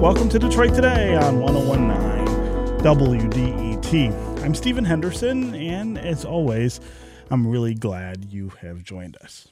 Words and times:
welcome 0.00 0.28
to 0.28 0.38
Detroit 0.38 0.72
Today 0.74 1.16
on 1.16 1.40
1019 1.40 2.78
WDET. 2.84 4.44
I'm 4.44 4.54
Stephen 4.54 4.84
Henderson, 4.84 5.56
and 5.56 5.98
as 5.98 6.24
always, 6.24 6.78
I'm 7.32 7.48
really 7.48 7.74
glad 7.74 8.26
you 8.32 8.50
have 8.60 8.84
joined 8.84 9.16
us. 9.16 9.48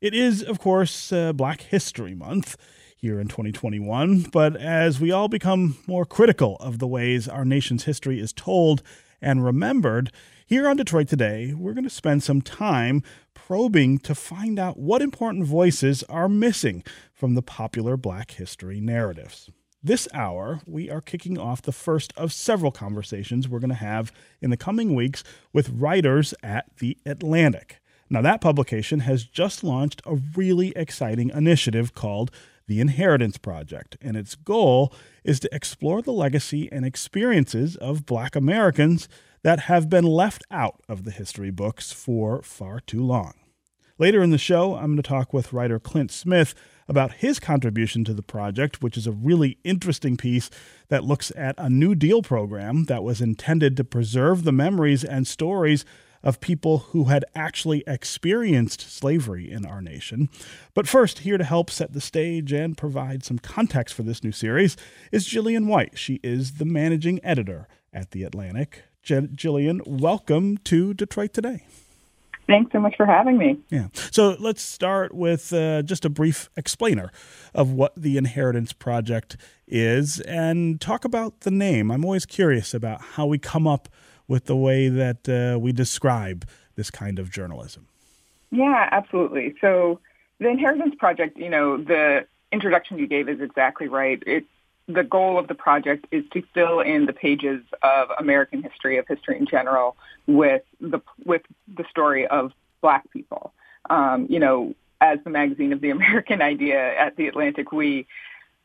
It 0.00 0.14
is, 0.14 0.42
of 0.42 0.58
course, 0.58 1.12
uh, 1.12 1.34
Black 1.34 1.60
History 1.60 2.14
Month 2.14 2.56
here 2.96 3.20
in 3.20 3.28
2021, 3.28 4.22
but 4.32 4.56
as 4.56 5.00
we 5.00 5.12
all 5.12 5.28
become 5.28 5.76
more 5.86 6.06
critical 6.06 6.56
of 6.60 6.78
the 6.78 6.86
ways 6.86 7.28
our 7.28 7.44
nation's 7.44 7.84
history 7.84 8.18
is 8.18 8.32
told 8.32 8.82
and 9.20 9.44
remembered, 9.44 10.10
here 10.46 10.66
on 10.66 10.78
Detroit 10.78 11.08
Today, 11.08 11.52
we're 11.52 11.74
going 11.74 11.84
to 11.84 11.90
spend 11.90 12.22
some 12.22 12.40
time 12.40 13.02
probing 13.34 13.98
to 13.98 14.14
find 14.14 14.58
out 14.58 14.78
what 14.78 15.02
important 15.02 15.44
voices 15.44 16.02
are 16.04 16.26
missing 16.26 16.82
from 17.12 17.34
the 17.34 17.42
popular 17.42 17.98
Black 17.98 18.30
history 18.30 18.80
narratives. 18.80 19.50
This 19.80 20.08
hour, 20.12 20.60
we 20.66 20.90
are 20.90 21.00
kicking 21.00 21.38
off 21.38 21.62
the 21.62 21.70
first 21.70 22.12
of 22.16 22.32
several 22.32 22.72
conversations 22.72 23.48
we're 23.48 23.60
going 23.60 23.68
to 23.68 23.76
have 23.76 24.10
in 24.40 24.50
the 24.50 24.56
coming 24.56 24.92
weeks 24.92 25.22
with 25.52 25.70
writers 25.70 26.34
at 26.42 26.66
The 26.78 26.98
Atlantic. 27.06 27.78
Now, 28.10 28.20
that 28.22 28.40
publication 28.40 29.00
has 29.00 29.22
just 29.22 29.62
launched 29.62 30.02
a 30.04 30.16
really 30.34 30.72
exciting 30.74 31.30
initiative 31.30 31.94
called 31.94 32.32
the 32.66 32.80
Inheritance 32.80 33.38
Project, 33.38 33.96
and 34.00 34.16
its 34.16 34.34
goal 34.34 34.92
is 35.22 35.38
to 35.40 35.54
explore 35.54 36.02
the 36.02 36.12
legacy 36.12 36.68
and 36.72 36.84
experiences 36.84 37.76
of 37.76 38.04
Black 38.04 38.34
Americans 38.34 39.08
that 39.44 39.60
have 39.60 39.88
been 39.88 40.04
left 40.04 40.42
out 40.50 40.82
of 40.88 41.04
the 41.04 41.12
history 41.12 41.52
books 41.52 41.92
for 41.92 42.42
far 42.42 42.80
too 42.80 43.04
long. 43.04 43.34
Later 43.96 44.22
in 44.22 44.30
the 44.30 44.38
show, 44.38 44.74
I'm 44.74 44.86
going 44.86 44.96
to 44.96 45.02
talk 45.02 45.32
with 45.32 45.52
writer 45.52 45.78
Clint 45.78 46.10
Smith 46.10 46.54
about 46.88 47.14
his 47.14 47.38
contribution 47.38 48.04
to 48.04 48.14
the 48.14 48.22
project, 48.22 48.82
which 48.82 48.96
is 48.96 49.06
a 49.06 49.12
really 49.12 49.58
interesting 49.62 50.16
piece 50.16 50.50
that 50.88 51.04
looks 51.04 51.30
at 51.36 51.54
a 51.58 51.68
New 51.68 51.94
Deal 51.94 52.22
program 52.22 52.84
that 52.84 53.02
was 53.02 53.20
intended 53.20 53.76
to 53.76 53.84
preserve 53.84 54.44
the 54.44 54.52
memories 54.52 55.04
and 55.04 55.26
stories 55.26 55.84
of 56.22 56.40
people 56.40 56.78
who 56.78 57.04
had 57.04 57.24
actually 57.34 57.84
experienced 57.86 58.80
slavery 58.80 59.50
in 59.50 59.64
our 59.64 59.80
nation. 59.80 60.28
But 60.74 60.88
first, 60.88 61.20
here 61.20 61.38
to 61.38 61.44
help 61.44 61.70
set 61.70 61.92
the 61.92 62.00
stage 62.00 62.52
and 62.52 62.76
provide 62.76 63.24
some 63.24 63.38
context 63.38 63.94
for 63.94 64.02
this 64.02 64.24
new 64.24 64.32
series 64.32 64.76
is 65.12 65.26
Gillian 65.26 65.68
White. 65.68 65.96
She 65.96 66.18
is 66.24 66.54
the 66.54 66.64
managing 66.64 67.20
editor 67.24 67.68
at 67.92 68.10
The 68.10 68.24
Atlantic. 68.24 68.84
Gillian, 69.02 69.80
welcome 69.86 70.58
to 70.64 70.92
Detroit 70.92 71.32
Today. 71.32 71.62
Thanks 72.48 72.72
so 72.72 72.80
much 72.80 72.96
for 72.96 73.04
having 73.04 73.36
me. 73.36 73.58
Yeah. 73.68 73.88
So 73.92 74.34
let's 74.40 74.62
start 74.62 75.14
with 75.14 75.52
uh, 75.52 75.82
just 75.82 76.06
a 76.06 76.08
brief 76.08 76.48
explainer 76.56 77.12
of 77.54 77.72
what 77.72 77.92
the 77.94 78.16
Inheritance 78.16 78.72
Project 78.72 79.36
is 79.66 80.18
and 80.20 80.80
talk 80.80 81.04
about 81.04 81.40
the 81.40 81.50
name. 81.50 81.90
I'm 81.90 82.06
always 82.06 82.24
curious 82.24 82.72
about 82.72 83.02
how 83.02 83.26
we 83.26 83.38
come 83.38 83.66
up 83.66 83.90
with 84.26 84.46
the 84.46 84.56
way 84.56 84.88
that 84.88 85.28
uh, 85.28 85.58
we 85.58 85.72
describe 85.72 86.48
this 86.74 86.90
kind 86.90 87.18
of 87.18 87.30
journalism. 87.30 87.86
Yeah, 88.50 88.88
absolutely. 88.92 89.54
So 89.60 90.00
the 90.38 90.48
Inheritance 90.48 90.94
Project, 90.98 91.36
you 91.36 91.50
know, 91.50 91.76
the 91.76 92.26
introduction 92.50 92.98
you 92.98 93.06
gave 93.06 93.28
is 93.28 93.40
exactly 93.42 93.88
right. 93.88 94.22
It 94.26 94.44
the 94.88 95.04
goal 95.04 95.38
of 95.38 95.48
the 95.48 95.54
project 95.54 96.06
is 96.10 96.24
to 96.32 96.42
fill 96.54 96.80
in 96.80 97.06
the 97.06 97.12
pages 97.12 97.62
of 97.82 98.08
American 98.18 98.62
history, 98.62 98.96
of 98.96 99.06
history 99.06 99.36
in 99.36 99.46
general, 99.46 99.96
with 100.26 100.62
the 100.80 101.00
with 101.24 101.42
the 101.76 101.84
story 101.90 102.26
of 102.26 102.52
Black 102.80 103.10
people. 103.12 103.52
Um, 103.90 104.26
you 104.30 104.40
know, 104.40 104.74
as 105.00 105.18
the 105.24 105.30
magazine 105.30 105.72
of 105.72 105.80
the 105.80 105.90
American 105.98 106.40
Idea 106.40 106.96
at 106.98 107.16
the 107.16 107.26
Atlantic, 107.26 107.70
we 107.70 108.06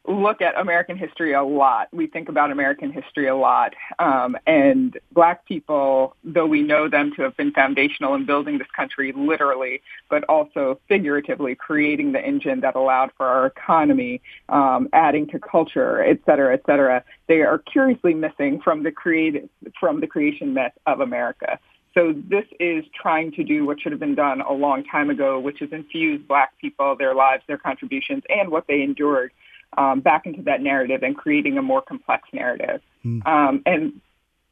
look 0.05 0.41
at 0.41 0.59
American 0.59 0.97
history 0.97 1.33
a 1.33 1.43
lot. 1.43 1.87
We 1.93 2.07
think 2.07 2.27
about 2.27 2.51
American 2.51 2.91
history 2.91 3.27
a 3.27 3.35
lot. 3.35 3.73
Um, 3.99 4.37
and 4.45 4.97
black 5.13 5.45
people, 5.45 6.15
though 6.23 6.45
we 6.45 6.61
know 6.61 6.89
them 6.89 7.13
to 7.15 7.21
have 7.21 7.37
been 7.37 7.51
foundational 7.51 8.13
in 8.13 8.25
building 8.25 8.57
this 8.57 8.67
country 8.75 9.13
literally, 9.15 9.81
but 10.09 10.25
also 10.25 10.79
figuratively 10.89 11.55
creating 11.55 12.11
the 12.11 12.19
engine 12.19 12.59
that 12.61 12.75
allowed 12.75 13.11
for 13.15 13.25
our 13.25 13.45
economy, 13.45 14.21
um, 14.49 14.89
adding 14.91 15.25
to 15.27 15.39
culture, 15.39 16.03
et 16.03 16.19
cetera, 16.25 16.53
et 16.53 16.63
cetera, 16.65 17.03
they 17.27 17.41
are 17.41 17.57
curiously 17.59 18.13
missing 18.13 18.59
from 18.61 18.83
the 18.83 18.91
create, 18.91 19.49
from 19.79 20.01
the 20.01 20.07
creation 20.07 20.53
myth 20.53 20.73
of 20.85 20.99
America. 20.99 21.57
So 21.93 22.13
this 22.27 22.45
is 22.59 22.83
trying 22.99 23.31
to 23.33 23.43
do 23.43 23.65
what 23.65 23.79
should 23.79 23.91
have 23.91 24.01
been 24.01 24.15
done 24.15 24.41
a 24.41 24.51
long 24.51 24.83
time 24.83 25.11
ago, 25.11 25.39
which 25.39 25.61
is 25.61 25.71
infuse 25.71 26.19
black 26.27 26.57
people, 26.59 26.95
their 26.97 27.13
lives, 27.13 27.43
their 27.47 27.59
contributions, 27.59 28.23
and 28.29 28.49
what 28.49 28.65
they 28.67 28.81
endured 28.81 29.31
um, 29.77 30.01
back 30.01 30.25
into 30.25 30.41
that 30.43 30.61
narrative 30.61 31.03
and 31.03 31.15
creating 31.15 31.57
a 31.57 31.61
more 31.61 31.81
complex 31.81 32.27
narrative. 32.33 32.81
Mm. 33.05 33.25
Um, 33.25 33.63
and 33.65 34.01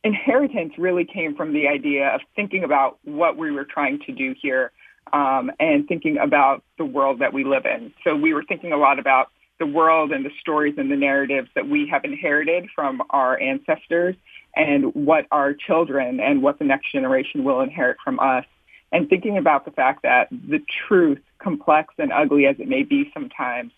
inheritance 0.04 0.74
really 0.78 1.06
came 1.06 1.36
from 1.36 1.54
the 1.54 1.68
idea 1.68 2.10
of 2.10 2.22
thinking 2.36 2.64
about 2.64 2.98
what 3.04 3.38
we 3.38 3.52
were 3.52 3.66
trying 3.66 4.00
to 4.00 4.12
do 4.12 4.34
here 4.42 4.72
um, 5.14 5.52
and 5.60 5.88
thinking 5.88 6.18
about 6.18 6.64
the 6.78 6.86
world 6.86 7.20
that 7.20 7.34
we 7.34 7.44
live 7.44 7.66
in. 7.66 7.94
So 8.04 8.16
we 8.16 8.34
were 8.34 8.44
thinking 8.44 8.72
a 8.72 8.78
lot 8.78 9.00
about 9.00 9.30
the 9.60 9.66
world 9.66 10.12
and 10.12 10.26
the 10.26 10.32
stories 10.40 10.76
and 10.78 10.92
the 10.92 10.96
narratives 10.96 11.50
that 11.54 11.68
we 11.68 11.88
have 11.88 12.04
inherited 12.04 12.68
from 12.74 13.02
our 13.12 13.40
ancestors 13.40 14.16
and 14.56 14.94
what 14.96 15.28
our 15.32 15.54
children 15.54 16.20
and 16.20 16.42
what 16.42 16.58
the 16.58 16.66
next 16.66 16.92
generation 16.92 17.44
will 17.44 17.62
inherit 17.62 17.98
from 18.04 18.20
us. 18.20 18.46
And 18.92 19.08
thinking 19.08 19.38
about 19.38 19.64
the 19.64 19.72
fact 19.72 20.02
that 20.02 20.30
the 20.32 20.62
truth, 20.88 21.20
complex 21.38 21.94
and 21.98 22.12
ugly 22.12 22.46
as 22.46 22.58
it 22.60 22.68
may 22.68 22.84
be 22.84 23.10
sometimes, 23.14 23.72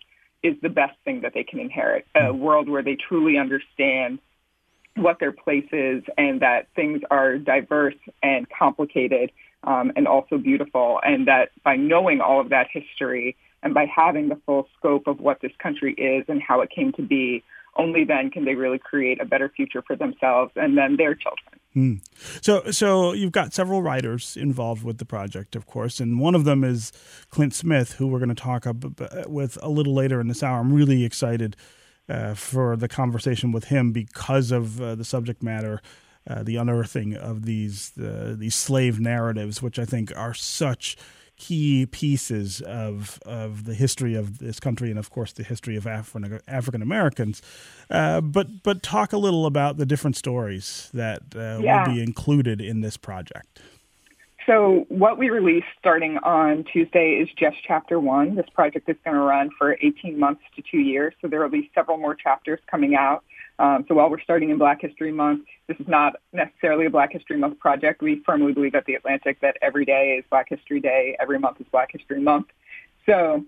is 0.44 0.54
the 0.62 0.68
best 0.68 0.96
thing 1.04 1.22
that 1.22 1.32
they 1.34 1.42
can 1.42 1.58
inherit. 1.58 2.06
A 2.14 2.30
hmm. 2.30 2.38
world 2.38 2.68
where 2.68 2.82
they 2.82 2.96
truly 2.96 3.36
understand 3.38 4.20
what 4.96 5.18
their 5.18 5.32
place 5.32 5.66
is 5.72 6.04
and 6.16 6.40
that 6.40 6.68
things 6.76 7.00
are 7.10 7.36
diverse 7.38 7.96
and 8.22 8.46
complicated 8.56 9.32
um, 9.64 9.90
and 9.96 10.06
also 10.06 10.38
beautiful. 10.38 11.00
And 11.02 11.26
that 11.26 11.48
by 11.64 11.76
knowing 11.76 12.20
all 12.20 12.40
of 12.40 12.50
that 12.50 12.68
history 12.72 13.36
and 13.62 13.74
by 13.74 13.86
having 13.86 14.28
the 14.28 14.38
full 14.46 14.68
scope 14.78 15.06
of 15.08 15.18
what 15.18 15.40
this 15.40 15.52
country 15.58 15.94
is 15.94 16.26
and 16.28 16.40
how 16.40 16.60
it 16.60 16.70
came 16.70 16.92
to 16.92 17.02
be, 17.02 17.42
only 17.76 18.04
then 18.04 18.30
can 18.30 18.44
they 18.44 18.54
really 18.54 18.78
create 18.78 19.20
a 19.20 19.24
better 19.24 19.48
future 19.48 19.82
for 19.82 19.96
themselves 19.96 20.52
and 20.54 20.78
then 20.78 20.96
their 20.96 21.14
children. 21.14 21.58
Hmm. 21.74 21.94
So, 22.40 22.70
so 22.70 23.12
you've 23.12 23.32
got 23.32 23.52
several 23.52 23.82
writers 23.82 24.36
involved 24.36 24.84
with 24.84 24.98
the 24.98 25.04
project, 25.04 25.56
of 25.56 25.66
course, 25.66 25.98
and 25.98 26.20
one 26.20 26.36
of 26.36 26.44
them 26.44 26.62
is 26.62 26.92
Clint 27.30 27.52
Smith, 27.52 27.94
who 27.94 28.06
we're 28.06 28.20
going 28.20 28.28
to 28.28 28.34
talk 28.34 28.64
with 29.26 29.58
a 29.60 29.68
little 29.68 29.92
later 29.92 30.20
in 30.20 30.28
this 30.28 30.42
hour. 30.44 30.60
I'm 30.60 30.72
really 30.72 31.04
excited 31.04 31.56
uh, 32.08 32.34
for 32.34 32.76
the 32.76 32.86
conversation 32.86 33.50
with 33.50 33.64
him 33.64 33.90
because 33.90 34.52
of 34.52 34.80
uh, 34.80 34.94
the 34.94 35.04
subject 35.04 35.42
matter. 35.42 35.82
Uh, 36.26 36.42
the 36.42 36.56
unearthing 36.56 37.14
of 37.14 37.44
these 37.44 37.92
uh, 37.98 38.34
these 38.38 38.54
slave 38.54 38.98
narratives, 38.98 39.60
which 39.60 39.78
I 39.78 39.84
think 39.84 40.10
are 40.16 40.32
such 40.32 40.96
key 41.36 41.86
pieces 41.86 42.60
of 42.60 43.18
of 43.26 43.64
the 43.64 43.74
history 43.74 44.14
of 44.14 44.38
this 44.38 44.60
country 44.60 44.90
and 44.90 44.98
of 44.98 45.10
course 45.10 45.32
the 45.32 45.42
history 45.42 45.76
of 45.76 45.86
African 45.86 46.40
African 46.46 46.82
Americans. 46.82 47.42
Uh, 47.90 48.20
but 48.20 48.62
but 48.62 48.82
talk 48.82 49.12
a 49.12 49.18
little 49.18 49.46
about 49.46 49.76
the 49.76 49.86
different 49.86 50.16
stories 50.16 50.90
that 50.94 51.22
uh, 51.34 51.58
yeah. 51.60 51.86
will 51.86 51.94
be 51.94 52.02
included 52.02 52.60
in 52.60 52.80
this 52.80 52.96
project. 52.96 53.60
So 54.46 54.84
what 54.88 55.18
we 55.18 55.30
released 55.30 55.66
starting 55.78 56.18
on 56.18 56.64
Tuesday 56.64 57.12
is 57.12 57.28
just 57.38 57.56
chapter 57.66 57.98
one. 57.98 58.34
This 58.34 58.46
project 58.54 58.88
is 58.88 58.96
going 59.02 59.16
to 59.16 59.22
run 59.22 59.50
for 59.58 59.78
18 59.80 60.18
months 60.18 60.42
to 60.56 60.62
two 60.70 60.80
years. 60.80 61.14
So 61.22 61.28
there 61.28 61.40
will 61.40 61.48
be 61.48 61.70
several 61.74 61.96
more 61.96 62.14
chapters 62.14 62.60
coming 62.70 62.94
out. 62.94 63.24
Um, 63.58 63.84
so 63.88 63.94
while 63.94 64.10
we're 64.10 64.20
starting 64.20 64.50
in 64.50 64.58
Black 64.58 64.80
History 64.80 65.12
Month, 65.12 65.44
this 65.68 65.78
is 65.78 65.86
not 65.86 66.14
necessarily 66.32 66.86
a 66.86 66.90
Black 66.90 67.12
History 67.12 67.36
Month 67.36 67.58
project. 67.58 68.02
We 68.02 68.22
firmly 68.26 68.52
believe 68.52 68.74
at 68.74 68.84
the 68.84 68.94
Atlantic 68.94 69.40
that 69.40 69.56
every 69.62 69.84
day 69.84 70.16
is 70.18 70.24
Black 70.28 70.48
History 70.48 70.80
Day, 70.80 71.16
every 71.20 71.38
month 71.38 71.60
is 71.60 71.66
Black 71.70 71.90
History 71.92 72.20
Month. 72.20 72.46
So 73.06 73.44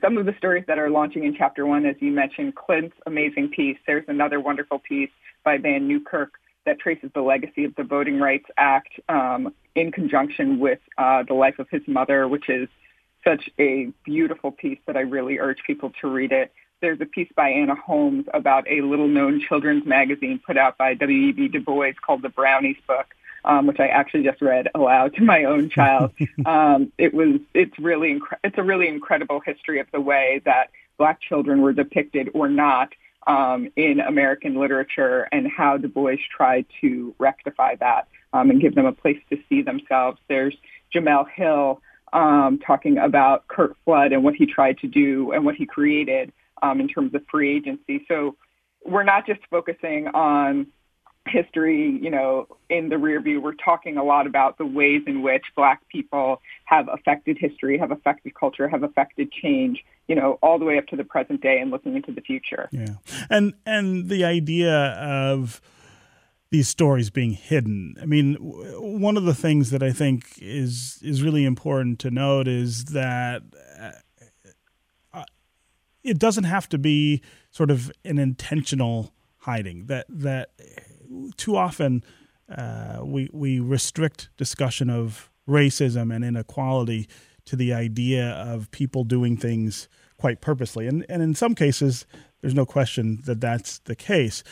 some 0.00 0.16
of 0.18 0.26
the 0.26 0.34
stories 0.38 0.64
that 0.66 0.78
are 0.78 0.90
launching 0.90 1.24
in 1.24 1.34
chapter 1.34 1.66
one, 1.66 1.86
as 1.86 1.96
you 2.00 2.12
mentioned, 2.12 2.54
Clint's 2.54 2.96
amazing 3.06 3.48
piece. 3.48 3.78
There's 3.86 4.04
another 4.08 4.40
wonderful 4.40 4.78
piece 4.78 5.10
by 5.44 5.58
Vann 5.58 5.86
Newkirk 5.86 6.32
that 6.64 6.80
traces 6.80 7.10
the 7.14 7.20
legacy 7.20 7.64
of 7.64 7.74
the 7.76 7.84
Voting 7.84 8.18
Rights 8.18 8.46
Act 8.56 8.88
um, 9.08 9.54
in 9.74 9.92
conjunction 9.92 10.58
with 10.58 10.80
uh, 10.98 11.22
the 11.22 11.34
life 11.34 11.58
of 11.58 11.68
his 11.70 11.82
mother, 11.86 12.26
which 12.26 12.48
is 12.48 12.68
such 13.24 13.50
a 13.58 13.92
beautiful 14.04 14.50
piece 14.50 14.78
that 14.86 14.96
I 14.96 15.00
really 15.00 15.38
urge 15.38 15.58
people 15.66 15.92
to 16.00 16.08
read 16.08 16.32
it 16.32 16.52
there's 16.80 17.00
a 17.00 17.06
piece 17.06 17.30
by 17.34 17.50
Anna 17.50 17.74
Holmes 17.74 18.26
about 18.34 18.68
a 18.68 18.82
little-known 18.82 19.40
children's 19.40 19.86
magazine 19.86 20.40
put 20.44 20.56
out 20.56 20.76
by 20.76 20.94
W.E.B. 20.94 21.48
Du 21.48 21.60
Bois 21.60 21.92
called 22.04 22.22
The 22.22 22.28
Brownies 22.28 22.76
Book, 22.86 23.06
um, 23.44 23.66
which 23.66 23.80
I 23.80 23.86
actually 23.86 24.24
just 24.24 24.42
read 24.42 24.68
aloud 24.74 25.14
to 25.14 25.22
my 25.22 25.44
own 25.44 25.70
child. 25.70 26.12
um, 26.46 26.92
it 26.98 27.14
was, 27.14 27.40
it's 27.54 27.78
really, 27.78 28.14
incre- 28.14 28.38
it's 28.44 28.58
a 28.58 28.62
really 28.62 28.88
incredible 28.88 29.40
history 29.40 29.80
of 29.80 29.86
the 29.92 30.00
way 30.00 30.42
that 30.44 30.70
black 30.98 31.20
children 31.20 31.62
were 31.62 31.72
depicted 31.72 32.30
or 32.34 32.48
not 32.48 32.92
um, 33.26 33.68
in 33.76 34.00
American 34.00 34.56
literature 34.56 35.28
and 35.32 35.48
how 35.48 35.76
Du 35.76 35.88
Bois 35.88 36.16
tried 36.34 36.66
to 36.80 37.14
rectify 37.18 37.74
that 37.76 38.08
um, 38.32 38.50
and 38.50 38.60
give 38.60 38.74
them 38.74 38.86
a 38.86 38.92
place 38.92 39.18
to 39.30 39.38
see 39.48 39.62
themselves. 39.62 40.18
There's 40.28 40.54
Jemele 40.94 41.28
Hill 41.30 41.80
um, 42.12 42.58
talking 42.58 42.98
about 42.98 43.48
Curt 43.48 43.76
Flood 43.84 44.12
and 44.12 44.22
what 44.22 44.34
he 44.34 44.46
tried 44.46 44.78
to 44.78 44.86
do 44.86 45.32
and 45.32 45.44
what 45.44 45.56
he 45.56 45.66
created 45.66 46.32
um, 46.62 46.80
in 46.80 46.88
terms 46.88 47.14
of 47.14 47.22
free 47.30 47.56
agency. 47.56 48.04
So 48.08 48.36
we're 48.84 49.04
not 49.04 49.26
just 49.26 49.40
focusing 49.50 50.08
on 50.08 50.68
history, 51.28 51.98
you 52.00 52.10
know, 52.10 52.46
in 52.70 52.88
the 52.88 52.98
rear 52.98 53.20
view. 53.20 53.40
We're 53.40 53.54
talking 53.54 53.96
a 53.96 54.04
lot 54.04 54.26
about 54.26 54.58
the 54.58 54.66
ways 54.66 55.02
in 55.06 55.22
which 55.22 55.44
Black 55.56 55.86
people 55.88 56.40
have 56.64 56.88
affected 56.92 57.36
history, 57.38 57.78
have 57.78 57.90
affected 57.90 58.34
culture, 58.34 58.68
have 58.68 58.82
affected 58.82 59.32
change, 59.32 59.84
you 60.08 60.14
know, 60.14 60.38
all 60.42 60.58
the 60.58 60.64
way 60.64 60.78
up 60.78 60.86
to 60.88 60.96
the 60.96 61.04
present 61.04 61.40
day 61.40 61.58
and 61.58 61.70
looking 61.70 61.96
into 61.96 62.12
the 62.12 62.20
future. 62.20 62.68
Yeah, 62.72 62.96
and 63.28 63.54
and 63.64 64.08
the 64.08 64.24
idea 64.24 64.72
of 64.72 65.60
these 66.50 66.68
stories 66.68 67.10
being 67.10 67.32
hidden. 67.32 67.96
I 68.00 68.06
mean, 68.06 68.36
one 68.40 69.16
of 69.16 69.24
the 69.24 69.34
things 69.34 69.70
that 69.70 69.82
I 69.82 69.92
think 69.92 70.38
is 70.40 71.00
is 71.02 71.22
really 71.22 71.44
important 71.44 71.98
to 72.00 72.10
note 72.10 72.48
is 72.48 72.86
that 72.86 73.42
uh, 73.80 73.92
it 76.06 76.18
doesn't 76.18 76.44
have 76.44 76.68
to 76.68 76.78
be 76.78 77.20
sort 77.50 77.70
of 77.70 77.90
an 78.04 78.18
intentional 78.18 79.12
hiding. 79.38 79.86
That 79.86 80.06
that 80.08 80.50
too 81.36 81.56
often 81.56 82.04
uh, 82.48 83.00
we 83.02 83.28
we 83.32 83.60
restrict 83.60 84.30
discussion 84.36 84.88
of 84.88 85.30
racism 85.48 86.14
and 86.14 86.24
inequality 86.24 87.08
to 87.44 87.56
the 87.56 87.72
idea 87.72 88.30
of 88.30 88.70
people 88.70 89.04
doing 89.04 89.36
things 89.36 89.88
quite 90.16 90.40
purposely, 90.40 90.86
and 90.86 91.04
and 91.08 91.22
in 91.22 91.34
some 91.34 91.54
cases, 91.54 92.06
there's 92.40 92.54
no 92.54 92.66
question 92.66 93.20
that 93.26 93.40
that's 93.40 93.80
the 93.80 93.96
case. 93.96 94.42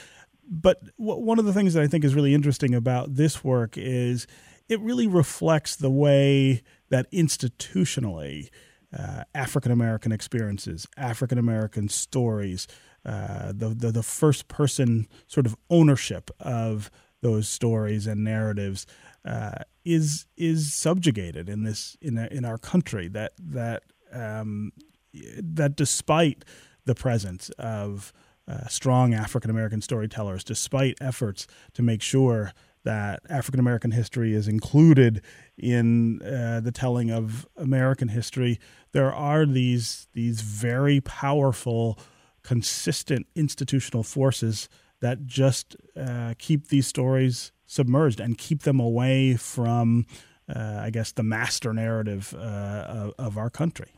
But 0.47 0.83
w- 0.99 1.21
one 1.21 1.39
of 1.39 1.45
the 1.45 1.55
things 1.55 1.75
that 1.75 1.83
I 1.83 1.87
think 1.87 2.05
is 2.05 2.15
really 2.15 2.35
interesting 2.35 2.75
about 2.75 3.15
this 3.15 3.43
work 3.43 3.79
is 3.79 4.27
it 4.69 4.81
really 4.81 5.07
reflects 5.07 5.77
the 5.77 5.91
way 5.91 6.63
that 6.91 7.11
institutionally 7.13 8.51
uh, 8.97 9.25
African 9.35 9.73
American 9.73 10.13
experiences, 10.13 10.87
African 10.97 11.39
American 11.39 11.89
stories, 11.89 12.67
uh, 13.05 13.53
the, 13.53 13.71
the, 13.71 13.91
the 13.93 14.03
first 14.03 14.49
person 14.49 15.09
sort 15.27 15.47
of 15.47 15.57
ownership 15.69 16.31
of 16.41 16.91
those 17.21 17.49
stories 17.49 18.07
and 18.07 18.23
narratives 18.23 18.87
uh, 19.25 19.53
is 19.85 20.27
is 20.37 20.73
subjugated 20.73 21.49
in 21.49 21.65
this 21.65 21.97
in 22.01 22.19
in 22.19 22.45
our 22.45 22.59
country. 22.59 23.09
That 23.09 23.33
that 23.39 23.83
um, 24.13 24.73
that 25.13 25.77
despite 25.77 26.45
the 26.85 26.95
presence 26.95 27.49
of 27.59 28.13
uh, 28.47 28.67
strong 28.69 29.15
African 29.15 29.51
American 29.51 29.81
storytellers, 29.81 30.45
despite 30.45 30.97
efforts 31.01 31.47
to 31.73 31.83
make 31.83 32.03
sure 32.03 32.53
that 32.85 33.21
African 33.29 33.61
American 33.61 33.91
history 33.91 34.35
is 34.35 34.47
included 34.47 35.23
in 35.59 36.23
uh, 36.23 36.61
the 36.61 36.73
telling 36.73 37.11
of 37.11 37.47
American 37.57 38.09
history, 38.09 38.61
there 38.93 39.13
are 39.13 39.45
these 39.45 40.07
these 40.13 40.41
very 40.41 41.01
powerful 41.01 41.99
consistent 42.43 43.27
institutional 43.35 44.03
forces 44.03 44.69
that 45.01 45.27
just 45.27 45.77
uh, 45.97 46.35
keep 46.39 46.69
these 46.69 46.87
stories 46.87 47.53
submerged 47.67 48.21
and 48.21 48.39
keep 48.39 48.63
them 48.63 48.79
away 48.79 49.35
from, 49.35 50.07
uh, 50.55 50.79
I 50.81 50.91
guess, 50.91 51.13
the 51.13 51.23
master 51.23 51.73
narrative 51.73 52.35
uh, 52.39 52.39
of, 52.39 53.13
of, 53.19 53.39
our 53.39 53.51
country. 53.51 53.89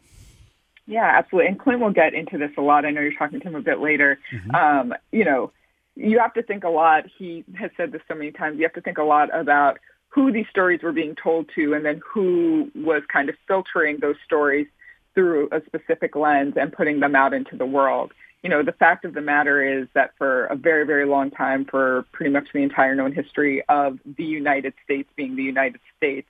Yeah, 0.86 1.10
absolutely. 1.18 1.48
And 1.48 1.58
Clint 1.60 1.80
will 1.80 1.92
get 1.92 2.14
into 2.14 2.38
this 2.38 2.50
a 2.56 2.60
lot. 2.60 2.84
I 2.84 2.90
know 2.90 3.00
you're 3.00 3.16
talking 3.18 3.40
to 3.40 3.48
him 3.48 3.56
a 3.56 3.60
bit 3.60 3.80
later. 3.80 4.18
Mm-hmm. 4.32 4.54
Um, 4.54 4.94
you 5.12 5.24
know, 5.24 5.52
you 5.96 6.18
have 6.18 6.34
to 6.34 6.42
think 6.42 6.64
a 6.64 6.68
lot. 6.68 7.04
He 7.18 7.44
has 7.58 7.70
said 7.76 7.92
this 7.92 8.02
so 8.08 8.14
many 8.14 8.30
times. 8.30 8.58
You 8.58 8.64
have 8.64 8.74
to 8.74 8.80
think 8.80 8.98
a 8.98 9.02
lot 9.02 9.36
about 9.36 9.78
who 10.08 10.30
these 10.30 10.46
stories 10.50 10.82
were 10.82 10.92
being 10.92 11.14
told 11.14 11.50
to 11.54 11.74
and 11.74 11.84
then 11.84 12.00
who 12.06 12.70
was 12.74 13.02
kind 13.12 13.28
of 13.28 13.34
filtering 13.48 13.98
those 14.00 14.16
stories 14.24 14.66
through 15.14 15.48
a 15.52 15.62
specific 15.66 16.14
lens 16.14 16.54
and 16.56 16.72
putting 16.72 17.00
them 17.00 17.14
out 17.16 17.32
into 17.32 17.56
the 17.56 17.66
world 17.66 18.12
you 18.46 18.50
know, 18.50 18.62
the 18.62 18.70
fact 18.70 19.04
of 19.04 19.12
the 19.12 19.20
matter 19.20 19.80
is 19.80 19.88
that 19.94 20.12
for 20.16 20.44
a 20.46 20.54
very, 20.54 20.86
very 20.86 21.04
long 21.04 21.32
time, 21.32 21.64
for 21.64 22.04
pretty 22.12 22.30
much 22.30 22.46
the 22.52 22.60
entire 22.60 22.94
known 22.94 23.10
history 23.12 23.64
of 23.68 23.98
the 24.04 24.22
United 24.22 24.72
States 24.84 25.08
being 25.16 25.34
the 25.34 25.42
United 25.42 25.80
States, 25.96 26.28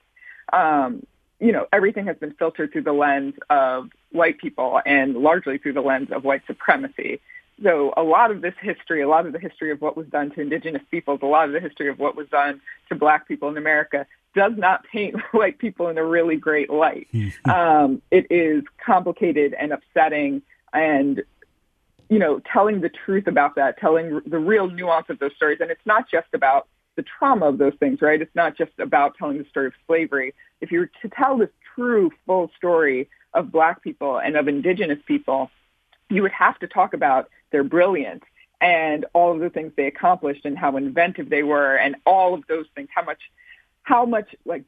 um, 0.51 1.05
you 1.39 1.51
know, 1.51 1.67
everything 1.71 2.07
has 2.07 2.17
been 2.17 2.33
filtered 2.33 2.71
through 2.71 2.81
the 2.81 2.91
lens 2.91 3.35
of 3.51 3.89
white 4.11 4.39
people 4.39 4.81
and 4.83 5.15
largely 5.15 5.59
through 5.59 5.73
the 5.73 5.81
lens 5.81 6.09
of 6.11 6.23
white 6.23 6.41
supremacy. 6.47 7.19
So 7.63 7.93
a 7.97 8.03
lot 8.03 8.31
of 8.31 8.41
this 8.41 8.53
history, 8.61 9.01
a 9.01 9.07
lot 9.07 9.25
of 9.25 9.33
the 9.33 9.39
history 9.39 9.71
of 9.71 9.81
what 9.81 9.97
was 9.97 10.07
done 10.07 10.31
to 10.31 10.41
indigenous 10.41 10.83
peoples, 10.91 11.19
a 11.23 11.25
lot 11.25 11.47
of 11.47 11.53
the 11.53 11.59
history 11.59 11.89
of 11.89 11.97
what 11.97 12.15
was 12.15 12.27
done 12.29 12.61
to 12.89 12.95
black 12.95 13.27
people 13.27 13.49
in 13.49 13.57
America 13.57 14.05
does 14.35 14.53
not 14.55 14.85
paint 14.91 15.15
white 15.31 15.57
people 15.57 15.87
in 15.87 15.97
a 15.97 16.05
really 16.05 16.35
great 16.35 16.69
light. 16.69 17.07
um, 17.45 18.01
it 18.11 18.27
is 18.29 18.63
complicated 18.85 19.55
and 19.59 19.73
upsetting 19.73 20.41
and 20.73 21.23
you 22.09 22.19
know, 22.19 22.39
telling 22.51 22.81
the 22.81 22.89
truth 22.89 23.27
about 23.27 23.55
that, 23.55 23.77
telling 23.77 24.21
the 24.25 24.39
real 24.39 24.69
nuance 24.69 25.07
of 25.09 25.19
those 25.19 25.33
stories. 25.35 25.59
And 25.59 25.69
it's 25.69 25.85
not 25.85 26.09
just 26.09 26.27
about 26.33 26.67
the 26.95 27.03
trauma 27.03 27.47
of 27.47 27.57
those 27.57 27.73
things, 27.79 28.01
right? 28.01 28.21
It's 28.21 28.35
not 28.35 28.57
just 28.57 28.71
about 28.79 29.17
telling 29.17 29.37
the 29.37 29.45
story 29.49 29.67
of 29.67 29.73
slavery. 29.85 30.33
If 30.61 30.71
you 30.71 30.79
were 30.79 30.91
to 31.01 31.09
tell 31.09 31.37
this 31.37 31.49
true, 31.75 32.11
full 32.25 32.49
story 32.55 33.09
of 33.33 33.51
black 33.51 33.83
people 33.83 34.19
and 34.19 34.35
of 34.37 34.47
indigenous 34.47 34.99
people, 35.05 35.51
you 36.09 36.21
would 36.21 36.31
have 36.31 36.57
to 36.59 36.67
talk 36.67 36.93
about 36.93 37.29
their 37.51 37.63
brilliance 37.63 38.23
and 38.59 39.05
all 39.13 39.33
of 39.33 39.39
the 39.39 39.49
things 39.49 39.71
they 39.75 39.87
accomplished 39.87 40.45
and 40.45 40.57
how 40.57 40.77
inventive 40.77 41.29
they 41.29 41.43
were 41.43 41.75
and 41.75 41.95
all 42.05 42.33
of 42.33 42.43
those 42.47 42.65
things, 42.75 42.89
how 42.93 43.03
much, 43.03 43.21
how 43.83 44.05
much 44.05 44.35
like 44.45 44.63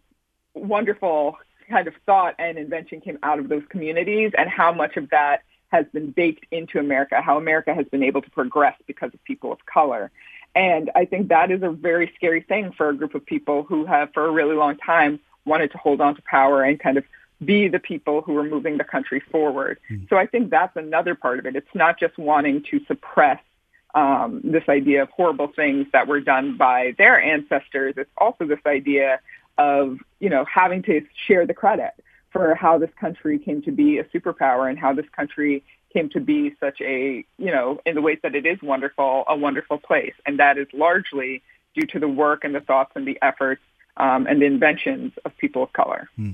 wonderful 0.53 1.37
kind 1.69 1.87
of 1.87 1.93
thought 2.05 2.35
and 2.39 2.57
invention 2.57 3.01
came 3.01 3.17
out 3.23 3.39
of 3.39 3.49
those 3.49 3.63
communities 3.69 4.31
and 4.37 4.49
how 4.49 4.71
much 4.71 4.97
of 4.97 5.09
that 5.09 5.41
has 5.69 5.85
been 5.93 6.11
baked 6.11 6.45
into 6.51 6.79
America, 6.79 7.21
how 7.21 7.37
America 7.37 7.73
has 7.73 7.85
been 7.87 8.03
able 8.03 8.21
to 8.21 8.29
progress 8.31 8.75
because 8.87 9.11
of 9.13 9.23
people 9.23 9.51
of 9.51 9.59
color. 9.65 10.11
And 10.55 10.89
I 10.95 11.05
think 11.05 11.29
that 11.29 11.51
is 11.51 11.61
a 11.61 11.69
very 11.69 12.11
scary 12.15 12.41
thing 12.41 12.73
for 12.75 12.89
a 12.89 12.95
group 12.95 13.13
of 13.13 13.25
people 13.25 13.63
who 13.63 13.85
have, 13.85 14.09
for 14.13 14.25
a 14.25 14.31
really 14.31 14.55
long 14.55 14.77
time, 14.77 15.19
wanted 15.45 15.71
to 15.71 15.77
hold 15.77 16.01
on 16.01 16.15
to 16.15 16.21
power 16.23 16.63
and 16.63 16.79
kind 16.79 16.97
of 16.97 17.03
be 17.43 17.67
the 17.67 17.79
people 17.79 18.21
who 18.21 18.37
are 18.37 18.43
moving 18.43 18.77
the 18.77 18.83
country 18.83 19.21
forward. 19.31 19.79
Mm. 19.89 20.09
So 20.09 20.17
I 20.17 20.25
think 20.25 20.49
that's 20.49 20.75
another 20.75 21.15
part 21.15 21.39
of 21.39 21.45
it. 21.45 21.55
It's 21.55 21.73
not 21.73 21.99
just 21.99 22.17
wanting 22.17 22.63
to 22.71 22.81
suppress 22.85 23.39
um, 23.95 24.41
this 24.43 24.63
idea 24.67 25.03
of 25.03 25.09
horrible 25.09 25.47
things 25.47 25.87
that 25.93 26.07
were 26.07 26.19
done 26.19 26.57
by 26.57 26.93
their 26.97 27.19
ancestors. 27.19 27.95
It's 27.97 28.11
also 28.17 28.45
this 28.45 28.59
idea 28.65 29.19
of, 29.57 29.99
you 30.19 30.29
know, 30.29 30.45
having 30.45 30.83
to 30.83 31.01
share 31.27 31.45
the 31.45 31.53
credit 31.53 31.91
for 32.31 32.53
how 32.55 32.77
this 32.77 32.91
country 32.99 33.39
came 33.39 33.61
to 33.63 33.71
be 33.71 33.97
a 33.97 34.03
superpower 34.05 34.69
and 34.69 34.77
how 34.77 34.93
this 34.93 35.07
country 35.15 35.63
came 35.91 36.09
to 36.09 36.19
be 36.19 36.55
such 36.59 36.79
a, 36.81 37.25
you 37.37 37.51
know, 37.51 37.79
in 37.85 37.95
the 37.95 38.01
ways 38.01 38.19
that 38.21 38.35
it 38.35 38.45
is 38.45 38.61
wonderful, 38.61 39.23
a 39.27 39.35
wonderful 39.35 39.79
place. 39.79 40.13
And 40.25 40.39
that 40.39 40.57
is 40.57 40.67
largely 40.71 41.41
due 41.73 41.87
to 41.87 41.99
the 41.99 42.07
work 42.07 42.43
and 42.43 42.53
the 42.53 42.59
thoughts 42.59 42.91
and 42.95 43.07
the 43.07 43.17
efforts 43.21 43.61
um, 43.99 44.27
and 44.27 44.41
the 44.41 44.45
inventions 44.45 45.13
of 45.25 45.37
people 45.37 45.63
of 45.63 45.73
color. 45.73 46.09
Hmm. 46.15 46.31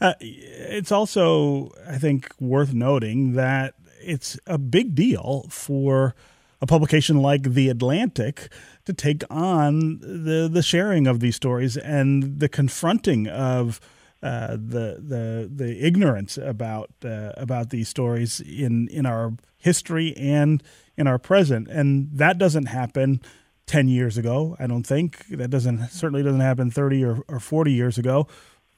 Uh, 0.00 0.14
it's 0.20 0.92
also, 0.92 1.70
I 1.86 1.98
think, 1.98 2.32
worth 2.40 2.72
noting 2.72 3.34
that 3.34 3.74
it's 4.02 4.38
a 4.46 4.58
big 4.58 4.94
deal 4.94 5.46
for 5.50 6.14
a 6.62 6.66
publication 6.66 7.20
like 7.20 7.42
The 7.42 7.68
Atlantic 7.68 8.50
to 8.84 8.92
take 8.92 9.22
on 9.30 9.98
the 10.00 10.48
the 10.50 10.62
sharing 10.62 11.06
of 11.06 11.20
these 11.20 11.36
stories 11.36 11.76
and 11.76 12.40
the 12.40 12.48
confronting 12.48 13.28
of 13.28 13.80
uh, 14.22 14.52
the 14.52 14.96
the 14.98 15.50
the 15.54 15.84
ignorance 15.84 16.36
about 16.36 16.90
uh, 17.04 17.32
about 17.36 17.70
these 17.70 17.88
stories 17.88 18.40
in 18.40 18.88
in 18.88 19.06
our 19.06 19.32
history 19.58 20.14
and 20.16 20.62
in 20.96 21.06
our 21.06 21.18
present, 21.18 21.68
and 21.68 22.08
that 22.12 22.38
doesn't 22.38 22.66
happen. 22.66 23.20
10 23.70 23.88
years 23.88 24.18
ago 24.18 24.56
i 24.58 24.66
don't 24.66 24.84
think 24.84 25.26
that 25.28 25.48
doesn't 25.48 25.88
certainly 25.90 26.22
doesn't 26.22 26.40
happen 26.40 26.70
30 26.70 27.04
or, 27.04 27.22
or 27.28 27.38
40 27.38 27.72
years 27.72 27.98
ago 27.98 28.26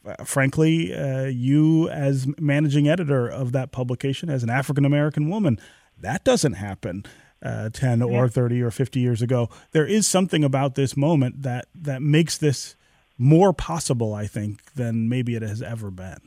uh, 0.05 0.25
frankly 0.25 0.95
uh, 0.95 1.25
you 1.25 1.89
as 1.89 2.27
managing 2.39 2.89
editor 2.89 3.29
of 3.29 3.53
that 3.53 3.73
publication 3.73 4.29
as 4.29 4.43
an 4.43 4.51
african 4.51 4.85
american 4.85 5.29
woman 5.29 5.59
that 5.99 6.25
doesn't 6.25 6.55
happen 6.55 7.05
uh, 7.43 7.71
10 7.71 8.01
yeah. 8.01 8.05
or 8.07 8.29
30 8.29 8.63
or 8.63 8.71
50 8.71 9.01
years 9.01 9.23
ago 9.23 9.49
there 9.73 9.87
is 9.87 10.07
something 10.07 10.45
about 10.45 10.75
this 10.75 10.97
moment 10.97 11.43
that 11.43 11.67
that 11.75 12.03
makes 12.03 12.37
this 12.37 12.77
more 13.23 13.53
possible, 13.53 14.15
I 14.15 14.27
think, 14.27 14.75
than 14.75 15.09
maybe 15.09 15.37
it 15.37 15.43
has 15.43 15.63
ever 15.63 15.91
been. 15.91 16.19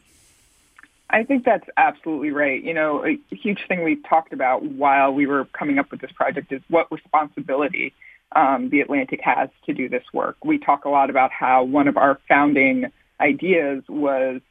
I 1.10 1.24
think 1.24 1.44
that's 1.44 1.68
absolutely 1.78 2.32
right. 2.32 2.64
You 2.64 2.74
know, 2.74 3.06
a 3.06 3.20
huge 3.36 3.60
thing 3.68 3.84
we 3.84 3.98
talked 4.10 4.34
about 4.34 4.64
while 4.64 5.12
we 5.12 5.28
were 5.28 5.46
coming 5.46 5.78
up 5.78 5.92
with 5.92 6.02
this 6.02 6.12
project 6.12 6.52
is 6.52 6.62
what 6.70 6.92
responsibility 6.92 7.94
um, 8.36 8.70
the 8.70 8.82
Atlantic 8.82 9.22
has 9.24 9.50
to 9.66 9.74
do 9.74 9.90
this 9.90 10.04
work. 10.14 10.38
We 10.44 10.58
talk 10.58 10.86
a 10.86 10.90
lot 10.90 11.10
about 11.10 11.32
how 11.32 11.64
one 11.64 11.88
of 11.88 11.98
our 11.98 12.20
founding 12.28 12.86
ideas 13.20 13.84
was 13.88 14.42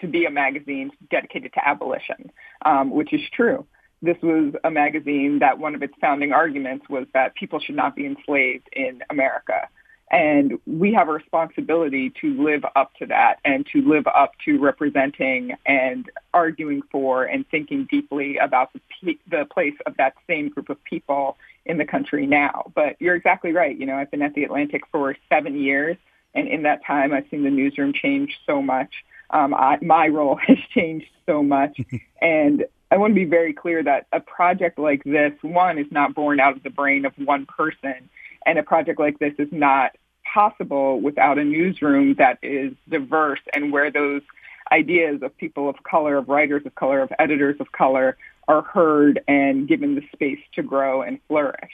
to 0.00 0.06
be 0.06 0.24
a 0.24 0.30
magazine 0.30 0.90
dedicated 1.10 1.52
to 1.54 1.68
abolition, 1.68 2.30
um, 2.64 2.90
which 2.90 3.12
is 3.12 3.20
true. 3.32 3.66
This 4.02 4.16
was 4.22 4.54
a 4.64 4.70
magazine 4.70 5.38
that 5.40 5.58
one 5.58 5.74
of 5.74 5.82
its 5.82 5.94
founding 6.00 6.32
arguments 6.32 6.88
was 6.88 7.06
that 7.14 7.34
people 7.34 7.60
should 7.60 7.76
not 7.76 7.96
be 7.96 8.06
enslaved 8.06 8.68
in 8.72 9.02
America. 9.10 9.68
And 10.10 10.58
we 10.66 10.92
have 10.94 11.08
a 11.08 11.12
responsibility 11.12 12.12
to 12.20 12.42
live 12.42 12.62
up 12.76 12.94
to 13.00 13.06
that 13.06 13.38
and 13.44 13.66
to 13.72 13.82
live 13.82 14.06
up 14.06 14.32
to 14.44 14.58
representing 14.58 15.56
and 15.66 16.08
arguing 16.32 16.82
for 16.92 17.24
and 17.24 17.44
thinking 17.48 17.88
deeply 17.90 18.36
about 18.36 18.72
the, 18.72 19.18
the 19.28 19.46
place 19.46 19.74
of 19.84 19.96
that 19.96 20.14
same 20.28 20.48
group 20.50 20.68
of 20.68 20.82
people 20.84 21.36
in 21.66 21.78
the 21.78 21.84
country 21.84 22.26
now. 22.26 22.72
But 22.74 22.96
you're 23.00 23.14
exactly 23.14 23.52
right. 23.52 23.76
You 23.76 23.86
know, 23.86 23.96
I've 23.96 24.10
been 24.10 24.22
at 24.22 24.34
the 24.34 24.44
Atlantic 24.44 24.82
for 24.90 25.16
seven 25.28 25.56
years, 25.56 25.96
and 26.34 26.48
in 26.48 26.62
that 26.62 26.84
time, 26.84 27.12
I've 27.12 27.26
seen 27.30 27.44
the 27.44 27.50
newsroom 27.50 27.92
change 27.92 28.38
so 28.46 28.62
much. 28.62 29.04
Um, 29.30 29.52
I, 29.54 29.78
my 29.82 30.08
role 30.18 30.36
has 30.36 30.58
changed 30.72 31.10
so 31.26 31.42
much, 31.42 31.78
and 32.22 32.64
I 32.90 32.96
want 32.98 33.12
to 33.12 33.14
be 33.14 33.24
very 33.24 33.52
clear 33.52 33.82
that 33.82 34.06
a 34.12 34.20
project 34.20 34.78
like 34.78 35.02
this, 35.04 35.32
one, 35.42 35.78
is 35.78 35.90
not 35.90 36.14
born 36.14 36.38
out 36.38 36.56
of 36.56 36.62
the 36.62 36.70
brain 36.70 37.04
of 37.04 37.12
one 37.16 37.46
person. 37.46 38.08
And 38.44 38.58
a 38.60 38.62
project 38.62 39.00
like 39.00 39.18
this 39.18 39.34
is 39.38 39.48
not 39.50 39.96
possible 40.32 41.00
without 41.00 41.38
a 41.38 41.44
newsroom 41.44 42.14
that 42.14 42.38
is 42.42 42.74
diverse 42.88 43.40
and 43.52 43.72
where 43.72 43.90
those 43.90 44.22
ideas 44.70 45.22
of 45.22 45.36
people 45.36 45.68
of 45.68 45.82
color, 45.82 46.18
of 46.18 46.28
writers 46.28 46.62
of 46.64 46.74
color, 46.74 47.00
of 47.00 47.12
editors 47.18 47.56
of 47.60 47.72
color 47.72 48.16
are 48.48 48.62
heard 48.62 49.20
and 49.26 49.68
given 49.68 49.94
the 49.94 50.02
space 50.12 50.40
to 50.54 50.62
grow 50.62 51.02
and 51.02 51.18
flourish. 51.28 51.72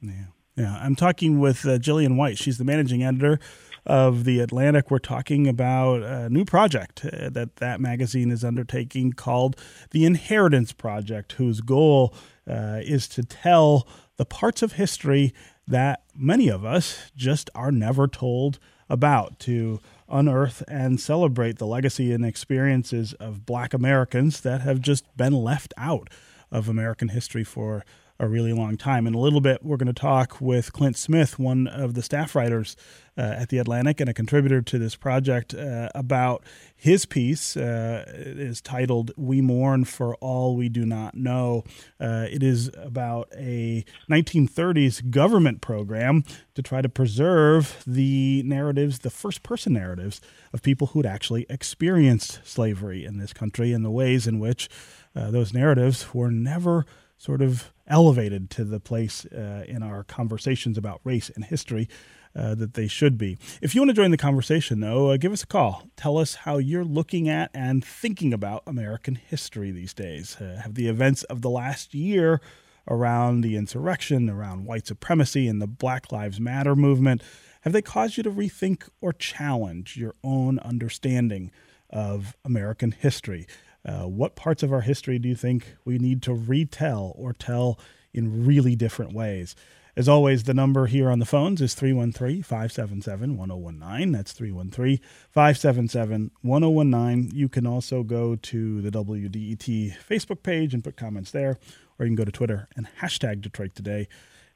Yeah. 0.00 0.26
Yeah. 0.56 0.78
I'm 0.80 0.96
talking 0.96 1.38
with 1.38 1.66
uh, 1.66 1.78
Gillian 1.78 2.16
White. 2.16 2.38
She's 2.38 2.58
the 2.58 2.64
managing 2.64 3.02
editor 3.02 3.38
of 3.86 4.24
the 4.24 4.40
Atlantic. 4.40 4.90
We're 4.90 4.98
talking 4.98 5.48
about 5.48 6.02
a 6.02 6.28
new 6.28 6.44
project 6.44 7.04
uh, 7.04 7.30
that 7.30 7.56
that 7.56 7.80
magazine 7.80 8.30
is 8.30 8.44
undertaking 8.44 9.12
called 9.12 9.56
the 9.90 10.04
Inheritance 10.04 10.72
Project, 10.72 11.32
whose 11.32 11.60
goal 11.60 12.14
uh, 12.48 12.80
is 12.82 13.08
to 13.08 13.22
tell 13.22 13.86
the 14.16 14.26
parts 14.26 14.62
of 14.62 14.72
history 14.72 15.32
that 15.66 16.02
many 16.14 16.48
of 16.48 16.64
us 16.64 17.10
just 17.16 17.48
are 17.54 17.72
never 17.72 18.06
told 18.06 18.58
about, 18.88 19.38
to 19.38 19.80
unearth 20.10 20.62
and 20.68 21.00
celebrate 21.00 21.58
the 21.58 21.66
legacy 21.66 22.12
and 22.12 22.24
experiences 22.24 23.12
of 23.14 23.46
black 23.46 23.74
Americans 23.74 24.40
that 24.40 24.60
have 24.60 24.80
just 24.80 25.04
been 25.16 25.32
left 25.32 25.72
out 25.76 26.08
of 26.50 26.68
American 26.68 27.08
history 27.08 27.44
for 27.44 27.84
a 28.20 28.28
really 28.28 28.52
long 28.52 28.76
time. 28.76 29.06
In 29.06 29.14
a 29.14 29.18
little 29.18 29.40
bit, 29.40 29.64
we're 29.64 29.78
going 29.78 29.86
to 29.86 29.92
talk 29.94 30.40
with 30.42 30.74
Clint 30.74 30.96
Smith, 30.96 31.38
one 31.38 31.66
of 31.66 31.94
the 31.94 32.02
staff 32.02 32.34
writers 32.34 32.76
uh, 33.16 33.22
at 33.22 33.48
The 33.48 33.56
Atlantic 33.56 33.98
and 33.98 34.10
a 34.10 34.14
contributor 34.14 34.60
to 34.60 34.78
this 34.78 34.94
project, 34.94 35.54
uh, 35.54 35.88
about 35.94 36.44
his 36.76 37.06
piece. 37.06 37.56
Uh, 37.56 38.04
is 38.06 38.60
titled 38.60 39.10
We 39.16 39.40
Mourn 39.40 39.86
for 39.86 40.16
All 40.16 40.54
We 40.54 40.68
Do 40.68 40.84
Not 40.84 41.14
Know. 41.14 41.64
Uh, 41.98 42.26
it 42.30 42.42
is 42.42 42.70
about 42.76 43.28
a 43.34 43.86
1930s 44.10 45.10
government 45.10 45.62
program 45.62 46.22
to 46.54 46.62
try 46.62 46.82
to 46.82 46.90
preserve 46.90 47.82
the 47.86 48.42
narratives, 48.44 48.98
the 48.98 49.10
first 49.10 49.42
person 49.42 49.72
narratives 49.72 50.20
of 50.52 50.62
people 50.62 50.88
who'd 50.88 51.06
actually 51.06 51.46
experienced 51.48 52.40
slavery 52.44 53.06
in 53.06 53.16
this 53.16 53.32
country 53.32 53.72
and 53.72 53.82
the 53.82 53.90
ways 53.90 54.26
in 54.26 54.38
which 54.38 54.68
uh, 55.16 55.30
those 55.30 55.54
narratives 55.54 56.12
were 56.14 56.30
never 56.30 56.84
sort 57.20 57.42
of 57.42 57.70
elevated 57.86 58.48
to 58.48 58.64
the 58.64 58.80
place 58.80 59.26
uh, 59.26 59.62
in 59.68 59.82
our 59.82 60.02
conversations 60.04 60.78
about 60.78 61.02
race 61.04 61.28
and 61.28 61.44
history 61.44 61.86
uh, 62.34 62.54
that 62.54 62.72
they 62.72 62.88
should 62.88 63.18
be. 63.18 63.36
If 63.60 63.74
you 63.74 63.82
want 63.82 63.90
to 63.90 63.94
join 63.94 64.10
the 64.10 64.16
conversation, 64.16 64.80
though, 64.80 65.10
uh, 65.10 65.18
give 65.18 65.30
us 65.30 65.42
a 65.42 65.46
call. 65.46 65.86
Tell 65.96 66.16
us 66.16 66.34
how 66.34 66.56
you're 66.56 66.84
looking 66.84 67.28
at 67.28 67.50
and 67.52 67.84
thinking 67.84 68.32
about 68.32 68.62
American 68.66 69.16
history 69.16 69.70
these 69.70 69.92
days. 69.92 70.36
Uh, 70.36 70.62
have 70.62 70.76
the 70.76 70.88
events 70.88 71.22
of 71.24 71.42
the 71.42 71.50
last 71.50 71.92
year 71.92 72.40
around 72.88 73.42
the 73.42 73.54
insurrection, 73.54 74.30
around 74.30 74.64
white 74.64 74.86
supremacy, 74.86 75.46
and 75.46 75.60
the 75.60 75.66
Black 75.66 76.10
Lives 76.10 76.40
Matter 76.40 76.74
movement, 76.74 77.22
have 77.62 77.74
they 77.74 77.82
caused 77.82 78.16
you 78.16 78.22
to 78.22 78.30
rethink 78.30 78.88
or 79.02 79.12
challenge 79.12 79.98
your 79.98 80.14
own 80.24 80.58
understanding 80.60 81.50
of 81.90 82.34
American 82.46 82.92
history? 82.92 83.46
Uh, 83.84 84.02
what 84.02 84.36
parts 84.36 84.62
of 84.62 84.72
our 84.72 84.82
history 84.82 85.18
do 85.18 85.28
you 85.28 85.34
think 85.34 85.74
we 85.84 85.98
need 85.98 86.22
to 86.22 86.34
retell 86.34 87.14
or 87.16 87.32
tell 87.32 87.78
in 88.12 88.44
really 88.44 88.76
different 88.76 89.12
ways? 89.12 89.54
As 89.96 90.08
always, 90.08 90.44
the 90.44 90.54
number 90.54 90.86
here 90.86 91.10
on 91.10 91.18
the 91.18 91.26
phones 91.26 91.60
is 91.60 91.74
313 91.74 92.42
577 92.42 93.36
1019. 93.36 94.12
That's 94.12 94.32
313 94.32 95.00
577 95.30 96.30
1019. 96.42 97.36
You 97.36 97.48
can 97.48 97.66
also 97.66 98.02
go 98.02 98.36
to 98.36 98.80
the 98.80 98.90
WDET 98.90 99.96
Facebook 100.08 100.42
page 100.42 100.74
and 100.74 100.84
put 100.84 100.96
comments 100.96 101.32
there, 101.32 101.58
or 101.98 102.06
you 102.06 102.10
can 102.10 102.14
go 102.16 102.24
to 102.24 102.32
Twitter 102.32 102.68
and 102.76 102.86
hashtag 103.00 103.40
Detroit 103.40 103.74
Today, 103.74 104.08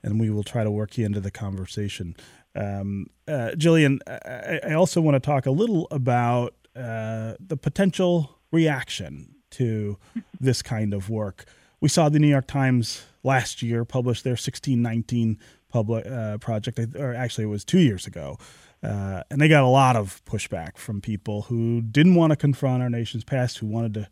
and 0.03 0.21
we 0.21 0.31
will 0.31 0.45
try 0.45 0.63
to 0.63 0.71
work 0.71 0.97
you 0.97 1.05
into 1.05 1.21
the 1.21 1.31
conversation. 1.31 2.17
Um, 2.55 3.09
uh, 3.27 3.55
Gillian, 3.57 4.01
I, 4.07 4.61
I, 4.63 4.73
also 4.75 5.01
want 5.01 5.17
to 5.17 5.21
talk 5.21 5.45
a 5.45 5.51
little 5.51 5.89
about 5.91 6.55
uh, 6.77 7.35
the 7.45 7.57
potential 7.57 8.34
reaction 8.51 9.35
to 9.51 9.99
this 10.41 10.63
kind 10.63 10.93
of 10.93 11.09
work. 11.09 11.45
We 11.81 11.89
saw 11.89 12.09
the 12.09 12.19
New 12.19 12.29
York 12.29 12.47
Times 12.47 13.05
last 13.23 13.63
year 13.63 13.85
publish 13.85 14.23
their 14.23 14.33
1619 14.33 15.39
public 15.69 16.07
uh, 16.07 16.39
project, 16.39 16.79
or 16.97 17.15
actually 17.15 17.45
it 17.45 17.49
was 17.49 17.65
two 17.65 17.81
years 17.81 18.07
ago, 18.07 18.39
uh, 18.83 19.23
and 19.31 19.41
they 19.41 19.49
got 19.49 19.65
a 19.65 19.69
lot 19.69 19.97
of 19.97 20.25
pushback 20.25 20.77
from 20.77 21.01
people 21.01 21.43
who 21.43 21.83
didn't 21.83 22.15
want 22.15 22.31
to 22.31 22.37
confront 22.37 22.83
our 22.83 22.91
nation's 22.91 23.25
past, 23.25 23.59
who 23.59 23.67
wanted 23.67 23.95
to 23.95 24.09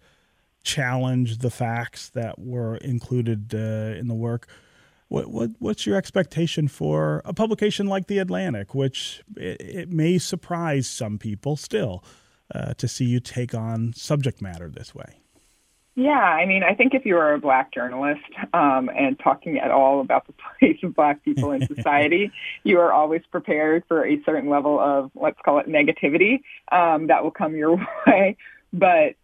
challenge 0.64 1.38
the 1.38 1.50
facts 1.50 2.08
that 2.10 2.38
were 2.38 2.76
included 2.76 3.54
uh, 3.54 3.98
in 3.98 4.08
the 4.08 4.14
work. 4.14 4.48
What, 5.08 5.28
what, 5.28 5.50
what's 5.58 5.86
your 5.86 5.96
expectation 5.96 6.68
for 6.68 7.20
a 7.24 7.34
publication 7.34 7.86
like 7.86 8.06
The 8.06 8.18
Atlantic, 8.18 8.74
which 8.74 9.22
it, 9.36 9.60
it 9.60 9.88
may 9.90 10.18
surprise 10.18 10.86
some 10.86 11.18
people 11.18 11.56
still? 11.56 12.02
Uh, 12.54 12.74
to 12.74 12.88
see 12.88 13.04
you 13.04 13.20
take 13.20 13.54
on 13.54 13.92
subject 13.94 14.40
matter 14.42 14.68
this 14.68 14.94
way? 14.94 15.22
Yeah, 15.94 16.12
I 16.12 16.46
mean, 16.46 16.62
I 16.62 16.74
think 16.74 16.94
if 16.94 17.04
you 17.04 17.18
are 17.18 17.34
a 17.34 17.38
black 17.38 17.72
journalist 17.72 18.22
um, 18.54 18.88
and 18.96 19.18
talking 19.18 19.58
at 19.58 19.70
all 19.70 20.00
about 20.00 20.26
the 20.26 20.32
place 20.58 20.78
of 20.82 20.94
black 20.94 21.22
people 21.22 21.52
in 21.52 21.66
society, 21.74 22.32
you 22.64 22.80
are 22.80 22.92
always 22.92 23.22
prepared 23.30 23.84
for 23.88 24.06
a 24.06 24.22
certain 24.24 24.48
level 24.48 24.80
of, 24.80 25.10
let's 25.14 25.38
call 25.44 25.58
it 25.58 25.68
negativity, 25.68 26.40
um, 26.70 27.08
that 27.08 27.22
will 27.22 27.30
come 27.30 27.54
your 27.54 27.76
way. 28.06 28.38
But, 28.72 29.16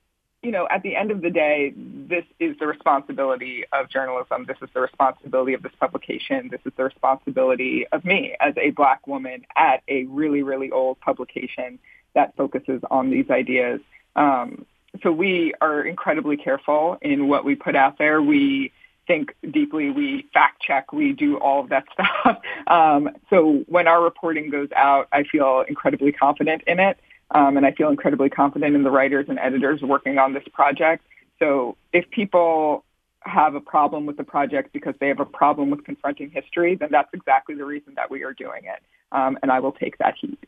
you 0.42 0.50
know, 0.50 0.68
at 0.70 0.82
the 0.82 0.94
end 0.94 1.10
of 1.10 1.22
the 1.22 1.30
day, 1.30 1.72
this 1.74 2.24
is 2.38 2.54
the 2.58 2.66
responsibility 2.66 3.64
of 3.72 3.88
journalism. 3.88 4.44
This 4.46 4.58
is 4.60 4.68
the 4.74 4.82
responsibility 4.82 5.54
of 5.54 5.62
this 5.62 5.72
publication. 5.80 6.48
This 6.50 6.60
is 6.66 6.72
the 6.76 6.84
responsibility 6.84 7.86
of 7.92 8.04
me 8.04 8.36
as 8.40 8.52
a 8.58 8.70
black 8.70 9.06
woman 9.06 9.46
at 9.56 9.82
a 9.88 10.04
really, 10.04 10.42
really 10.42 10.70
old 10.70 11.00
publication 11.00 11.78
that 12.14 12.36
focuses 12.36 12.80
on 12.90 13.10
these 13.10 13.30
ideas. 13.30 13.80
Um, 14.16 14.66
so 15.02 15.12
we 15.12 15.54
are 15.60 15.82
incredibly 15.82 16.36
careful 16.36 16.98
in 17.02 17.28
what 17.28 17.44
we 17.44 17.54
put 17.54 17.76
out 17.76 17.98
there. 17.98 18.20
We 18.22 18.72
think 19.06 19.34
deeply, 19.50 19.90
we 19.90 20.26
fact 20.32 20.62
check, 20.62 20.92
we 20.92 21.12
do 21.12 21.38
all 21.38 21.62
of 21.62 21.70
that 21.70 21.84
stuff. 21.92 22.38
Um, 22.66 23.10
so 23.30 23.64
when 23.66 23.88
our 23.88 24.02
reporting 24.02 24.50
goes 24.50 24.68
out, 24.76 25.08
I 25.12 25.24
feel 25.24 25.64
incredibly 25.68 26.12
confident 26.12 26.62
in 26.66 26.80
it. 26.80 26.98
Um, 27.30 27.56
and 27.56 27.66
I 27.66 27.72
feel 27.72 27.90
incredibly 27.90 28.30
confident 28.30 28.74
in 28.74 28.82
the 28.82 28.90
writers 28.90 29.26
and 29.28 29.38
editors 29.38 29.82
working 29.82 30.18
on 30.18 30.32
this 30.32 30.44
project. 30.52 31.04
So 31.38 31.76
if 31.92 32.08
people 32.10 32.84
have 33.20 33.54
a 33.54 33.60
problem 33.60 34.06
with 34.06 34.16
the 34.16 34.24
project 34.24 34.72
because 34.72 34.94
they 35.00 35.08
have 35.08 35.20
a 35.20 35.26
problem 35.26 35.70
with 35.70 35.84
confronting 35.84 36.30
history, 36.30 36.74
then 36.74 36.88
that's 36.90 37.10
exactly 37.12 37.54
the 37.54 37.64
reason 37.64 37.94
that 37.96 38.10
we 38.10 38.24
are 38.24 38.32
doing 38.32 38.62
it. 38.64 38.82
Um, 39.12 39.38
and 39.42 39.50
I 39.50 39.60
will 39.60 39.72
take 39.72 39.98
that 39.98 40.14
heat. 40.18 40.38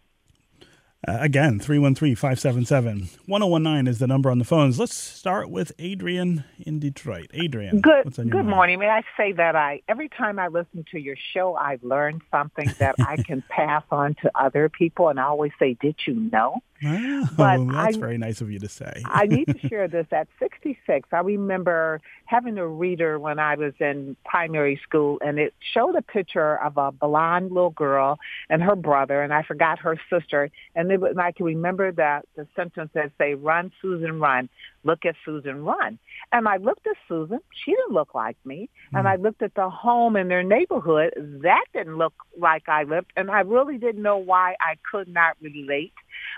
Uh, 1.08 1.16
again, 1.20 1.58
313 1.58 2.14
577 2.14 3.08
1019 3.24 3.86
is 3.86 4.00
the 4.00 4.06
number 4.06 4.30
on 4.30 4.38
the 4.38 4.44
phones. 4.44 4.78
Let's 4.78 4.94
start 4.94 5.48
with 5.48 5.72
Adrian 5.78 6.44
in 6.58 6.78
Detroit. 6.78 7.30
Adrian. 7.32 7.80
Good, 7.80 8.14
good 8.14 8.32
mind? 8.32 8.48
morning. 8.48 8.78
May 8.80 8.88
I 8.88 9.02
say 9.16 9.32
that 9.32 9.56
I 9.56 9.80
every 9.88 10.10
time 10.10 10.38
I 10.38 10.48
listen 10.48 10.84
to 10.90 10.98
your 10.98 11.16
show, 11.32 11.56
I 11.56 11.78
learn 11.80 12.20
something 12.30 12.70
that 12.78 12.96
I 12.98 13.16
can 13.26 13.42
pass 13.48 13.82
on 13.90 14.14
to 14.22 14.30
other 14.34 14.68
people. 14.68 15.08
And 15.08 15.18
I 15.18 15.24
always 15.24 15.52
say, 15.58 15.74
Did 15.80 15.96
you 16.06 16.14
know? 16.14 16.62
Oh, 16.82 17.28
but 17.36 17.58
that's 17.66 17.96
I, 17.96 18.00
very 18.00 18.16
nice 18.16 18.40
of 18.40 18.50
you 18.50 18.58
to 18.58 18.68
say. 18.68 19.02
I 19.04 19.26
need 19.26 19.46
to 19.46 19.58
share 19.68 19.86
this. 19.86 20.06
At 20.12 20.28
66, 20.38 21.08
I 21.12 21.18
remember 21.18 22.00
having 22.24 22.56
a 22.56 22.66
reader 22.66 23.18
when 23.18 23.38
I 23.38 23.56
was 23.56 23.74
in 23.80 24.16
primary 24.24 24.80
school, 24.82 25.18
and 25.20 25.38
it 25.38 25.52
showed 25.74 25.94
a 25.94 26.02
picture 26.02 26.58
of 26.58 26.78
a 26.78 26.90
blonde 26.90 27.52
little 27.52 27.70
girl 27.70 28.18
and 28.48 28.62
her 28.62 28.76
brother, 28.76 29.20
and 29.20 29.32
I 29.32 29.42
forgot 29.42 29.80
her 29.80 30.00
sister. 30.08 30.50
And, 30.74 30.89
it, 30.92 31.02
and 31.02 31.20
I 31.20 31.32
can 31.32 31.46
remember 31.46 31.92
that 31.92 32.26
the 32.36 32.46
sentence 32.56 32.90
that 32.94 33.12
say, 33.18 33.34
"Run, 33.34 33.72
Susan, 33.80 34.20
run." 34.20 34.48
Look 34.82 35.04
at 35.04 35.14
Susan 35.24 35.64
run. 35.64 35.98
And 36.32 36.48
I 36.48 36.56
looked 36.56 36.86
at 36.86 36.96
Susan. 37.08 37.40
She 37.64 37.72
didn't 37.72 37.92
look 37.92 38.14
like 38.14 38.36
me. 38.44 38.68
Mm. 38.94 39.00
And 39.00 39.08
I 39.08 39.16
looked 39.16 39.42
at 39.42 39.54
the 39.54 39.68
home 39.68 40.16
in 40.16 40.28
their 40.28 40.42
neighborhood. 40.42 41.12
That 41.42 41.64
didn't 41.74 41.98
look 41.98 42.14
like 42.38 42.68
I 42.68 42.84
lived. 42.84 43.12
And 43.16 43.30
I 43.30 43.40
really 43.40 43.78
didn't 43.78 44.02
know 44.02 44.16
why 44.16 44.56
I 44.60 44.76
could 44.90 45.08
not 45.08 45.36
relate. 45.40 45.92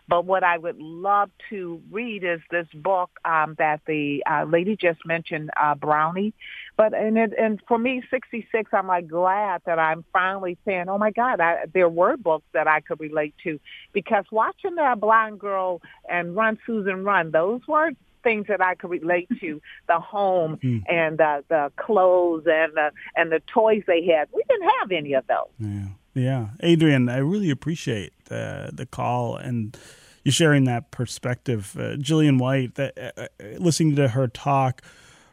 But 0.09 0.25
what 0.25 0.43
I 0.43 0.59
would 0.59 0.79
love 0.79 1.31
to 1.51 1.81
read 1.91 2.25
is 2.25 2.41
this 2.51 2.67
book 2.75 3.11
um, 3.25 3.55
that 3.59 3.81
the 3.87 4.23
uh, 4.29 4.45
lady 4.45 4.77
just 4.77 5.05
mentioned, 5.07 5.51
uh, 5.61 5.75
Brownie, 5.75 6.35
But 6.77 6.95
and 6.95 7.17
it, 7.17 7.33
and 7.39 7.61
for 7.69 7.79
me, 7.79 8.03
66, 8.11 8.71
I'm 8.73 8.87
like 8.87 9.09
glad 9.09 9.63
that 9.67 9.79
I'm 9.79 10.05
finally 10.13 10.59
saying, 10.65 10.89
oh 10.89 10.99
my 10.99 11.11
God, 11.11 11.41
I, 11.41 11.65
there 11.73 11.89
were 11.89 12.17
books 12.17 12.47
that 12.53 12.67
I 12.67 12.81
could 12.81 13.01
relate 13.01 13.35
to, 13.45 13.59
because 13.93 14.25
watching 14.31 14.75
that 14.77 15.01
Blind 15.01 15.39
Girl 15.39 15.81
and 16.09 16.35
Run 16.35 16.59
Susan 16.67 17.05
Run, 17.05 17.31
those 17.31 17.61
were 17.67 17.93
things 18.23 18.47
that 18.49 18.61
I 18.61 18.75
could 18.75 18.91
relate 18.91 19.29
to 19.41 19.61
the 19.89 20.01
home 20.01 20.59
mm. 20.63 20.83
and 20.89 21.21
uh, 21.21 21.43
the 21.49 21.73
clothes 21.77 22.45
and 22.47 22.73
the 22.75 22.91
and 23.17 23.31
the 23.33 23.41
toys 23.41 23.83
they 23.87 24.05
had. 24.07 24.29
We 24.33 24.43
didn't 24.49 24.71
have 24.81 24.93
any 24.93 25.15
of 25.15 25.27
those. 25.27 25.49
Yeah, 25.59 25.87
yeah. 26.15 26.47
Adrienne, 26.63 27.09
I 27.09 27.19
really 27.19 27.51
appreciate 27.51 28.13
the 28.27 28.71
the 28.73 28.87
call 28.87 29.37
and 29.37 29.77
you 30.25 30.31
sharing 30.31 30.65
that 30.65 30.91
perspective. 30.91 31.77
Uh, 31.79 31.97
Gillian 31.97 32.39
White, 32.39 32.77
that, 32.77 32.97
uh, 32.97 33.23
uh 33.23 33.59
listening 33.59 33.97
to 33.97 34.09
her 34.09 34.29
talk 34.29 34.83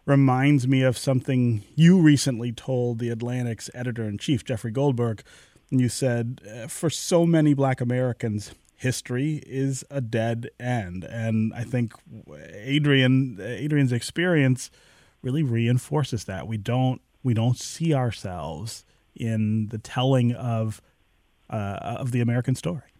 reminds 0.05 0.67
me 0.67 0.81
of 0.81 0.97
something 0.97 1.63
you 1.75 2.01
recently 2.01 2.51
told 2.51 2.97
the 2.97 3.09
Atlantic's 3.09 3.69
editor 3.75 4.03
in 4.03 4.17
chief, 4.17 4.43
Jeffrey 4.43 4.71
Goldberg. 4.71 5.21
And 5.69 5.79
you 5.79 5.87
said, 5.87 6.41
uh, 6.51 6.67
for 6.67 6.89
so 6.89 7.27
many 7.27 7.53
black 7.53 7.79
Americans, 7.79 8.55
history 8.79 9.43
is 9.45 9.83
a 9.91 9.99
dead 9.99 10.49
end. 10.59 11.03
And 11.03 11.53
I 11.53 11.63
think 11.63 11.93
Adrienne 12.55 13.37
Adrienne's 13.39 13.91
experience 13.91 14.71
really 15.21 15.43
reinforces 15.43 16.23
that. 16.25 16.47
We 16.47 16.57
don't 16.57 17.01
we 17.21 17.33
don't 17.33 17.57
see 17.57 17.93
ourselves 17.93 18.85
in 19.15 19.67
the 19.67 19.77
telling 19.77 20.33
of 20.33 20.81
uh, 21.49 21.77
of 21.81 22.11
the 22.11 22.21
American 22.21 22.55
story. 22.55 22.93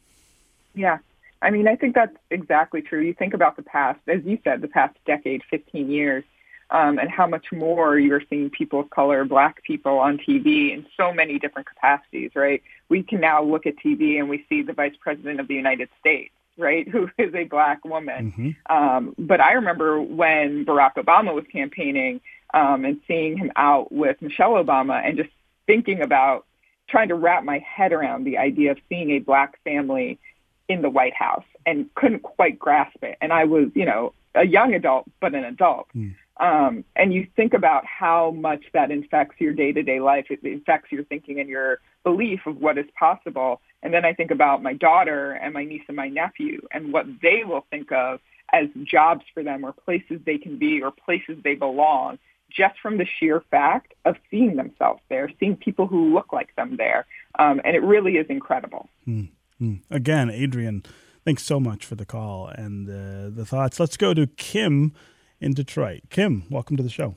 Yeah. 0.75 0.99
I 1.41 1.51
mean, 1.51 1.69
I 1.69 1.77
think 1.77 1.95
that's 1.95 2.15
exactly 2.29 2.81
true. 2.81 2.99
You 3.01 3.13
think 3.13 3.33
about 3.33 3.55
the 3.55 3.63
past, 3.63 3.99
as 4.09 4.19
you 4.25 4.37
said, 4.43 4.59
the 4.59 4.67
past 4.67 4.97
decade, 5.05 5.41
15 5.49 5.89
years, 5.89 6.25
um, 6.71 6.99
and 6.99 7.09
how 7.09 7.25
much 7.25 7.47
more 7.51 7.97
you're 7.97 8.21
seeing 8.29 8.49
people 8.49 8.79
of 8.79 8.89
color, 8.89 9.25
black 9.25 9.63
people 9.63 9.97
on 9.97 10.17
TV 10.17 10.71
in 10.71 10.85
so 10.95 11.11
many 11.11 11.39
different 11.39 11.67
capacities, 11.67 12.31
right? 12.35 12.61
We 12.89 13.03
can 13.03 13.19
now 13.19 13.43
look 13.43 13.65
at 13.65 13.75
TV 13.77 14.19
and 14.19 14.29
we 14.29 14.45
see 14.49 14.61
the 14.61 14.73
vice 14.73 14.95
president 14.99 15.39
of 15.39 15.47
the 15.47 15.55
United 15.55 15.89
States, 15.99 16.31
right, 16.57 16.87
who 16.91 17.09
is 17.17 17.33
a 17.33 17.45
black 17.45 17.83
woman. 17.83 18.31
Mm-hmm. 18.31 18.75
Um, 18.75 19.15
but 19.17 19.41
I 19.41 19.53
remember 19.53 19.99
when 20.01 20.65
Barack 20.65 20.95
Obama 20.95 21.33
was 21.33 21.45
campaigning 21.51 22.21
um, 22.53 22.85
and 22.85 22.99
seeing 23.07 23.37
him 23.37 23.51
out 23.55 23.91
with 23.91 24.21
Michelle 24.21 24.53
Obama 24.53 25.01
and 25.03 25.17
just 25.17 25.29
thinking 25.65 26.01
about 26.01 26.45
trying 26.87 27.09
to 27.09 27.15
wrap 27.15 27.43
my 27.43 27.59
head 27.59 27.93
around 27.93 28.23
the 28.23 28.37
idea 28.37 28.71
of 28.71 28.77
seeing 28.89 29.11
a 29.11 29.19
black 29.19 29.59
family 29.63 30.19
in 30.67 30.81
the 30.81 30.89
White 30.89 31.15
House 31.15 31.45
and 31.65 31.93
couldn't 31.95 32.21
quite 32.21 32.57
grasp 32.57 33.03
it. 33.03 33.17
And 33.21 33.33
I 33.33 33.45
was, 33.45 33.69
you 33.75 33.85
know, 33.85 34.13
a 34.35 34.45
young 34.45 34.73
adult, 34.73 35.05
but 35.19 35.33
an 35.33 35.43
adult. 35.43 35.87
Mm. 35.95 36.15
Um, 36.39 36.85
and 36.95 37.13
you 37.13 37.27
think 37.35 37.53
about 37.53 37.85
how 37.85 38.31
much 38.31 38.63
that 38.73 38.91
infects 38.91 39.35
your 39.39 39.53
day 39.53 39.73
to 39.73 39.83
day 39.83 39.99
life. 39.99 40.27
It 40.29 40.41
infects 40.43 40.91
your 40.91 41.03
thinking 41.03 41.39
and 41.39 41.49
your 41.49 41.79
belief 42.03 42.41
of 42.45 42.57
what 42.57 42.77
is 42.77 42.85
possible. 42.97 43.61
And 43.83 43.93
then 43.93 44.05
I 44.05 44.13
think 44.13 44.31
about 44.31 44.63
my 44.63 44.73
daughter 44.73 45.31
and 45.31 45.53
my 45.53 45.65
niece 45.65 45.83
and 45.87 45.97
my 45.97 46.07
nephew 46.07 46.61
and 46.71 46.93
what 46.93 47.05
they 47.21 47.43
will 47.45 47.65
think 47.69 47.91
of 47.91 48.19
as 48.53 48.67
jobs 48.83 49.25
for 49.33 49.43
them 49.43 49.65
or 49.65 49.73
places 49.73 50.21
they 50.25 50.37
can 50.37 50.57
be 50.57 50.81
or 50.81 50.91
places 50.91 51.37
they 51.43 51.55
belong 51.55 52.17
just 52.49 52.79
from 52.79 52.97
the 52.97 53.05
sheer 53.05 53.43
fact 53.51 53.93
of 54.05 54.15
seeing 54.31 54.55
themselves 54.55 55.01
there, 55.09 55.29
seeing 55.39 55.55
people 55.55 55.87
who 55.87 56.13
look 56.13 56.33
like 56.33 56.55
them 56.55 56.77
there. 56.77 57.05
Um, 57.37 57.61
and 57.63 57.75
it 57.75 57.83
really 57.83 58.13
is 58.13 58.25
incredible. 58.27 58.89
Mm-hmm. 59.07 59.75
Again, 59.91 60.31
Adrian, 60.31 60.83
thanks 61.25 61.43
so 61.43 61.59
much 61.59 61.85
for 61.85 61.95
the 61.95 62.05
call 62.05 62.47
and 62.47 62.89
uh, 62.89 63.29
the 63.35 63.45
thoughts. 63.45 63.79
Let's 63.79 63.97
go 63.97 64.13
to 64.13 64.25
Kim 64.25 64.93
in 65.41 65.53
Detroit. 65.53 66.01
Kim, 66.09 66.43
welcome 66.49 66.77
to 66.77 66.83
the 66.83 66.89
show. 66.89 67.15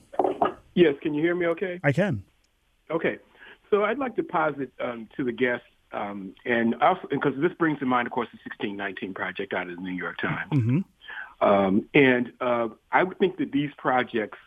Yes, 0.75 0.95
can 1.01 1.13
you 1.13 1.21
hear 1.21 1.35
me 1.35 1.45
okay? 1.47 1.79
I 1.83 1.91
can. 1.91 2.23
Okay. 2.89 3.17
So 3.69 3.83
I'd 3.83 3.97
like 3.97 4.15
to 4.15 4.23
posit 4.23 4.71
um, 4.79 5.07
to 5.17 5.23
the 5.23 5.31
guests, 5.31 5.65
um, 5.91 6.33
and 6.45 6.75
also 6.75 7.07
because 7.09 7.33
this 7.37 7.51
brings 7.53 7.79
to 7.79 7.85
mind, 7.85 8.07
of 8.07 8.11
course, 8.11 8.27
the 8.31 8.39
1619 8.49 9.13
project 9.13 9.53
out 9.53 9.69
of 9.69 9.75
the 9.75 9.81
New 9.81 9.91
York 9.91 10.17
Times. 10.17 10.51
Mm-hmm. 10.51 11.47
Um, 11.47 11.89
and 11.93 12.31
uh, 12.39 12.69
I 12.91 13.03
would 13.03 13.19
think 13.19 13.37
that 13.37 13.51
these 13.51 13.71
projects 13.77 14.37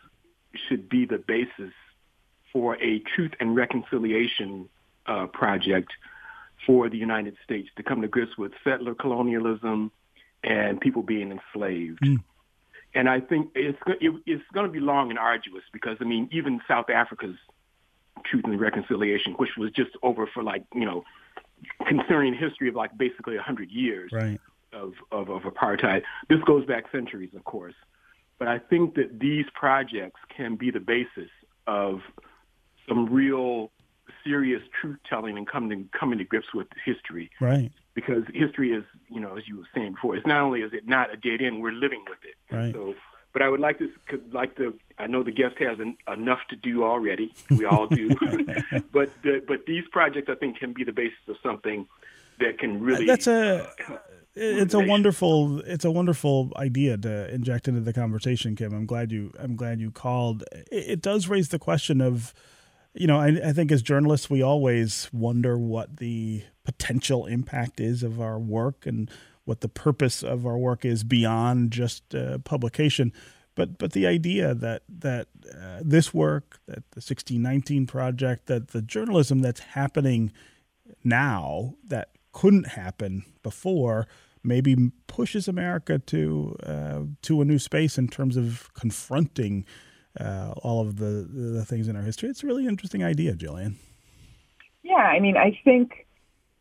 should 0.67 0.89
be 0.89 1.05
the 1.05 1.17
basis 1.17 1.73
for 2.51 2.75
a 2.81 2.99
truth 2.99 3.31
and 3.39 3.55
reconciliation 3.55 4.69
uh, 5.05 5.27
project 5.27 5.91
for 6.65 6.89
the 6.89 6.97
United 6.97 7.37
States 7.43 7.69
to 7.77 7.83
come 7.83 8.01
to 8.01 8.07
grips 8.07 8.37
with 8.37 8.51
settler 8.63 8.95
colonialism 8.95 9.91
and 10.43 10.81
people 10.81 11.03
being 11.03 11.31
enslaved. 11.31 11.99
Mm. 12.01 12.23
And 12.97 13.07
I 13.07 13.19
think 13.19 13.51
it's 13.53 13.77
it, 14.01 14.11
it's 14.25 14.43
going 14.55 14.65
to 14.65 14.71
be 14.71 14.79
long 14.79 15.11
and 15.11 15.19
arduous 15.19 15.63
because 15.71 15.97
I 16.01 16.03
mean 16.03 16.27
even 16.31 16.59
South 16.67 16.89
Africa's 16.89 17.35
Truth 18.25 18.45
and 18.45 18.59
Reconciliation, 18.59 19.33
which 19.33 19.51
was 19.55 19.69
just 19.69 19.91
over 20.01 20.25
for 20.25 20.41
like 20.41 20.63
you 20.73 20.85
know 20.85 21.03
concerning 21.85 22.33
history 22.33 22.69
of 22.69 22.75
like 22.75 22.97
basically 22.97 23.35
a 23.35 23.41
hundred 23.41 23.69
years 23.69 24.11
right. 24.11 24.39
of, 24.73 24.93
of 25.11 25.29
of 25.29 25.43
apartheid. 25.43 26.01
This 26.27 26.39
goes 26.47 26.65
back 26.65 26.85
centuries, 26.91 27.29
of 27.35 27.43
course, 27.43 27.75
but 28.39 28.47
I 28.47 28.57
think 28.57 28.95
that 28.95 29.19
these 29.19 29.45
projects 29.53 30.19
can 30.35 30.55
be 30.55 30.71
the 30.71 30.79
basis 30.79 31.29
of 31.67 31.99
some 32.89 33.13
real 33.13 33.71
serious 34.23 34.63
truth 34.81 34.97
telling 35.07 35.37
and 35.37 35.47
coming 35.47 35.69
to, 35.69 35.97
coming 35.99 36.17
to 36.17 36.23
grips 36.23 36.47
with 36.51 36.67
history. 36.83 37.29
Right 37.39 37.71
because 37.97 38.25
history 38.31 38.73
is, 38.73 38.83
you 39.09 39.19
know, 39.19 39.37
as 39.37 39.47
you 39.47 39.57
were 39.57 39.67
saying 39.73 39.93
before, 39.93 40.15
it's 40.15 40.27
not 40.27 40.41
only 40.41 40.61
is 40.61 40.71
it 40.71 40.87
not 40.87 41.11
a 41.11 41.17
dead 41.17 41.41
end, 41.41 41.63
we're 41.63 41.71
living 41.71 42.05
with 42.07 42.19
it. 42.23 42.55
Right. 42.55 42.71
So, 42.71 42.93
but 43.33 43.41
I 43.41 43.49
would 43.49 43.59
like 43.59 43.79
to, 43.79 43.89
like 44.31 44.55
to, 44.57 44.77
I 44.99 45.07
know 45.07 45.23
the 45.23 45.31
guest 45.31 45.55
has 45.57 45.79
enough 46.07 46.37
to 46.51 46.55
do 46.55 46.83
already. 46.83 47.33
We 47.49 47.65
all 47.65 47.87
do. 47.87 48.09
but 48.93 49.09
the, 49.23 49.41
but 49.47 49.65
these 49.65 49.83
projects, 49.91 50.29
I 50.29 50.35
think, 50.35 50.59
can 50.59 50.73
be 50.73 50.83
the 50.83 50.91
basis 50.91 51.17
of 51.27 51.37
something 51.41 51.87
that 52.39 52.59
can 52.59 52.79
really. 52.83 53.07
That's 53.07 53.25
a. 53.25 53.67
Uh, 53.89 53.97
it's 54.39 54.75
a 54.75 54.79
wonderful 54.79 55.61
it's 55.61 55.83
a 55.83 55.89
wonderful 55.89 56.51
idea 56.57 56.95
to 56.95 57.33
inject 57.33 57.67
into 57.67 57.81
the 57.81 57.91
conversation 57.91 58.55
kim 58.55 58.71
i'm 58.71 58.85
glad 58.85 59.11
you 59.11 59.33
i'm 59.39 59.55
glad 59.55 59.79
you 59.79 59.89
called 59.89 60.43
it, 60.51 60.67
it 60.71 61.01
does 61.01 61.27
raise 61.27 61.49
the 61.49 61.57
question 61.57 62.01
of 62.01 62.35
you 62.93 63.07
know 63.07 63.17
I, 63.17 63.29
I, 63.43 63.51
think 63.51 63.71
as 63.71 63.81
journalists 63.81 64.29
we 64.29 64.43
always 64.43 65.09
wonder 65.11 65.57
what 65.57 65.97
the 65.97 66.43
potential 66.67 67.25
impact 67.25 67.79
is 67.79 68.03
of 68.03 68.19
our 68.19 68.37
work 68.37 68.85
and 68.85 69.09
what 69.45 69.61
the 69.61 69.69
purpose 69.69 70.21
of 70.21 70.45
our 70.45 70.57
work 70.57 70.83
is 70.83 71.05
beyond 71.05 71.71
just 71.71 72.13
uh, 72.13 72.39
publication. 72.39 73.13
But 73.55 73.77
but 73.77 73.93
the 73.93 74.05
idea 74.05 74.53
that 74.53 74.83
that 74.89 75.27
uh, 75.49 75.79
this 75.81 76.13
work, 76.13 76.59
that 76.67 76.83
the 76.91 76.99
1619 76.99 77.87
project, 77.87 78.47
that 78.47 78.69
the 78.69 78.81
journalism 78.81 79.39
that's 79.39 79.61
happening 79.61 80.33
now 81.05 81.75
that 81.87 82.09
couldn't 82.33 82.67
happen 82.67 83.23
before, 83.43 84.05
maybe 84.43 84.91
pushes 85.07 85.47
America 85.47 85.99
to 85.99 86.57
uh, 86.63 86.99
to 87.21 87.41
a 87.41 87.45
new 87.45 87.59
space 87.59 87.97
in 87.97 88.09
terms 88.09 88.35
of 88.35 88.69
confronting 88.73 89.65
uh, 90.19 90.51
all 90.57 90.81
of 90.81 90.97
the 90.97 91.25
the 91.31 91.63
things 91.63 91.87
in 91.87 91.95
our 91.95 92.03
history. 92.03 92.27
It's 92.27 92.43
a 92.43 92.47
really 92.47 92.67
interesting 92.67 93.05
idea, 93.05 93.35
Gillian. 93.35 93.79
Yeah, 94.83 94.95
I 94.95 95.21
mean, 95.21 95.37
I 95.37 95.57
think 95.63 96.06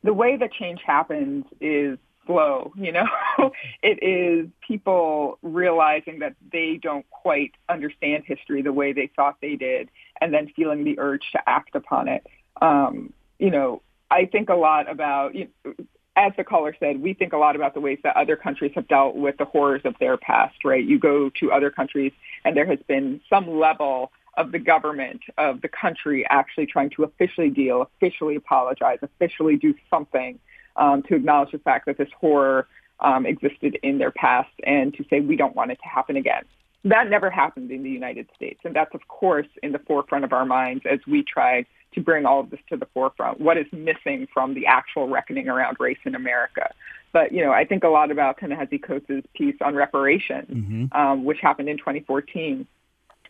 the 0.06 0.14
way 0.14 0.36
that 0.36 0.52
change 0.52 0.80
happens 0.86 1.44
is 1.60 1.98
slow, 2.26 2.72
you 2.76 2.92
know. 2.92 3.06
it 3.82 4.02
is 4.02 4.48
people 4.66 5.38
realizing 5.42 6.20
that 6.20 6.34
they 6.52 6.78
don't 6.80 7.08
quite 7.10 7.52
understand 7.68 8.24
history 8.24 8.62
the 8.62 8.72
way 8.72 8.92
they 8.92 9.10
thought 9.14 9.36
they 9.42 9.56
did 9.56 9.90
and 10.20 10.32
then 10.32 10.48
feeling 10.56 10.84
the 10.84 10.98
urge 10.98 11.24
to 11.32 11.48
act 11.48 11.74
upon 11.74 12.08
it. 12.08 12.26
Um, 12.62 13.12
you 13.38 13.50
know, 13.50 13.82
I 14.10 14.26
think 14.26 14.48
a 14.48 14.54
lot 14.54 14.90
about 14.90 15.34
you 15.34 15.48
know, 15.64 15.74
as 16.16 16.32
the 16.38 16.44
caller 16.44 16.74
said, 16.80 17.02
we 17.02 17.12
think 17.12 17.34
a 17.34 17.36
lot 17.36 17.56
about 17.56 17.74
the 17.74 17.80
ways 17.80 17.98
that 18.02 18.16
other 18.16 18.36
countries 18.36 18.72
have 18.74 18.88
dealt 18.88 19.16
with 19.16 19.36
the 19.36 19.44
horrors 19.44 19.82
of 19.84 19.94
their 20.00 20.16
past, 20.16 20.64
right? 20.64 20.82
You 20.82 20.98
go 20.98 21.30
to 21.40 21.52
other 21.52 21.70
countries 21.70 22.12
and 22.44 22.56
there 22.56 22.64
has 22.64 22.78
been 22.88 23.20
some 23.28 23.58
level 23.58 24.12
of 24.36 24.52
the 24.52 24.58
government 24.58 25.20
of 25.38 25.60
the 25.62 25.68
country 25.68 26.26
actually 26.28 26.66
trying 26.66 26.90
to 26.90 27.04
officially 27.04 27.50
deal, 27.50 27.82
officially 27.82 28.36
apologize, 28.36 28.98
officially 29.02 29.56
do 29.56 29.74
something 29.90 30.38
um, 30.76 31.02
to 31.04 31.14
acknowledge 31.14 31.52
the 31.52 31.58
fact 31.58 31.86
that 31.86 31.98
this 31.98 32.08
horror 32.18 32.68
um, 33.00 33.26
existed 33.26 33.78
in 33.82 33.98
their 33.98 34.10
past 34.10 34.50
and 34.64 34.94
to 34.94 35.04
say 35.08 35.20
we 35.20 35.36
don't 35.36 35.56
want 35.56 35.70
it 35.70 35.78
to 35.82 35.88
happen 35.88 36.16
again. 36.16 36.44
That 36.84 37.10
never 37.10 37.30
happened 37.30 37.70
in 37.70 37.82
the 37.82 37.90
United 37.90 38.28
States. 38.34 38.60
And 38.64 38.74
that's, 38.74 38.94
of 38.94 39.08
course, 39.08 39.48
in 39.62 39.72
the 39.72 39.80
forefront 39.80 40.24
of 40.24 40.32
our 40.32 40.46
minds 40.46 40.84
as 40.88 41.00
we 41.06 41.24
try 41.24 41.66
to 41.94 42.00
bring 42.00 42.26
all 42.26 42.40
of 42.40 42.50
this 42.50 42.60
to 42.68 42.76
the 42.76 42.86
forefront. 42.94 43.40
What 43.40 43.56
is 43.56 43.66
missing 43.72 44.28
from 44.32 44.54
the 44.54 44.66
actual 44.66 45.08
reckoning 45.08 45.48
around 45.48 45.78
race 45.80 45.98
in 46.04 46.14
America? 46.14 46.70
But, 47.12 47.32
you 47.32 47.42
know, 47.42 47.50
I 47.50 47.64
think 47.64 47.82
a 47.82 47.88
lot 47.88 48.10
about 48.10 48.38
Ta-Nehisi 48.38 48.82
Coates' 48.82 49.26
piece 49.34 49.56
on 49.62 49.74
reparations, 49.74 50.48
mm-hmm. 50.48 50.96
um, 50.96 51.24
which 51.24 51.38
happened 51.40 51.68
in 51.68 51.78
2014 51.78 52.66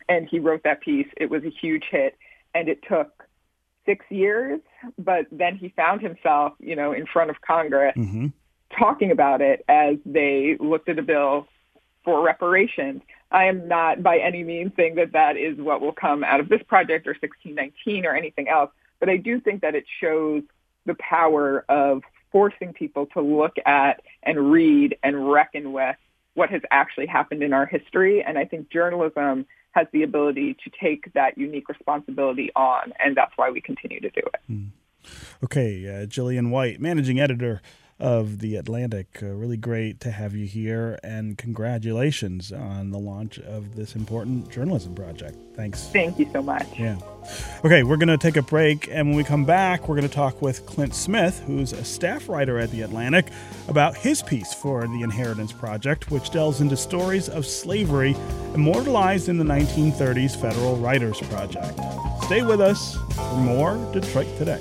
and 0.08 0.28
he 0.28 0.38
wrote 0.38 0.62
that 0.64 0.80
piece. 0.80 1.08
It 1.16 1.30
was 1.30 1.44
a 1.44 1.50
huge 1.50 1.84
hit, 1.90 2.16
and 2.54 2.68
it 2.68 2.80
took 2.88 3.24
six 3.84 4.04
years, 4.10 4.60
but 4.98 5.26
then 5.30 5.56
he 5.56 5.68
found 5.70 6.02
himself, 6.02 6.54
you 6.58 6.76
know, 6.76 6.92
in 6.92 7.06
front 7.06 7.30
of 7.30 7.40
Congress 7.40 7.94
mm-hmm. 7.96 8.26
talking 8.78 9.12
about 9.12 9.40
it 9.40 9.64
as 9.68 9.96
they 10.04 10.56
looked 10.58 10.88
at 10.88 10.98
a 10.98 11.02
bill 11.02 11.46
for 12.04 12.22
reparations. 12.22 13.02
I 13.30 13.44
am 13.44 13.68
not 13.68 14.02
by 14.02 14.18
any 14.18 14.42
means 14.42 14.72
saying 14.76 14.96
that 14.96 15.12
that 15.12 15.36
is 15.36 15.58
what 15.58 15.80
will 15.80 15.92
come 15.92 16.24
out 16.24 16.40
of 16.40 16.48
this 16.48 16.62
project 16.62 17.06
or 17.06 17.14
1619 17.20 18.06
or 18.06 18.14
anything 18.14 18.48
else, 18.48 18.70
but 19.00 19.08
I 19.08 19.16
do 19.16 19.40
think 19.40 19.62
that 19.62 19.74
it 19.74 19.84
shows 20.00 20.42
the 20.84 20.94
power 20.94 21.64
of 21.68 22.02
forcing 22.32 22.72
people 22.72 23.06
to 23.06 23.20
look 23.20 23.56
at 23.64 24.02
and 24.22 24.52
read 24.52 24.96
and 25.02 25.30
reckon 25.30 25.72
with 25.72 25.96
what 26.34 26.50
has 26.50 26.62
actually 26.70 27.06
happened 27.06 27.42
in 27.42 27.52
our 27.52 27.66
history. 27.66 28.22
And 28.22 28.38
I 28.38 28.44
think 28.44 28.70
journalism 28.70 29.46
has 29.76 29.86
the 29.92 30.02
ability 30.02 30.56
to 30.64 30.70
take 30.82 31.12
that 31.12 31.36
unique 31.36 31.68
responsibility 31.68 32.50
on, 32.56 32.92
and 32.98 33.14
that's 33.16 33.32
why 33.36 33.50
we 33.50 33.60
continue 33.60 34.00
to 34.00 34.10
do 34.10 34.22
it. 34.34 34.40
Mm. 34.50 34.68
Okay, 35.44 36.02
uh, 36.02 36.06
Gillian 36.06 36.50
White, 36.50 36.80
managing 36.80 37.20
editor 37.20 37.60
of 37.98 38.40
The 38.40 38.56
Atlantic. 38.56 39.20
Uh, 39.22 39.26
really 39.26 39.56
great 39.56 40.00
to 40.00 40.10
have 40.10 40.34
you 40.34 40.46
here, 40.46 40.98
and 41.02 41.38
congratulations 41.38 42.52
on 42.52 42.90
the 42.90 42.98
launch 42.98 43.38
of 43.38 43.74
this 43.74 43.94
important 43.94 44.50
journalism 44.50 44.94
project. 44.94 45.36
Thanks. 45.54 45.88
Thank 45.88 46.18
you 46.18 46.28
so 46.32 46.42
much. 46.42 46.66
Yeah. 46.78 46.98
Okay, 47.64 47.82
we're 47.82 47.96
going 47.96 48.08
to 48.08 48.18
take 48.18 48.36
a 48.36 48.42
break, 48.42 48.88
and 48.88 49.08
when 49.08 49.16
we 49.16 49.24
come 49.24 49.46
back, 49.46 49.88
we're 49.88 49.96
going 49.96 50.08
to 50.08 50.14
talk 50.14 50.42
with 50.42 50.66
Clint 50.66 50.94
Smith, 50.94 51.42
who's 51.46 51.72
a 51.72 51.84
staff 51.84 52.28
writer 52.28 52.58
at 52.58 52.70
The 52.70 52.82
Atlantic, 52.82 53.28
about 53.68 53.96
his 53.96 54.22
piece 54.22 54.52
for 54.52 54.82
The 54.82 55.00
Inheritance 55.02 55.52
Project, 55.52 56.10
which 56.10 56.30
delves 56.30 56.60
into 56.60 56.76
stories 56.76 57.30
of 57.30 57.46
slavery 57.46 58.14
immortalized 58.54 59.30
in 59.30 59.38
the 59.38 59.44
1930s 59.44 60.38
Federal 60.38 60.76
Writers 60.76 61.20
Project. 61.22 61.80
Stay 62.24 62.42
with 62.42 62.60
us 62.60 62.96
for 63.14 63.36
more 63.36 63.76
Detroit 63.92 64.26
Today. 64.36 64.60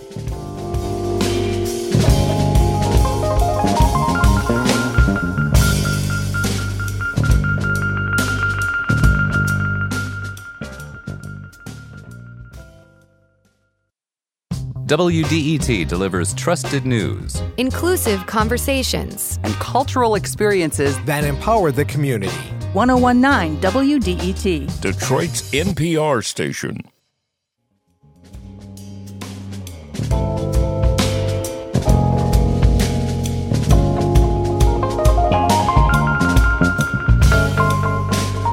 WDET 14.86 15.88
delivers 15.88 16.32
trusted 16.36 16.86
news, 16.86 17.42
inclusive 17.58 18.24
conversations, 18.28 19.40
and 19.42 19.52
cultural 19.56 20.14
experiences 20.14 20.96
that 21.06 21.24
empower 21.24 21.72
the 21.72 21.84
community. 21.86 22.36
1019 22.74 23.60
WDET, 23.62 24.82
Detroit's 24.82 25.52
NPR 25.54 26.24
station. 26.24 26.78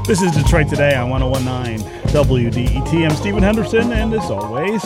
This 0.07 0.23
is 0.23 0.33
Detroit 0.33 0.71
Today 0.71 0.97
on 0.97 1.11
1019 1.11 1.87
WDET. 2.07 3.05
I'm 3.05 3.17
Stephen 3.17 3.43
Henderson, 3.43 3.93
and 3.93 4.15
as 4.15 4.31
always, 4.31 4.83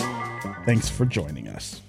Thanks 0.66 0.88
for 0.88 1.06
joining 1.06 1.46
us. 1.46 1.80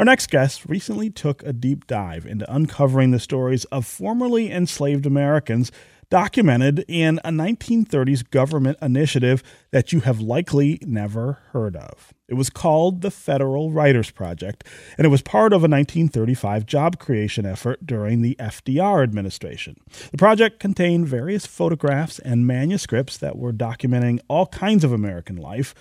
Our 0.00 0.04
next 0.04 0.30
guest 0.30 0.66
recently 0.66 1.10
took 1.10 1.44
a 1.44 1.52
deep 1.52 1.86
dive 1.86 2.26
into 2.26 2.52
uncovering 2.52 3.12
the 3.12 3.20
stories 3.20 3.66
of 3.66 3.86
formerly 3.86 4.50
enslaved 4.50 5.06
Americans 5.06 5.70
documented 6.10 6.84
in 6.88 7.20
a 7.24 7.30
1930s 7.30 8.28
government 8.28 8.78
initiative 8.82 9.44
that 9.70 9.92
you 9.92 10.00
have 10.00 10.20
likely 10.20 10.80
never 10.82 11.38
heard 11.52 11.76
of. 11.76 12.12
It 12.28 12.34
was 12.34 12.50
called 12.50 13.02
the 13.02 13.10
Federal 13.12 13.70
Writers 13.70 14.10
Project, 14.10 14.64
and 14.98 15.04
it 15.04 15.10
was 15.10 15.22
part 15.22 15.52
of 15.52 15.62
a 15.62 15.70
1935 15.70 16.66
job 16.66 16.98
creation 16.98 17.46
effort 17.46 17.86
during 17.86 18.22
the 18.22 18.36
FDR 18.40 19.04
administration. 19.04 19.76
The 20.10 20.18
project 20.18 20.58
contained 20.58 21.06
various 21.06 21.46
photographs 21.46 22.18
and 22.18 22.46
manuscripts 22.46 23.16
that 23.18 23.38
were 23.38 23.52
documenting 23.52 24.18
all 24.26 24.46
kinds 24.46 24.82
of 24.82 24.92
American 24.92 25.36
life 25.36 25.74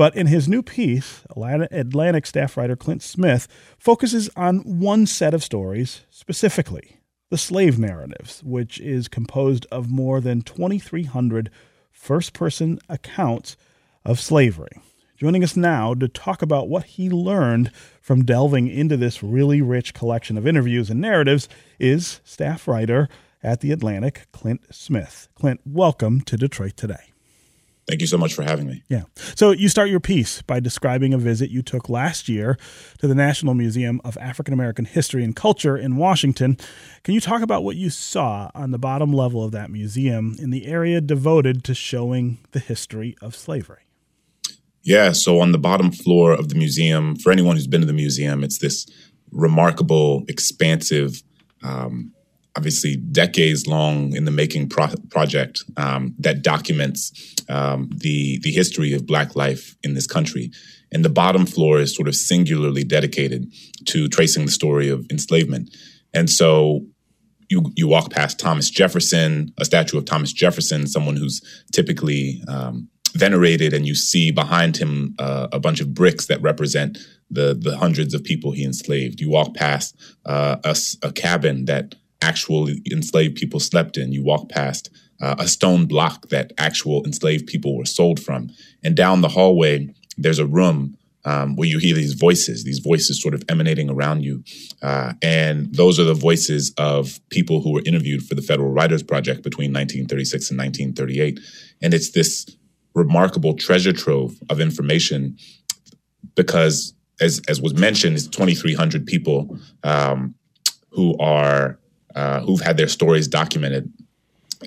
but 0.00 0.16
in 0.16 0.28
his 0.28 0.48
new 0.48 0.62
piece, 0.62 1.24
Atlantic 1.36 2.24
staff 2.24 2.56
writer 2.56 2.74
Clint 2.74 3.02
Smith 3.02 3.46
focuses 3.78 4.30
on 4.34 4.60
one 4.80 5.04
set 5.04 5.34
of 5.34 5.44
stories 5.44 6.06
specifically 6.08 6.96
the 7.28 7.36
slave 7.36 7.78
narratives, 7.78 8.42
which 8.42 8.80
is 8.80 9.08
composed 9.08 9.66
of 9.70 9.90
more 9.90 10.22
than 10.22 10.40
2,300 10.40 11.50
first 11.92 12.32
person 12.32 12.78
accounts 12.88 13.58
of 14.02 14.18
slavery. 14.18 14.80
Joining 15.18 15.44
us 15.44 15.54
now 15.54 15.92
to 15.92 16.08
talk 16.08 16.40
about 16.40 16.70
what 16.70 16.84
he 16.84 17.10
learned 17.10 17.70
from 18.00 18.24
delving 18.24 18.68
into 18.68 18.96
this 18.96 19.22
really 19.22 19.60
rich 19.60 19.92
collection 19.92 20.38
of 20.38 20.46
interviews 20.46 20.88
and 20.88 21.02
narratives 21.02 21.46
is 21.78 22.22
staff 22.24 22.66
writer 22.66 23.06
at 23.42 23.60
The 23.60 23.70
Atlantic, 23.70 24.28
Clint 24.32 24.62
Smith. 24.74 25.28
Clint, 25.34 25.60
welcome 25.66 26.22
to 26.22 26.38
Detroit 26.38 26.78
Today. 26.78 27.12
Thank 27.90 28.02
you 28.02 28.06
so 28.06 28.18
much 28.18 28.34
for 28.34 28.44
having 28.44 28.68
me. 28.68 28.84
Yeah. 28.88 29.02
So 29.34 29.50
you 29.50 29.68
start 29.68 29.90
your 29.90 29.98
piece 29.98 30.42
by 30.42 30.60
describing 30.60 31.12
a 31.12 31.18
visit 31.18 31.50
you 31.50 31.60
took 31.60 31.88
last 31.88 32.28
year 32.28 32.56
to 32.98 33.08
the 33.08 33.16
National 33.16 33.52
Museum 33.52 34.00
of 34.04 34.16
African 34.18 34.54
American 34.54 34.84
History 34.84 35.24
and 35.24 35.34
Culture 35.34 35.76
in 35.76 35.96
Washington. 35.96 36.56
Can 37.02 37.14
you 37.14 37.20
talk 37.20 37.42
about 37.42 37.64
what 37.64 37.74
you 37.74 37.90
saw 37.90 38.48
on 38.54 38.70
the 38.70 38.78
bottom 38.78 39.12
level 39.12 39.42
of 39.42 39.50
that 39.50 39.72
museum 39.72 40.36
in 40.38 40.50
the 40.50 40.66
area 40.66 41.00
devoted 41.00 41.64
to 41.64 41.74
showing 41.74 42.38
the 42.52 42.60
history 42.60 43.16
of 43.20 43.34
slavery? 43.34 43.82
Yeah. 44.84 45.10
So 45.10 45.40
on 45.40 45.50
the 45.50 45.58
bottom 45.58 45.90
floor 45.90 46.32
of 46.32 46.48
the 46.48 46.54
museum, 46.54 47.16
for 47.16 47.32
anyone 47.32 47.56
who's 47.56 47.66
been 47.66 47.80
to 47.80 47.88
the 47.88 47.92
museum, 47.92 48.44
it's 48.44 48.58
this 48.58 48.86
remarkable, 49.32 50.22
expansive, 50.28 51.24
um, 51.64 52.12
obviously 52.56 52.96
decades 52.96 53.66
long 53.66 54.14
in 54.14 54.24
the 54.24 54.30
making 54.30 54.68
pro- 54.68 54.94
project 55.10 55.62
um, 55.76 56.14
that 56.18 56.42
documents 56.42 57.34
um, 57.48 57.90
the 57.94 58.38
the 58.42 58.52
history 58.52 58.92
of 58.92 59.06
Black 59.06 59.36
life 59.36 59.76
in 59.82 59.94
this 59.94 60.06
country. 60.06 60.50
And 60.92 61.04
the 61.04 61.10
bottom 61.10 61.46
floor 61.46 61.78
is 61.78 61.94
sort 61.94 62.08
of 62.08 62.16
singularly 62.16 62.82
dedicated 62.82 63.52
to 63.86 64.08
tracing 64.08 64.46
the 64.46 64.50
story 64.50 64.88
of 64.88 65.06
enslavement. 65.10 65.74
And 66.12 66.28
so 66.28 66.86
you 67.48 67.72
you 67.76 67.86
walk 67.88 68.10
past 68.10 68.38
Thomas 68.38 68.70
Jefferson, 68.70 69.52
a 69.58 69.64
statue 69.64 69.98
of 69.98 70.04
Thomas 70.04 70.32
Jefferson, 70.32 70.86
someone 70.86 71.16
who's 71.16 71.40
typically 71.72 72.42
um, 72.48 72.88
venerated, 73.14 73.72
and 73.72 73.86
you 73.86 73.94
see 73.94 74.30
behind 74.30 74.76
him 74.76 75.14
uh, 75.18 75.48
a 75.52 75.60
bunch 75.60 75.80
of 75.80 75.94
bricks 75.94 76.26
that 76.26 76.40
represent 76.42 76.98
the 77.30 77.54
the 77.58 77.76
hundreds 77.76 78.14
of 78.14 78.24
people 78.24 78.52
he 78.52 78.64
enslaved. 78.64 79.20
You 79.20 79.30
walk 79.30 79.54
past 79.54 79.96
uh, 80.26 80.56
a, 80.64 80.76
a 81.02 81.12
cabin 81.12 81.64
that 81.66 81.94
actual 82.22 82.68
enslaved 82.90 83.36
people 83.36 83.60
slept 83.60 83.96
in. 83.96 84.12
You 84.12 84.22
walk 84.22 84.48
past 84.48 84.90
uh, 85.20 85.36
a 85.38 85.48
stone 85.48 85.86
block 85.86 86.28
that 86.28 86.52
actual 86.58 87.04
enslaved 87.04 87.46
people 87.46 87.76
were 87.76 87.84
sold 87.84 88.20
from. 88.20 88.50
And 88.82 88.96
down 88.96 89.20
the 89.20 89.28
hallway, 89.28 89.94
there's 90.16 90.38
a 90.38 90.46
room 90.46 90.96
um, 91.24 91.56
where 91.56 91.68
you 91.68 91.78
hear 91.78 91.94
these 91.94 92.14
voices, 92.14 92.64
these 92.64 92.78
voices 92.78 93.20
sort 93.20 93.34
of 93.34 93.44
emanating 93.48 93.90
around 93.90 94.22
you. 94.22 94.42
Uh, 94.82 95.12
and 95.22 95.74
those 95.74 96.00
are 96.00 96.04
the 96.04 96.14
voices 96.14 96.72
of 96.78 97.20
people 97.28 97.60
who 97.60 97.72
were 97.72 97.82
interviewed 97.84 98.22
for 98.22 98.34
the 98.34 98.42
Federal 98.42 98.70
Writers 98.70 99.02
Project 99.02 99.42
between 99.42 99.70
1936 99.70 100.50
and 100.50 100.58
1938. 100.58 101.40
And 101.82 101.92
it's 101.92 102.12
this 102.12 102.46
remarkable 102.94 103.54
treasure 103.54 103.92
trove 103.92 104.34
of 104.48 104.60
information 104.60 105.36
because, 106.34 106.94
as, 107.20 107.40
as 107.48 107.60
was 107.60 107.74
mentioned, 107.74 108.16
it's 108.16 108.26
2,300 108.26 109.06
people 109.06 109.58
um, 109.84 110.34
who 110.90 111.16
are 111.18 111.78
uh, 112.14 112.40
who've 112.40 112.60
had 112.60 112.76
their 112.76 112.88
stories 112.88 113.28
documented, 113.28 113.92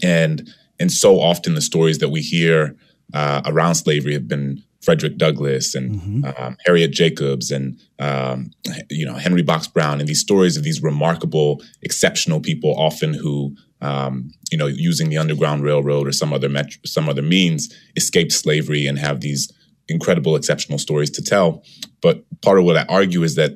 and 0.02 0.50
and 0.80 0.92
so 0.92 1.20
often 1.20 1.56
the 1.56 1.62
stories 1.62 2.00
that 2.00 2.10
we 2.10 2.22
hear 2.22 2.76
uh, 3.14 3.42
around 3.46 3.76
slavery 3.76 4.14
have 4.14 4.28
been 4.28 4.64
Frederick 4.84 5.18
Douglass 5.18 5.76
and 5.76 5.96
mm-hmm. 5.96 6.44
um, 6.44 6.58
Harriet 6.66 6.92
Jacobs 6.92 7.52
and 7.52 7.80
um, 8.00 8.52
you 8.90 9.06
know 9.06 9.16
Henry 9.16 9.42
Box 9.42 9.68
Brown 9.68 10.00
and 10.00 10.08
these 10.08 10.20
stories 10.20 10.58
of 10.58 10.64
these 10.64 10.84
remarkable, 10.84 11.62
exceptional 11.82 12.40
people, 12.40 12.76
often 12.78 13.14
who 13.14 13.56
um, 13.82 14.32
you 14.52 14.58
know 14.58 14.68
using 14.68 15.10
the 15.10 15.18
Underground 15.18 15.64
Railroad 15.64 16.08
or 16.08 16.12
some 16.12 16.34
other 16.34 16.50
met- 16.50 16.78
some 16.86 17.08
other 17.08 17.22
means 17.22 17.74
escaped 17.96 18.32
slavery 18.32 18.86
and 18.86 19.00
have 19.00 19.22
these 19.22 19.52
incredible, 19.88 20.36
exceptional 20.36 20.78
stories 20.78 21.10
to 21.12 21.22
tell. 21.22 21.64
But 22.02 22.24
part 22.42 22.60
of 22.60 22.66
what 22.66 22.78
I 22.78 22.86
argue 22.90 23.24
is 23.24 23.36
that 23.36 23.52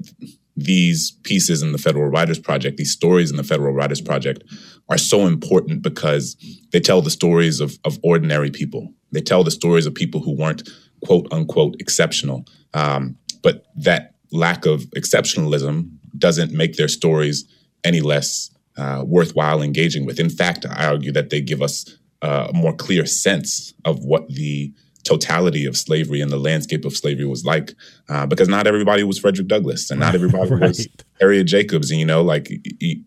these 0.58 1.12
pieces 1.24 1.62
in 1.62 1.72
the 1.72 1.78
Federal 1.78 2.10
Writers 2.10 2.40
Project, 2.40 2.78
these 2.78 2.92
stories 2.92 3.30
in 3.30 3.38
the 3.38 3.44
Federal 3.44 3.74
Writers 3.74 4.02
Project, 4.02 4.44
are 4.90 4.98
so 4.98 5.28
important 5.28 5.84
because 5.84 6.36
they 6.72 6.80
tell 6.80 7.02
the 7.02 7.12
stories 7.12 7.60
of, 7.60 7.78
of 7.86 8.00
ordinary 8.04 8.50
people. 8.50 8.92
They 9.12 9.22
tell 9.22 9.44
the 9.44 9.52
stories 9.52 9.86
of 9.86 9.94
people 9.94 10.20
who 10.20 10.36
weren't 10.36 10.68
quote 11.06 11.28
unquote 11.32 11.76
exceptional. 11.80 12.46
Um, 12.74 13.18
but 13.44 13.66
that 13.76 14.16
lack 14.32 14.66
of 14.66 14.82
exceptionalism 14.98 15.92
doesn't 16.18 16.52
make 16.52 16.76
their 16.76 16.88
stories 16.88 17.46
any 17.84 18.02
less 18.02 18.50
uh, 18.78 19.04
worthwhile 19.06 19.62
engaging 19.62 20.06
with. 20.06 20.20
In 20.20 20.30
fact, 20.30 20.66
I 20.66 20.88
argue 20.88 21.12
that 21.12 21.30
they 21.30 21.40
give 21.40 21.62
us 21.62 21.98
uh, 22.24 22.48
a 22.50 22.54
more 22.54 22.74
clear 22.74 23.06
sense 23.06 23.74
of 23.86 24.04
what 24.04 24.28
the 24.28 24.74
totality 25.08 25.66
of 25.66 25.78
slavery 25.78 26.22
and 26.22 26.32
the 26.32 26.38
landscape 26.38 26.86
of 26.86 26.96
slavery 26.96 27.26
was 27.26 27.46
like, 27.46 27.74
uh, 28.10 28.26
because 28.26 28.48
not 28.50 28.68
everybody 28.68 29.04
was 29.04 29.18
Frederick 29.18 29.48
Douglass 29.48 29.90
and 29.90 30.00
not 30.00 30.14
everybody 30.20 30.52
right. 30.52 30.68
was 30.70 30.88
Harriet 31.20 31.48
Jacobs. 31.48 31.90
And, 31.90 32.00
you 32.00 32.06
know, 32.06 32.22
like 32.22 32.52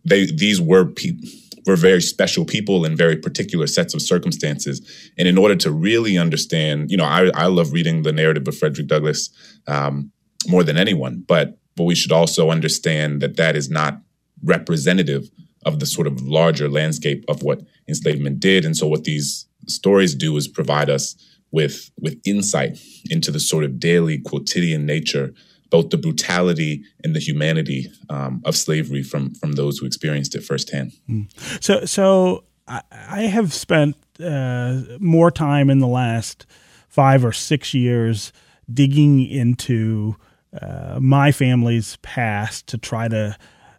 they, 0.04 0.26
these 0.26 0.60
were 0.60 0.86
people, 0.86 1.28
were 1.66 1.76
very 1.76 2.00
special 2.00 2.44
people 2.44 2.84
in 2.84 2.96
very 2.96 3.16
particular 3.16 3.66
sets 3.66 3.92
of 3.92 4.00
circumstances. 4.00 5.10
And 5.18 5.28
in 5.28 5.36
order 5.36 5.56
to 5.56 5.70
really 5.70 6.16
understand, 6.16 6.90
you 6.90 6.96
know, 6.96 7.04
I, 7.04 7.30
I 7.34 7.46
love 7.46 7.72
reading 7.72 8.02
the 8.02 8.12
narrative 8.12 8.48
of 8.48 8.56
Frederick 8.56 8.86
Douglass 8.86 9.28
um, 9.66 10.10
more 10.48 10.64
than 10.64 10.78
anyone, 10.78 11.22
but 11.26 11.58
but 11.76 11.84
we 11.84 11.94
should 11.94 12.12
also 12.12 12.50
understand 12.50 13.22
that 13.22 13.36
that 13.36 13.56
is 13.56 13.70
not 13.70 14.00
representative 14.42 15.30
of 15.64 15.78
the 15.80 15.86
sort 15.86 16.06
of 16.06 16.20
larger 16.20 16.68
landscape 16.68 17.24
of 17.28 17.42
what 17.42 17.62
enslavement 17.88 18.40
did. 18.40 18.64
And 18.64 18.76
so 18.76 18.86
what 18.86 19.04
these 19.04 19.46
stories 19.66 20.14
do 20.14 20.36
is 20.36 20.48
provide 20.48 20.90
us 20.90 21.14
with 21.52 21.90
with 22.00 22.20
insight 22.24 22.78
into 23.10 23.30
the 23.30 23.40
sort 23.40 23.64
of 23.64 23.78
daily 23.78 24.18
quotidian 24.18 24.86
nature 24.86 25.34
both 25.70 25.90
the 25.90 25.96
brutality 25.96 26.84
and 27.02 27.14
the 27.14 27.20
humanity 27.20 27.90
um, 28.10 28.42
of 28.44 28.56
slavery 28.56 29.02
from 29.02 29.34
from 29.34 29.52
those 29.52 29.78
who 29.78 29.86
experienced 29.86 30.34
it 30.34 30.42
firsthand. 30.42 30.92
Mm. 31.08 31.30
So, 31.62 31.84
so 31.84 32.44
I, 32.68 32.82
I 32.90 33.22
have 33.22 33.52
spent 33.52 33.96
uh, 34.22 34.82
more 34.98 35.30
time 35.30 35.70
in 35.70 35.78
the 35.78 35.86
last 35.86 36.46
five 36.88 37.24
or 37.24 37.32
six 37.32 37.72
years 37.72 38.32
digging 38.72 39.24
into 39.24 40.16
uh, 40.60 40.98
my 41.00 41.32
family's 41.32 41.96
past 42.02 42.66
to 42.66 42.78
try 42.78 43.08
to 43.08 43.36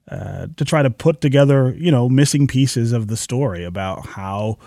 uh, 0.09 0.47
to 0.57 0.65
try 0.65 0.81
to 0.81 0.89
put 0.89 1.21
together, 1.21 1.75
you 1.77 1.91
know, 1.91 2.09
missing 2.09 2.47
pieces 2.47 2.91
of 2.91 3.07
the 3.07 3.17
story 3.17 3.63
about 3.63 4.05
how. 4.05 4.57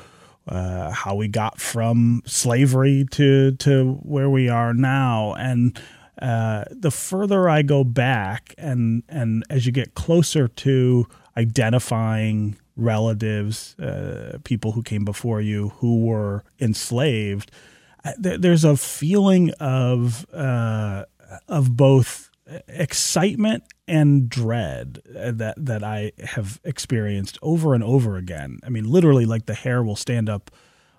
Uh, 0.46 0.90
how 0.90 1.14
we 1.14 1.26
got 1.26 1.59
from 1.59 2.22
slavery 2.26 3.07
to 3.11 3.52
to 3.52 3.94
where 4.02 4.28
we 4.28 4.48
are 4.48 4.74
now, 4.74 5.33
and 5.35 5.80
uh, 6.20 6.64
the 6.70 6.90
further 6.90 7.48
I 7.48 7.62
go 7.62 7.83
back, 7.83 8.54
and 8.59 9.02
and 9.09 9.42
as 9.48 9.64
you 9.64 9.72
get 9.72 9.94
closer 9.94 10.46
to 10.46 11.07
identifying 11.37 12.57
relatives, 12.76 13.78
uh, 13.78 14.38
people 14.44 14.72
who 14.72 14.83
came 14.83 15.04
before 15.04 15.40
you 15.40 15.70
who 15.78 16.04
were 16.04 16.44
enslaved, 16.61 17.50
uh, 18.04 18.12
th- 18.22 18.40
there's 18.40 18.64
a 18.64 18.76
feeling 18.76 19.50
of 19.61 20.26
uh, 20.33 21.04
of 21.48 21.76
both 21.76 22.30
excitement 22.68 23.64
and 23.88 24.28
dread 24.28 25.00
uh, 25.16 25.33
that 25.33 25.54
that 25.57 25.83
I 25.83 26.12
have 26.22 26.61
experienced 26.64 27.38
over 27.42 27.74
and 27.74 27.83
over 27.83 28.16
again. 28.16 28.59
I 28.64 28.68
mean, 28.68 28.85
literally, 28.85 29.26
like 29.26 29.46
the 29.46 29.54
hair 29.54 29.83
will 29.83 29.96
stand 29.96 30.28
up 30.28 30.50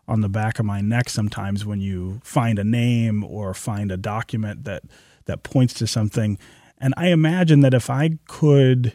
on 0.07 0.21
the 0.21 0.29
back 0.29 0.59
of 0.59 0.65
my 0.65 0.81
neck 0.81 1.09
sometimes 1.09 1.65
when 1.65 1.81
you 1.81 2.21
find 2.23 2.59
a 2.59 2.63
name 2.63 3.23
or 3.23 3.53
find 3.53 3.91
a 3.91 3.97
document 3.97 4.63
that 4.65 4.83
that 5.25 5.43
points 5.43 5.73
to 5.75 5.87
something. 5.87 6.37
And 6.77 6.93
I 6.97 7.07
imagine 7.07 7.61
that 7.61 7.73
if 7.73 7.89
I 7.89 8.19
could 8.27 8.93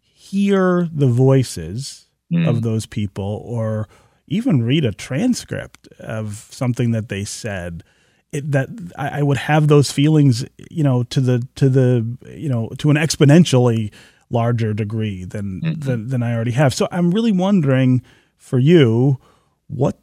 hear 0.00 0.88
the 0.92 1.06
voices 1.06 2.06
mm. 2.32 2.48
of 2.48 2.62
those 2.62 2.86
people 2.86 3.42
or 3.44 3.88
even 4.26 4.62
read 4.62 4.84
a 4.84 4.92
transcript 4.92 5.88
of 5.98 6.48
something 6.50 6.90
that 6.92 7.08
they 7.08 7.24
said, 7.24 7.84
it, 8.32 8.50
that 8.52 8.68
I, 8.96 9.22
would 9.22 9.36
have 9.36 9.68
those 9.68 9.92
feelings, 9.92 10.44
you 10.70 10.82
know, 10.82 11.02
to 11.04 11.20
the 11.20 11.46
to 11.56 11.68
the 11.68 12.06
you 12.28 12.48
know 12.48 12.70
to 12.78 12.90
an 12.90 12.96
exponentially 12.96 13.92
larger 14.30 14.72
degree 14.72 15.24
than 15.24 15.60
mm-hmm. 15.60 15.80
than, 15.80 16.08
than 16.08 16.22
I 16.22 16.34
already 16.34 16.52
have. 16.52 16.72
So 16.74 16.88
I'm 16.90 17.10
really 17.10 17.32
wondering 17.32 18.02
for 18.36 18.58
you, 18.58 19.20
what 19.68 19.98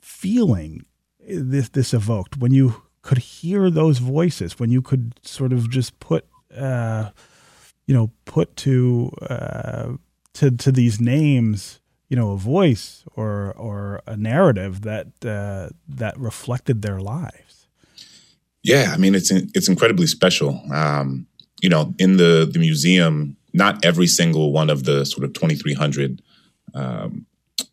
feeling 0.00 0.84
this 1.28 1.68
this 1.68 1.92
evoked 1.92 2.38
when 2.38 2.52
you 2.52 2.82
could 3.02 3.18
hear 3.18 3.70
those 3.70 3.98
voices, 3.98 4.58
when 4.58 4.70
you 4.70 4.82
could 4.82 5.14
sort 5.22 5.52
of 5.52 5.70
just 5.70 5.98
put 6.00 6.26
uh, 6.56 7.10
you 7.86 7.94
know 7.94 8.10
put 8.24 8.56
to 8.56 9.12
uh, 9.28 9.92
to 10.34 10.50
to 10.50 10.72
these 10.72 11.00
names 11.00 11.80
you 12.08 12.16
know 12.16 12.32
a 12.32 12.36
voice 12.36 13.04
or 13.14 13.52
or 13.56 14.02
a 14.06 14.16
narrative 14.16 14.82
that 14.82 15.06
uh, 15.24 15.68
that 15.88 16.18
reflected 16.18 16.82
their 16.82 17.00
lives. 17.00 17.45
Yeah, 18.66 18.90
I 18.92 18.96
mean 18.96 19.14
it's 19.14 19.30
it's 19.30 19.68
incredibly 19.68 20.06
special. 20.06 20.60
Um, 20.72 21.26
you 21.62 21.68
know, 21.68 21.94
in 21.98 22.16
the 22.16 22.48
the 22.50 22.58
museum, 22.58 23.36
not 23.52 23.84
every 23.84 24.06
single 24.06 24.52
one 24.52 24.70
of 24.70 24.84
the 24.84 25.06
sort 25.06 25.24
of 25.24 25.32
twenty 25.32 25.54
three 25.54 25.74
hundred 25.74 26.20
um, 26.74 27.26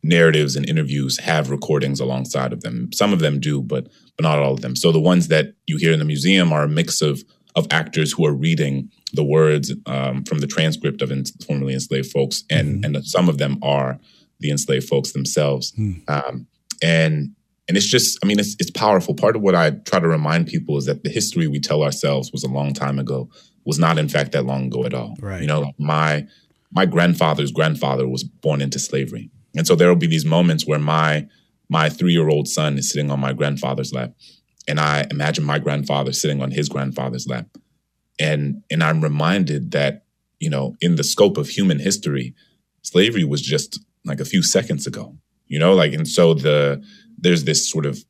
narratives 0.03 0.55
and 0.55 0.69
interviews 0.69 1.19
have 1.19 1.49
recordings 1.49 1.99
alongside 1.99 2.53
of 2.53 2.61
them. 2.61 2.91
Some 2.93 3.11
of 3.11 3.19
them 3.19 3.39
do, 3.39 3.61
but 3.61 3.87
but 4.15 4.23
not 4.23 4.37
all 4.39 4.53
of 4.53 4.61
them. 4.61 4.75
So 4.75 4.91
the 4.91 4.99
ones 4.99 5.29
that 5.29 5.55
you 5.65 5.77
hear 5.77 5.93
in 5.93 5.99
the 5.99 6.05
museum 6.05 6.53
are 6.53 6.63
a 6.63 6.69
mix 6.69 7.01
of 7.01 7.23
of 7.55 7.67
actors 7.71 8.11
who 8.13 8.25
are 8.25 8.33
reading 8.33 8.89
the 9.13 9.23
words 9.23 9.73
um, 9.85 10.23
from 10.23 10.39
the 10.39 10.47
transcript 10.47 11.01
of 11.01 11.11
in, 11.11 11.23
formerly 11.45 11.73
enslaved 11.73 12.11
folks, 12.11 12.43
and 12.51 12.83
mm-hmm. 12.83 12.95
and 12.95 13.05
some 13.05 13.29
of 13.29 13.39
them 13.39 13.57
are 13.63 13.99
the 14.39 14.51
enslaved 14.51 14.87
folks 14.87 15.11
themselves. 15.13 15.71
Mm. 15.71 16.07
Um, 16.07 16.47
and 16.83 17.35
and 17.67 17.77
it's 17.77 17.87
just, 17.87 18.19
I 18.23 18.27
mean, 18.27 18.39
it's 18.39 18.55
it's 18.59 18.71
powerful. 18.71 19.15
Part 19.15 19.35
of 19.35 19.41
what 19.41 19.55
I 19.55 19.71
try 19.71 19.99
to 19.99 20.07
remind 20.07 20.47
people 20.47 20.77
is 20.77 20.85
that 20.85 21.03
the 21.03 21.09
history 21.09 21.47
we 21.47 21.59
tell 21.59 21.83
ourselves 21.83 22.31
was 22.31 22.43
a 22.43 22.49
long 22.49 22.73
time 22.73 22.99
ago, 22.99 23.29
was 23.65 23.79
not 23.79 23.97
in 23.97 24.09
fact 24.09 24.33
that 24.33 24.45
long 24.45 24.65
ago 24.65 24.85
at 24.85 24.93
all. 24.93 25.15
Right. 25.19 25.41
You 25.41 25.47
know, 25.47 25.71
my 25.77 26.27
my 26.71 26.85
grandfather's 26.85 27.51
grandfather 27.51 28.07
was 28.07 28.23
born 28.23 28.61
into 28.61 28.79
slavery. 28.79 29.29
And 29.55 29.67
so 29.67 29.75
there 29.75 29.87
will 29.87 29.95
be 29.95 30.07
these 30.07 30.25
moments 30.25 30.65
where 30.65 30.79
my 30.79 31.27
my 31.69 31.89
three 31.89 32.11
year 32.11 32.29
old 32.29 32.47
son 32.47 32.77
is 32.77 32.91
sitting 32.91 33.11
on 33.11 33.19
my 33.19 33.33
grandfather's 33.33 33.93
lap, 33.93 34.13
and 34.67 34.79
I 34.79 35.07
imagine 35.09 35.43
my 35.43 35.59
grandfather 35.59 36.11
sitting 36.11 36.41
on 36.41 36.51
his 36.51 36.67
grandfather's 36.67 37.27
lap, 37.27 37.47
and 38.19 38.63
and 38.69 38.83
I'm 38.83 39.01
reminded 39.01 39.71
that 39.71 40.05
you 40.39 40.49
know 40.49 40.75
in 40.81 40.95
the 40.95 41.03
scope 41.03 41.37
of 41.37 41.49
human 41.49 41.79
history, 41.79 42.35
slavery 42.81 43.23
was 43.23 43.41
just 43.41 43.79
like 44.03 44.19
a 44.19 44.25
few 44.25 44.43
seconds 44.43 44.85
ago. 44.85 45.15
You 45.47 45.59
know, 45.59 45.73
like 45.73 45.93
and 45.93 46.07
so 46.07 46.33
the 46.33 46.83
there's 47.23 47.45
this 47.45 47.69
sort 47.69 47.85
of 47.85 48.03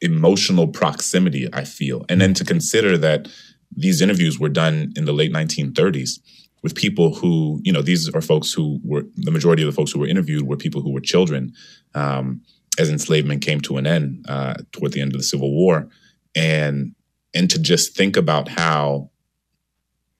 emotional 0.00 0.68
proximity 0.68 1.48
I 1.52 1.64
feel, 1.64 2.04
and 2.08 2.20
then 2.20 2.34
to 2.34 2.44
consider 2.44 2.98
that 2.98 3.28
these 3.74 4.00
interviews 4.00 4.38
were 4.38 4.48
done 4.48 4.92
in 4.96 5.04
the 5.04 5.12
late 5.12 5.32
1930s 5.32 6.20
with 6.62 6.74
people 6.74 7.14
who, 7.14 7.60
you 7.62 7.72
know, 7.72 7.82
these 7.82 8.08
are 8.14 8.20
folks 8.20 8.52
who 8.52 8.80
were 8.82 9.04
the 9.16 9.30
majority 9.30 9.62
of 9.62 9.66
the 9.66 9.76
folks 9.76 9.92
who 9.92 10.00
were 10.00 10.06
interviewed 10.06 10.46
were 10.46 10.56
people 10.56 10.82
who 10.82 10.92
were 10.92 11.00
children 11.00 11.52
um, 11.94 12.40
as 12.78 12.90
enslavement 12.90 13.42
came 13.42 13.60
to 13.60 13.76
an 13.76 13.86
end 13.86 14.24
uh, 14.28 14.54
toward 14.72 14.92
the 14.92 15.00
end 15.00 15.12
of 15.12 15.18
the 15.18 15.24
Civil 15.24 15.52
War, 15.52 15.88
and 16.34 16.94
and 17.34 17.50
to 17.50 17.58
just 17.58 17.94
think 17.94 18.16
about 18.16 18.48
how, 18.48 19.10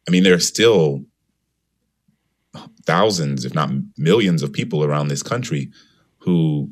I 0.07 0.11
mean, 0.11 0.23
there 0.23 0.35
are 0.35 0.39
still 0.39 1.05
thousands, 2.85 3.45
if 3.45 3.55
not 3.55 3.71
millions, 3.97 4.43
of 4.43 4.53
people 4.53 4.85
around 4.85 5.09
this 5.09 5.23
country 5.23 5.71
who 6.19 6.71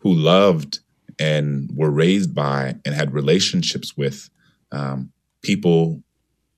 who 0.00 0.12
loved 0.12 0.80
and 1.18 1.70
were 1.74 1.90
raised 1.90 2.34
by 2.34 2.76
and 2.84 2.94
had 2.94 3.12
relationships 3.12 3.96
with 3.96 4.30
um, 4.72 5.12
people 5.42 6.02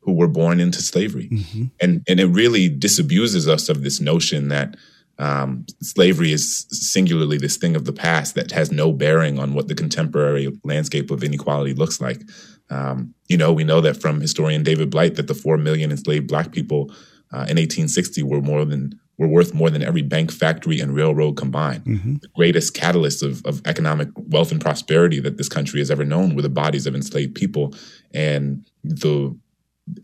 who 0.01 0.13
were 0.13 0.29
born 0.29 0.61
into 0.61 0.83
slavery. 0.83 1.29
Mm-hmm. 1.29 1.65
And, 1.81 2.03
and 2.09 2.21
it 2.21 2.27
really 2.27 2.69
disabuses 2.69 3.49
us 3.49 3.69
of 3.69 3.83
this 3.83 4.01
notion 4.01 4.49
that 4.49 4.77
um, 5.19 5.67
slavery 5.81 6.33
is 6.33 6.67
singularly 6.71 7.39
this 7.39 7.57
thing 7.57 7.77
of 7.77 7.85
the 7.85 7.93
past 7.93 8.35
that 8.35 8.51
has 8.51 8.73
no 8.73 8.93
bearing 8.93 9.39
on 9.39 9.55
what 9.55 9.69
the 9.69 9.75
contemporary 9.75 10.51
landscape 10.65 11.11
of 11.11 11.23
inequality 11.23 11.75
looks 11.75 12.01
like. 12.01 12.23
Um, 12.71 13.15
you 13.29 13.37
know, 13.37 13.53
we 13.53 13.65
know 13.65 13.81
that 13.81 14.01
from 14.01 14.21
historian 14.21 14.63
David 14.63 14.91
Blight 14.91 15.17
that 15.17 15.29
the 15.29 15.35
four 15.35 15.59
million 15.59 15.91
enslaved 15.91 16.29
black 16.29 16.51
people 16.53 16.91
uh, 17.33 17.47
in 17.49 17.57
1860 17.57 18.23
were 18.23 18.41
more 18.41 18.65
than 18.65 18.99
were 19.23 19.29
worth 19.29 19.55
more 19.55 19.71
than 19.71 19.83
every 19.83 20.03
bank, 20.03 20.33
factory, 20.33 20.81
and 20.81 20.95
railroad 20.95 21.37
combined. 21.37 21.85
Mm-hmm. 21.85 22.15
The 22.17 22.29
greatest 22.29 22.75
catalyst 22.75 23.23
of, 23.23 23.45
of 23.47 23.63
economic 23.65 24.09
wealth 24.17 24.51
and 24.51 24.61
prosperity 24.61 25.21
that 25.21 25.37
this 25.39 25.49
country 25.49 25.81
has 25.81 25.91
ever 25.91 26.05
known 26.05 26.35
were 26.35 26.43
the 26.43 26.49
bodies 26.49 26.87
of 26.87 26.95
enslaved 26.95 27.35
people. 27.35 27.75
And 28.13 28.67
the 28.83 29.37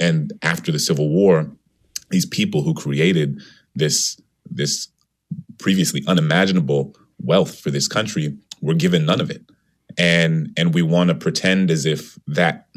and 0.01 0.33
after 0.43 0.73
the 0.73 0.79
Civil 0.79 1.09
War, 1.09 1.51
these 2.11 2.27
people 2.27 2.63
who 2.63 2.75
created 2.75 3.41
this 3.75 4.21
this 4.51 4.89
previously 5.59 6.03
unimaginable 6.07 6.95
wealth 7.21 7.59
for 7.59 7.71
this 7.71 7.89
country 7.89 8.37
were 8.61 8.75
given 8.75 9.05
none 9.05 9.21
of 9.21 9.31
it. 9.31 9.43
And 9.99 10.53
and 10.57 10.73
we 10.73 10.83
want 10.83 11.09
to 11.09 11.15
pretend 11.15 11.71
as 11.71 11.85
if 11.85 12.19
that 12.29 12.69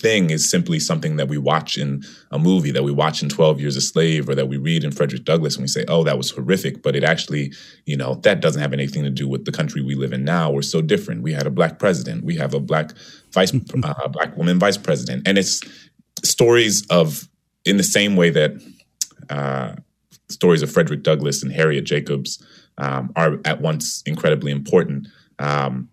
thing 0.00 0.30
is 0.30 0.50
simply 0.50 0.80
something 0.80 1.16
that 1.16 1.28
we 1.28 1.38
watch 1.38 1.76
in 1.76 2.02
a 2.30 2.38
movie, 2.38 2.70
that 2.70 2.82
we 2.82 2.92
watch 2.92 3.22
in 3.22 3.28
12 3.28 3.60
Years 3.60 3.76
a 3.76 3.80
Slave, 3.80 4.28
or 4.28 4.34
that 4.34 4.48
we 4.48 4.56
read 4.56 4.84
in 4.84 4.90
Frederick 4.90 5.24
Douglass 5.24 5.56
and 5.56 5.62
we 5.62 5.68
say, 5.68 5.84
oh, 5.88 6.02
that 6.04 6.16
was 6.16 6.30
horrific. 6.30 6.82
But 6.82 6.96
it 6.96 7.04
actually, 7.04 7.52
you 7.86 7.96
know, 7.96 8.14
that 8.16 8.40
doesn't 8.40 8.60
have 8.60 8.72
anything 8.72 9.04
to 9.04 9.10
do 9.10 9.28
with 9.28 9.44
the 9.44 9.52
country 9.52 9.82
we 9.82 9.94
live 9.94 10.12
in 10.12 10.24
now. 10.24 10.50
We're 10.50 10.62
so 10.62 10.80
different. 10.82 11.22
We 11.22 11.32
had 11.32 11.46
a 11.46 11.50
black 11.50 11.78
president. 11.78 12.24
We 12.24 12.36
have 12.36 12.54
a 12.54 12.60
black 12.60 12.92
vice, 13.32 13.52
uh, 13.82 14.08
black 14.08 14.36
woman 14.36 14.58
vice 14.58 14.78
president. 14.78 15.26
And 15.26 15.38
it's, 15.38 15.60
stories 16.24 16.86
of, 16.88 17.28
in 17.64 17.76
the 17.76 17.82
same 17.82 18.16
way 18.16 18.30
that 18.30 18.52
uh, 19.28 19.74
stories 20.28 20.62
of 20.62 20.70
Frederick 20.70 21.02
Douglass 21.02 21.42
and 21.42 21.52
Harriet 21.52 21.84
Jacobs 21.84 22.44
um, 22.78 23.12
are 23.16 23.38
at 23.44 23.60
once 23.60 24.02
incredibly 24.06 24.52
important. 24.52 25.08
Um, 25.38 25.88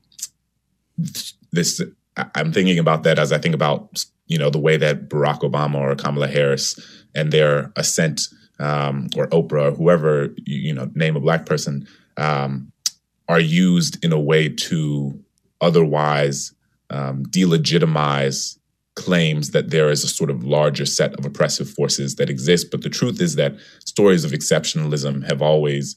this 1.51 1.81
I'm 2.35 2.51
thinking 2.51 2.79
about 2.79 3.03
that 3.03 3.19
as 3.19 3.31
I 3.31 3.37
think 3.37 3.55
about 3.55 4.05
you 4.27 4.37
know 4.37 4.49
the 4.49 4.59
way 4.59 4.77
that 4.77 5.09
Barack 5.09 5.41
Obama 5.41 5.75
or 5.75 5.95
Kamala 5.95 6.27
Harris 6.27 6.79
and 7.15 7.31
their 7.31 7.71
ascent 7.75 8.21
um, 8.59 9.07
or 9.15 9.27
Oprah 9.27 9.71
or 9.71 9.75
whoever 9.75 10.33
you 10.45 10.73
know 10.73 10.89
name 10.95 11.15
a 11.15 11.19
black 11.19 11.45
person 11.45 11.87
um, 12.17 12.71
are 13.27 13.39
used 13.39 14.03
in 14.03 14.11
a 14.11 14.19
way 14.19 14.49
to 14.49 15.19
otherwise 15.61 16.53
um, 16.89 17.25
delegitimize 17.25 18.57
claims 18.95 19.51
that 19.51 19.69
there 19.69 19.89
is 19.89 20.03
a 20.03 20.07
sort 20.07 20.29
of 20.29 20.43
larger 20.43 20.85
set 20.85 21.13
of 21.19 21.25
oppressive 21.25 21.69
forces 21.69 22.15
that 22.15 22.29
exist. 22.29 22.71
But 22.71 22.81
the 22.81 22.89
truth 22.89 23.21
is 23.21 23.35
that 23.35 23.55
stories 23.85 24.25
of 24.25 24.31
exceptionalism 24.31 25.27
have 25.27 25.41
always, 25.41 25.95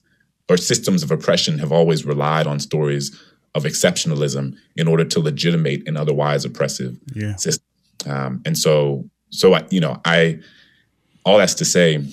or 0.48 0.56
systems 0.56 1.02
of 1.02 1.10
oppression 1.10 1.58
have 1.58 1.72
always 1.72 2.04
relied 2.04 2.46
on 2.46 2.60
stories 2.60 3.18
of 3.54 3.64
exceptionalism 3.64 4.54
in 4.76 4.86
order 4.86 5.04
to 5.04 5.20
legitimate 5.20 5.86
an 5.88 5.96
otherwise 5.96 6.44
oppressive 6.44 6.98
yeah. 7.14 7.36
system. 7.36 7.66
Um, 8.06 8.42
and 8.44 8.56
so, 8.56 9.08
so 9.30 9.54
I, 9.54 9.66
you 9.70 9.80
know, 9.80 10.00
I, 10.04 10.40
all 11.24 11.38
that's 11.38 11.54
to 11.54 11.64
say, 11.64 12.04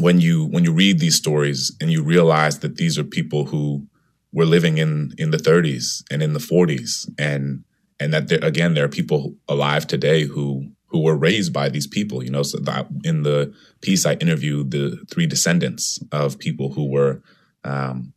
when 0.00 0.20
you 0.20 0.46
when 0.46 0.64
you 0.64 0.72
read 0.72 0.98
these 0.98 1.16
stories 1.16 1.74
and 1.80 1.90
you 1.90 2.02
realize 2.02 2.60
that 2.60 2.76
these 2.76 2.98
are 2.98 3.04
people 3.04 3.46
who 3.46 3.86
were 4.32 4.44
living 4.44 4.78
in 4.78 5.12
in 5.18 5.30
the 5.30 5.38
30s 5.38 6.02
and 6.10 6.22
in 6.22 6.32
the 6.32 6.38
40s 6.38 7.08
and 7.18 7.64
and 7.98 8.12
that 8.12 8.28
there, 8.28 8.38
again 8.42 8.74
there 8.74 8.84
are 8.84 8.88
people 8.88 9.34
alive 9.48 9.86
today 9.86 10.24
who 10.24 10.70
who 10.86 11.02
were 11.02 11.16
raised 11.16 11.52
by 11.52 11.68
these 11.68 11.86
people 11.86 12.22
you 12.22 12.30
know 12.30 12.42
so 12.42 12.58
that 12.58 12.86
in 13.04 13.22
the 13.22 13.52
piece 13.80 14.06
i 14.06 14.12
interviewed 14.14 14.70
the 14.70 14.98
three 15.10 15.26
descendants 15.26 15.98
of 16.12 16.38
people 16.38 16.72
who 16.72 16.86
were 16.90 17.22
um, 17.64 18.12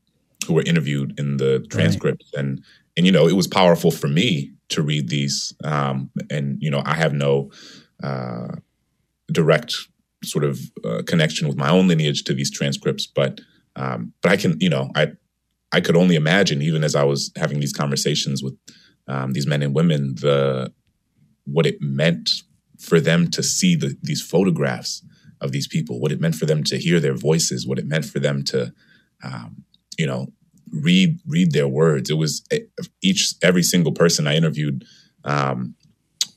who 0.47 0.53
were 0.53 0.63
interviewed 0.63 1.19
in 1.19 1.37
the 1.37 1.65
transcripts 1.69 2.31
right. 2.35 2.43
and 2.43 2.63
and 2.97 3.05
you 3.05 3.11
know 3.11 3.27
it 3.27 3.35
was 3.35 3.47
powerful 3.47 3.91
for 3.91 4.07
me 4.07 4.51
to 4.69 4.81
read 4.81 5.09
these 5.09 5.53
um, 5.63 6.09
and 6.29 6.57
you 6.61 6.69
know 6.69 6.81
i 6.85 6.95
have 6.95 7.13
no 7.13 7.51
uh, 8.03 8.55
direct 9.31 9.73
sort 10.23 10.43
of 10.43 10.59
uh, 10.85 11.01
connection 11.05 11.47
with 11.47 11.57
my 11.57 11.69
own 11.69 11.87
lineage 11.87 12.23
to 12.23 12.33
these 12.33 12.51
transcripts 12.51 13.07
but 13.07 13.39
um, 13.75 14.13
but 14.21 14.31
i 14.31 14.37
can 14.37 14.57
you 14.59 14.69
know 14.69 14.89
i 14.95 15.11
I 15.71 15.81
could 15.81 15.95
only 15.95 16.15
imagine, 16.15 16.61
even 16.61 16.83
as 16.83 16.95
I 16.95 17.03
was 17.03 17.31
having 17.37 17.59
these 17.59 17.73
conversations 17.73 18.43
with 18.43 18.57
um, 19.07 19.33
these 19.33 19.47
men 19.47 19.61
and 19.61 19.73
women, 19.73 20.15
the 20.15 20.73
what 21.45 21.65
it 21.65 21.81
meant 21.81 22.29
for 22.79 22.99
them 22.99 23.29
to 23.31 23.41
see 23.41 23.75
the, 23.75 23.97
these 24.01 24.21
photographs 24.21 25.03
of 25.39 25.51
these 25.51 25.67
people, 25.67 25.99
what 25.99 26.11
it 26.11 26.19
meant 26.19 26.35
for 26.35 26.45
them 26.45 26.63
to 26.65 26.77
hear 26.77 26.99
their 26.99 27.15
voices, 27.15 27.65
what 27.65 27.79
it 27.79 27.87
meant 27.87 28.05
for 28.05 28.19
them 28.19 28.43
to, 28.43 28.73
um, 29.23 29.63
you 29.97 30.05
know, 30.05 30.27
read 30.71 31.19
read 31.27 31.51
their 31.51 31.67
words. 31.67 32.09
It 32.09 32.17
was 32.17 32.43
eh, 32.51 32.59
each 33.01 33.33
every 33.41 33.63
single 33.63 33.91
person 33.91 34.27
I 34.27 34.35
interviewed. 34.35 34.85
Um, 35.23 35.75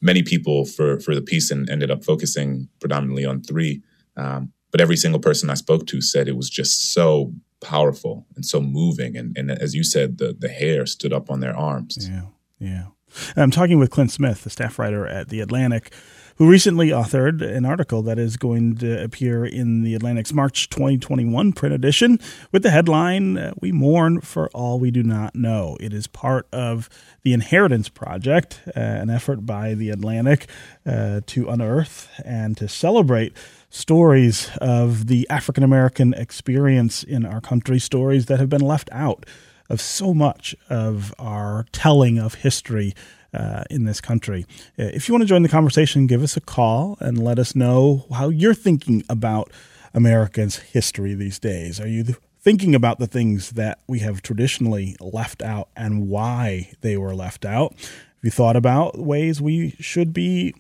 many 0.01 0.23
people 0.23 0.65
for 0.65 1.01
for 1.01 1.15
the 1.15 1.23
piece 1.23 1.51
and 1.51 1.69
ended 1.69 1.91
up 1.91 2.05
focusing 2.05 2.69
predominantly 2.81 3.25
on 3.25 3.43
three. 3.43 3.83
Um, 4.17 4.53
but 4.71 4.81
every 4.81 4.97
single 4.97 5.21
person 5.21 5.51
I 5.51 5.55
spoke 5.55 5.87
to 5.87 6.01
said 6.01 6.29
it 6.29 6.37
was 6.37 6.51
just 6.51 6.93
so 6.93 7.33
powerful 7.61 8.27
and 8.35 8.45
so 8.45 8.61
moving. 8.61 9.17
And, 9.17 9.37
and 9.39 9.51
as 9.51 9.75
you 9.75 9.85
said, 9.85 10.19
the, 10.19 10.37
the 10.37 10.49
hair 10.49 10.85
stood 10.87 11.13
up 11.13 11.31
on 11.31 11.41
their 11.41 11.57
arms. 11.57 12.09
Yeah, 12.11 12.27
yeah. 12.59 12.87
I'm 13.37 13.53
talking 13.53 13.79
with 13.79 13.91
Clint 13.91 14.11
Smith, 14.11 14.43
the 14.43 14.51
staff 14.51 14.79
writer 14.79 15.07
at 15.07 15.29
The 15.29 15.41
Atlantic, 15.41 15.93
who 16.37 16.49
recently 16.49 16.89
authored 16.89 17.41
an 17.43 17.65
article 17.65 18.03
that 18.03 18.19
is 18.19 18.37
going 18.37 18.77
to 18.77 19.03
appear 19.03 19.45
in 19.45 19.83
The 19.83 19.95
Atlantic's 19.95 20.33
March 20.33 20.69
2021 20.69 21.53
print 21.53 21.75
edition 21.75 22.19
with 22.51 22.63
the 22.63 22.71
headline, 22.71 23.39
uh, 23.39 23.53
We 23.61 23.71
Mourn 23.71 24.21
for 24.21 24.49
All 24.49 24.81
We 24.81 24.91
Do 24.91 25.03
Not 25.03 25.37
Know. 25.37 25.77
It 25.81 25.93
is 25.93 26.07
part 26.07 26.49
of 26.53 26.89
the 27.23 27.33
Inheritance 27.33 27.89
Project, 27.89 28.61
uh, 28.69 28.81
an 28.81 29.11
effort 29.11 29.47
by 29.47 29.75
The 29.75 29.91
Atlantic 29.91 30.49
uh, 30.85 31.21
to 31.27 31.49
unearth 31.49 32.09
and 32.25 32.57
to 32.57 32.69
celebrate 32.69 33.37
stories 33.71 34.51
of 34.61 35.07
the 35.07 35.29
African 35.31 35.63
American 35.63 36.15
experience 36.15 37.05
in 37.05 37.25
our 37.25 37.41
country, 37.41 37.79
stories 37.79 38.27
that 38.27 38.41
have 38.41 38.49
been 38.49 38.61
left 38.61 38.89
out 38.91 39.25
of 39.71 39.81
so 39.81 40.13
much 40.13 40.55
of 40.69 41.15
our 41.19 41.67
telling 41.73 42.19
of 42.19 42.35
history 42.35 42.93
uh, 43.35 43.65
in 43.71 43.85
this 43.85 44.01
country. 44.01 44.47
Uh, 44.79 44.85
if 44.95 45.09
you 45.09 45.15
want 45.15 45.23
to 45.23 45.29
join 45.29 45.43
the 45.43 45.49
conversation, 45.49 46.07
give 46.07 46.23
us 46.23 46.37
a 46.37 46.41
call 46.41 46.97
and 47.01 47.23
let 47.23 47.39
us 47.39 47.55
know 47.55 48.07
how 48.13 48.29
you're 48.29 48.55
thinking 48.55 49.03
about 49.09 49.51
Americans' 49.93 50.57
history 50.57 51.15
these 51.15 51.39
days. 51.39 51.81
Are 51.81 51.89
you 51.89 52.05
thinking 52.41 52.75
about 52.75 52.99
the 52.99 53.07
things 53.07 53.51
that 53.53 53.81
we 53.87 54.01
have 54.01 54.23
traditionally 54.23 54.97
left 55.01 55.43
out 55.43 55.69
and 55.77 56.09
why 56.09 56.71
they 56.81 56.97
were 56.97 57.15
left 57.15 57.45
out? 57.45 57.75
Have 57.75 58.23
you 58.23 58.31
thought 58.31 58.57
about 58.57 58.99
ways 58.99 59.41
we 59.41 59.71
should 59.81 60.13
be 60.13 60.55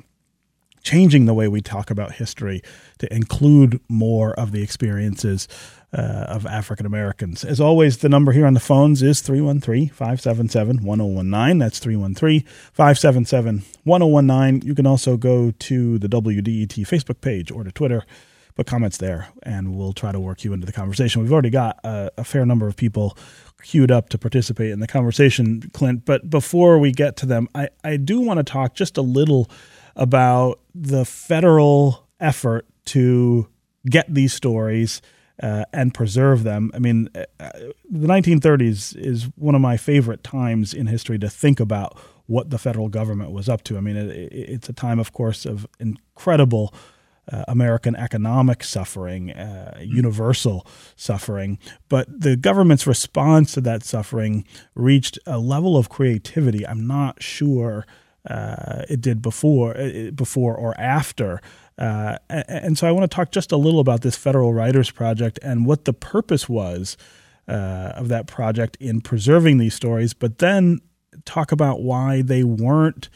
changing 0.83 1.25
the 1.25 1.35
way 1.35 1.49
we 1.49 1.61
talk 1.61 1.91
about 1.91 2.13
history 2.13 2.63
to 2.99 3.13
include 3.13 3.81
more 3.89 4.35
of 4.35 4.53
the 4.53 4.63
experiences 4.63 5.49
uh, 5.95 6.27
of 6.29 6.45
African 6.45 6.87
Americans. 6.87 7.45
As 7.45 7.61
always, 7.61 7.99
the 7.99 8.09
number 8.09 8.33
here 8.33 8.47
on 8.47 8.55
the 8.55 8.61
phones 8.61 9.03
is 9.03 9.21
313 9.21 9.91
577 9.91 10.83
1019. 10.83 11.59
That's 11.59 11.79
313 11.79 12.45
577 12.73 13.63
1019. 13.85 14.69
You 14.69 14.75
can 14.75 14.87
also 14.87 15.17
go 15.17 15.53
to 15.53 15.99
the 15.99 16.09
WDET 16.09 16.87
Facebook 16.87 17.21
page 17.21 17.53
or 17.53 17.63
to 17.63 17.71
Twitter, 17.71 18.05
put 18.57 18.67
comments 18.67 18.99
there, 18.99 19.29
and 19.45 19.77
we'll 19.77 19.93
try 19.93 20.11
to 20.11 20.19
work 20.19 20.43
you 20.43 20.53
into 20.53 20.67
the 20.67 20.73
conversation. 20.73 21.23
We've 21.23 21.33
already 21.33 21.51
got 21.51 21.79
a, 21.85 22.11
a 22.19 22.25
fair 22.25 22.45
number 22.45 22.67
of 22.67 22.77
people 22.77 23.17
queued 23.63 23.91
up 23.91 24.09
to 24.11 24.19
participate 24.19 24.73
in 24.73 24.81
the 24.81 24.89
conversation, 24.89 25.71
Clint. 25.73 26.05
But 26.05 26.29
before 26.29 26.79
we 26.79 26.91
get 26.91 27.17
to 27.19 27.27
them, 27.27 27.49
I, 27.55 27.69
I 27.85 27.97
do 27.97 28.21
want 28.21 28.39
to 28.39 28.45
talk 28.45 28.75
just 28.75 28.99
a 28.99 29.03
little 29.03 29.49
about 29.97 30.59
the 30.75 31.05
federal 31.05 32.09
effort 32.19 32.67
to 32.87 33.49
get 33.89 34.13
these 34.13 34.33
stories 34.35 35.01
uh, 35.43 35.65
and 35.73 35.93
preserve 35.93 36.43
them. 36.45 36.71
I 36.75 36.79
mean, 36.79 37.09
uh, 37.15 37.49
the 37.91 38.07
1930s 38.07 38.97
is 38.97 39.25
one 39.37 39.55
of 39.55 39.61
my 39.61 39.77
favorite 39.77 40.23
times 40.23 40.73
in 40.73 40.87
history 40.87 41.19
to 41.19 41.29
think 41.29 41.61
about 41.61 41.99
what 42.27 42.51
the 42.51 42.59
federal 42.59 42.89
government 42.89 43.33
was 43.33 43.49
up 43.49 43.65
to. 43.65 43.77
I 43.77 43.81
mean, 43.81 43.97
it, 43.97 44.33
it's 44.33 44.69
a 44.69 44.73
time, 44.73 44.99
of 44.99 45.13
course, 45.13 45.45
of 45.45 45.67
incredible 45.79 46.73
uh, 47.33 47.45
American 47.49 47.97
economic 47.97 48.63
suffering, 48.63 49.33
uh, 49.33 49.79
universal 49.83 50.67
suffering. 50.97 51.59
But 51.89 52.07
the 52.21 52.37
government's 52.37 52.87
response 52.87 53.53
to 53.53 53.61
that 53.63 53.83
suffering 53.83 54.45
reached 54.75 55.19
a 55.27 55.39
level 55.39 55.77
of 55.77 55.89
creativity 55.89 56.67
I'm 56.67 56.87
not 56.87 57.23
sure 57.23 57.87
uh, 58.29 58.83
it 58.89 59.01
did 59.01 59.21
before, 59.21 59.77
uh, 59.77 60.11
before 60.15 60.57
or 60.57 60.79
after. 60.79 61.41
Uh, 61.77 62.19
and 62.29 62.79
so 62.79 62.87
I 62.87 62.93
want 62.93 63.11
to 63.11 63.15
talk 63.15 63.33
just 63.33 63.51
a 63.51 63.57
little 63.57 63.81
about 63.81 64.03
this 64.03 64.17
Federal 64.17 64.53
Writers 64.55 64.91
Project 64.91 65.39
and 65.43 65.67
what 65.67 65.85
the 65.85 65.93
purpose 65.93 66.49
was 66.49 66.97
uh, 67.49 67.93
of 67.97 68.09
that 68.09 68.27
project 68.27 68.77
in 68.81 69.01
preserving 69.01 69.59
these 69.59 69.75
stories, 69.75 70.15
but 70.15 70.39
then 70.39 70.81
talk 71.25 71.53
about 71.53 71.83
why 71.83 72.23
they 72.23 72.45
weren't 72.45 73.09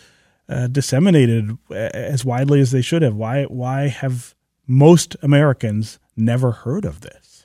uh, 0.48 0.66
disseminated 0.66 1.56
as 1.70 2.24
widely 2.24 2.60
as 2.60 2.70
they 2.70 2.82
should 2.82 3.02
have. 3.02 3.14
Why 3.14 3.44
why 3.44 3.88
have 3.88 4.34
most 4.66 5.16
Americans 5.22 5.98
never 6.16 6.52
heard 6.52 6.84
of 6.84 7.00
this? 7.02 7.44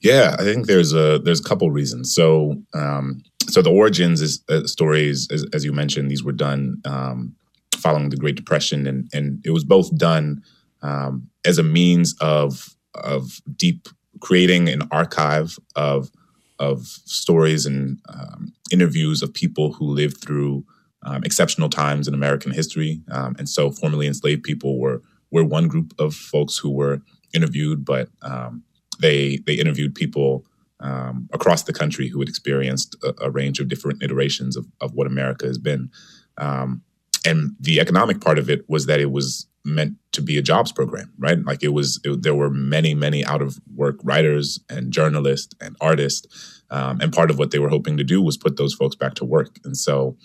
Yeah, 0.00 0.36
I 0.38 0.42
think 0.42 0.66
there's 0.66 0.92
a 0.92 1.18
there's 1.18 1.40
a 1.40 1.44
couple 1.44 1.70
reasons. 1.70 2.14
So 2.14 2.62
um, 2.74 3.22
so 3.48 3.62
the 3.62 3.70
origins 3.70 4.20
is 4.20 4.42
uh, 4.48 4.64
stories, 4.64 5.28
as, 5.32 5.44
as, 5.54 5.64
you 5.64 5.72
mentioned, 5.72 6.10
these 6.10 6.22
were 6.22 6.32
done 6.32 6.80
um, 6.84 7.34
following 7.78 8.10
the 8.10 8.16
Great 8.16 8.36
Depression, 8.36 8.86
and 8.86 9.08
and 9.12 9.40
it 9.44 9.50
was 9.50 9.64
both 9.64 9.96
done 9.96 10.42
um, 10.82 11.28
as 11.44 11.58
a 11.58 11.62
means 11.62 12.14
of 12.20 12.76
of 12.94 13.40
deep 13.56 13.88
creating 14.20 14.68
an 14.68 14.82
archive 14.90 15.58
of 15.76 16.10
of 16.58 16.86
stories 16.86 17.66
and 17.66 17.98
um, 18.08 18.52
interviews 18.72 19.22
of 19.22 19.32
people 19.32 19.72
who 19.72 19.86
lived 19.86 20.20
through 20.20 20.64
um, 21.04 21.22
exceptional 21.24 21.68
times 21.68 22.08
in 22.08 22.14
American 22.14 22.52
history, 22.52 23.00
um, 23.10 23.36
and 23.38 23.48
so 23.48 23.70
formerly 23.70 24.06
enslaved 24.06 24.42
people 24.42 24.78
were 24.78 25.02
were 25.30 25.44
one 25.44 25.68
group 25.68 25.94
of 25.98 26.14
folks 26.14 26.58
who 26.58 26.70
were 26.70 27.00
interviewed, 27.34 27.84
but 27.84 28.08
um, 28.22 28.62
they 29.00 29.38
they 29.46 29.54
interviewed 29.54 29.94
people 29.94 30.44
um, 30.80 31.28
across 31.32 31.64
the 31.64 31.72
country 31.72 32.08
who 32.08 32.20
had 32.20 32.28
experienced 32.28 32.96
a, 33.02 33.14
a, 33.22 33.30
range 33.30 33.58
of 33.58 33.66
different 33.66 34.00
iterations 34.00 34.56
of, 34.56 34.64
of 34.80 34.94
what 34.94 35.08
America 35.08 35.44
has 35.44 35.58
been. 35.58 35.90
Um, 36.36 36.82
and 37.24 37.56
the 37.60 37.80
economic 37.80 38.20
part 38.20 38.38
of 38.38 38.48
it 38.48 38.68
was 38.68 38.86
that 38.86 39.00
it 39.00 39.10
was 39.10 39.46
meant 39.64 39.94
to 40.12 40.22
be 40.22 40.38
a 40.38 40.42
jobs 40.42 40.72
program, 40.72 41.12
right? 41.18 41.38
Like 41.44 41.62
it 41.62 41.68
was, 41.68 42.00
it, 42.04 42.22
there 42.22 42.34
were 42.34 42.50
many, 42.50 42.94
many 42.94 43.24
out 43.24 43.42
of 43.42 43.58
work 43.74 43.96
writers 44.02 44.60
and 44.70 44.92
journalists 44.92 45.54
and 45.60 45.76
artists. 45.80 46.62
Um, 46.70 47.00
and 47.00 47.12
part 47.12 47.30
of 47.30 47.38
what 47.38 47.50
they 47.50 47.58
were 47.58 47.68
hoping 47.68 47.96
to 47.96 48.04
do 48.04 48.22
was 48.22 48.36
put 48.36 48.56
those 48.56 48.74
folks 48.74 48.96
back 48.96 49.14
to 49.14 49.24
work. 49.24 49.58
And 49.64 49.76
so 49.76 50.16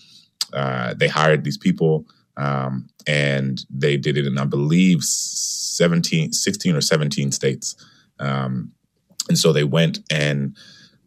uh, 0.53 0.93
they 0.93 1.07
hired 1.07 1.43
these 1.43 1.57
people 1.57 2.05
um, 2.37 2.87
and 3.05 3.65
they 3.69 3.97
did 3.97 4.17
it 4.17 4.25
in, 4.25 4.37
I 4.37 4.45
believe, 4.45 5.03
17, 5.03 6.31
16 6.31 6.75
or 6.75 6.81
17 6.81 7.31
states. 7.31 7.75
Um, 8.19 8.71
and 9.29 9.37
so 9.37 9.53
they 9.53 9.63
went 9.63 9.99
and 10.11 10.55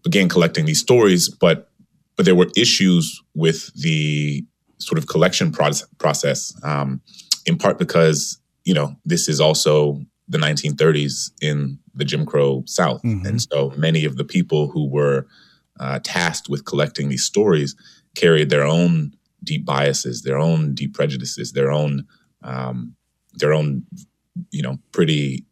began 0.03 0.29
collecting 0.29 0.65
these 0.67 0.81
stories, 0.81 1.29
but 1.29 1.71
but 2.17 2.25
there 2.25 2.35
were 2.35 2.49
issues 2.57 3.23
with 3.35 3.71
the 3.75 4.43
sort 4.79 4.99
of 4.99 5.07
collection 5.07 5.53
process, 5.53 6.55
um, 6.63 7.01
in 7.47 7.57
part 7.57 7.79
because 7.79 8.39
you 8.65 8.75
know 8.75 8.97
this 9.05 9.29
is 9.29 9.41
also 9.41 10.01
the 10.29 10.39
1930s 10.39 11.31
in 11.41 11.79
the 11.95 12.05
Jim 12.05 12.27
Crow 12.27 12.63
South. 12.67 13.03
Mm-hmm. 13.03 13.27
And 13.27 13.43
so 13.43 13.73
many 13.77 14.05
of 14.05 14.17
the 14.17 14.25
people 14.25 14.69
who 14.69 14.89
were 14.89 15.27
uh, 15.79 16.01
tasked 16.03 16.49
with 16.49 16.65
collecting 16.65 17.09
these 17.09 17.25
stories 17.25 17.77
carried 18.15 18.51
their 18.51 18.65
own 18.65 19.13
deep 19.45 19.65
biases, 19.65 20.23
their 20.23 20.39
own 20.39 20.75
deep 20.75 20.95
prejudices, 20.95 21.53
their 21.53 21.71
own 21.71 22.07
um, 22.43 22.95
their 23.35 23.53
own 23.53 23.85
you 24.51 24.63
know 24.63 24.79
pretty 24.93 25.45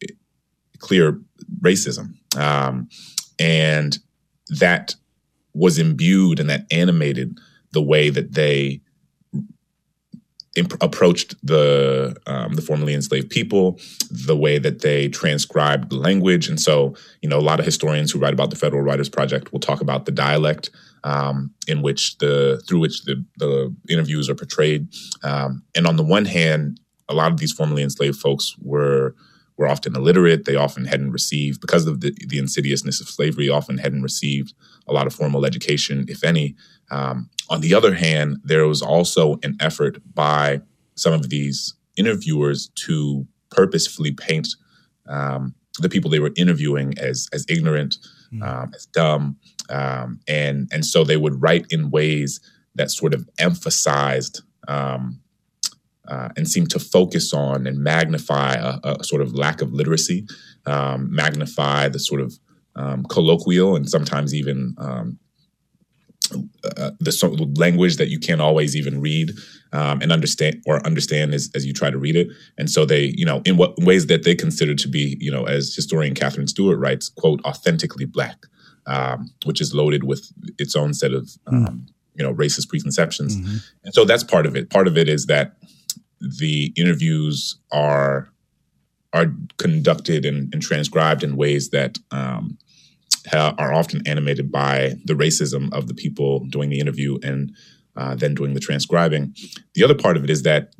clear 0.79 1.20
racism, 1.61 2.14
um, 2.37 2.89
and 3.39 3.99
that 4.49 4.95
was 5.55 5.79
imbued 5.79 6.41
and 6.41 6.51
that 6.51 6.66
animated 6.70 7.39
the 7.72 7.83
way 7.83 8.11
that 8.11 8.35
they 8.35 8.81
imp- 10.57 10.82
approached 10.82 11.34
the 11.46 12.16
um, 12.26 12.55
the 12.55 12.62
formerly 12.62 12.94
enslaved 12.94 13.30
people, 13.30 13.78
the 14.11 14.36
way 14.36 14.59
that 14.59 14.80
they 14.82 15.09
transcribed 15.09 15.90
the 15.90 15.96
language, 15.96 16.48
and 16.48 16.61
so 16.61 16.94
you 17.22 17.28
know 17.28 17.38
a 17.38 17.40
lot 17.40 17.61
of 17.61 17.66
historians 17.66 18.12
who 18.12 18.18
write 18.18 18.34
about 18.34 18.50
the 18.50 18.57
Federal 18.57 18.82
Writers 18.82 19.09
Project 19.09 19.52
will 19.52 19.61
talk 19.61 19.80
about 19.80 20.05
the 20.07 20.12
dialect 20.12 20.70
um, 21.05 21.52
in 21.66 21.82
which 21.82 22.18
the 22.18 22.62
through 22.66 22.80
which 22.80 23.02
the, 23.05 23.24
the 23.38 23.74
interviews 23.88 24.28
are 24.28 24.34
portrayed. 24.34 24.88
Um, 25.22 25.62
and 25.74 25.86
on 25.86 25.96
the 25.96 26.05
one 26.05 26.24
hand, 26.24 26.80
a 27.09 27.14
lot 27.14 27.30
of 27.30 27.38
these 27.38 27.52
formerly 27.52 27.82
enslaved 27.82 28.18
folks 28.18 28.55
were 28.61 29.14
were 29.57 29.68
often 29.68 29.94
illiterate. 29.94 30.44
They 30.44 30.57
often 30.57 30.84
hadn't 30.86 31.12
received, 31.12 31.61
because 31.61 31.86
of 31.86 32.00
the, 32.00 32.12
the 32.26 32.38
insidiousness 32.38 33.00
of 33.00 33.09
slavery, 33.09 33.48
often 33.48 33.78
hadn't 33.78 34.02
received 34.02 34.52
a 34.88 34.92
lot 34.92 35.07
of 35.07 35.14
formal 35.14 35.46
education, 35.46 36.07
if 36.09 36.24
any. 36.24 36.57
Um, 36.91 37.30
on 37.51 37.61
the 37.61 37.74
other 37.74 37.95
hand, 37.95 38.39
there 38.45 38.66
was 38.66 38.82
also 38.82 39.39
an 39.43 39.57
effort 39.61 39.99
by 40.14 40.61
some 40.95 41.12
of 41.12 41.30
these 41.30 41.74
interviewers 41.97 42.70
to 42.87 43.26
purposefully 43.51 44.12
paint 44.12 44.49
um, 45.09 45.55
the 45.80 45.89
people 45.89 46.11
they 46.11 46.20
were 46.20 46.32
interviewing 46.37 46.97
as 46.99 47.28
as 47.32 47.45
ignorant, 47.49 47.97
mm. 48.32 48.43
um, 48.47 48.72
as 48.74 48.87
dumb, 48.87 49.37
um, 49.70 50.20
and 50.28 50.68
and 50.72 50.85
so 50.85 51.05
they 51.05 51.16
would 51.16 51.41
write 51.43 51.66
in 51.70 51.91
ways 51.91 52.41
that 52.76 52.91
sort 52.91 53.14
of 53.14 53.28
emphasized 53.39 54.43
um, 54.68 55.20
uh, 56.09 56.28
and 56.37 56.49
seemed 56.49 56.70
to 56.70 56.78
focus 56.78 57.32
on 57.32 57.66
and 57.66 57.78
magnify 57.78 58.55
a, 58.55 58.78
a 58.85 59.05
sort 59.05 59.22
of 59.22 59.35
lack 59.35 59.62
of 59.62 59.72
literacy, 59.72 60.26
um, 60.66 61.14
magnify 61.14 61.89
the 61.89 61.99
sort 61.99 62.20
of 62.20 62.39
um, 62.76 63.05
colloquial 63.05 63.76
and 63.76 63.89
sometimes 63.89 64.35
even 64.35 64.74
um, 64.78 65.18
uh, 66.33 66.91
the 67.01 67.12
sort 67.12 67.39
of 67.39 67.59
language 67.59 67.97
that 67.97 68.09
you 68.09 68.18
can't 68.18 68.41
always 68.41 68.75
even 68.75 69.01
read 69.01 69.33
um, 69.72 70.01
and 70.01 70.12
understand 70.12 70.62
or 70.66 70.85
understand 70.87 71.35
as, 71.35 71.51
as 71.55 71.66
you 71.66 71.72
try 71.72 71.91
to 71.91 71.99
read 71.99 72.16
it. 72.16 72.29
And 72.57 72.70
so 72.70 72.85
they, 72.85 73.12
you 73.16 73.27
know, 73.27 73.43
in 73.45 73.57
what 73.57 73.77
ways 73.79 74.07
that 74.07 74.25
they 74.25 74.35
consider 74.35 74.75
to 74.75 74.89
be, 74.89 75.16
you 75.20 75.31
know, 75.31 75.45
as 75.45 75.75
historian 75.75 76.14
Catherine 76.14 76.47
Stewart 76.47 76.79
writes, 76.79 77.09
quote, 77.09 77.45
authentically 77.45 78.05
black, 78.05 78.47
um, 78.87 79.31
which 79.45 79.61
is 79.61 79.75
loaded 79.75 80.05
with 80.05 80.33
its 80.59 80.75
own 80.77 80.95
set 80.95 81.12
of, 81.12 81.29
mm. 81.47 81.87
you 82.14 82.25
know, 82.25 82.33
racist 82.35 82.68
preconceptions. 82.68 83.37
Mm-hmm. 83.37 83.57
And 83.85 83.95
so 83.95 84.05
that's 84.05 84.25
part 84.25 84.47
of 84.47 84.57
it. 84.57 84.70
Part 84.70 84.89
of 84.89 84.97
it 84.97 85.09
is 85.09 85.27
that 85.27 85.57
the 86.20 86.72
interviews 86.77 87.59
are 87.72 88.31
are 89.12 89.27
conducted 89.59 90.27
and, 90.27 90.53
and 90.53 90.61
transcribed 90.61 91.22
in 91.22 91.37
ways 91.37 91.70
that 91.70 91.99
um, 92.11 92.59
ha- 93.31 93.55
are 93.59 93.72
often 93.72 94.07
animated 94.07 94.51
by 94.51 94.95
the 95.05 95.14
racism 95.14 95.72
of 95.72 95.89
the 95.89 95.95
people 95.95 96.47
doing 96.47 96.70
the 96.70 96.81
interview 96.81 97.18
and 97.22 97.55
uh, 97.97 98.14
then 98.14 98.35
doing 98.35 98.55
the 98.55 98.61
transcribing. 98.61 99.35
The 99.75 99.85
other 99.85 99.95
part 99.95 100.16
of 100.16 100.25
it 100.25 100.31
is 100.31 100.43
that 100.43 100.75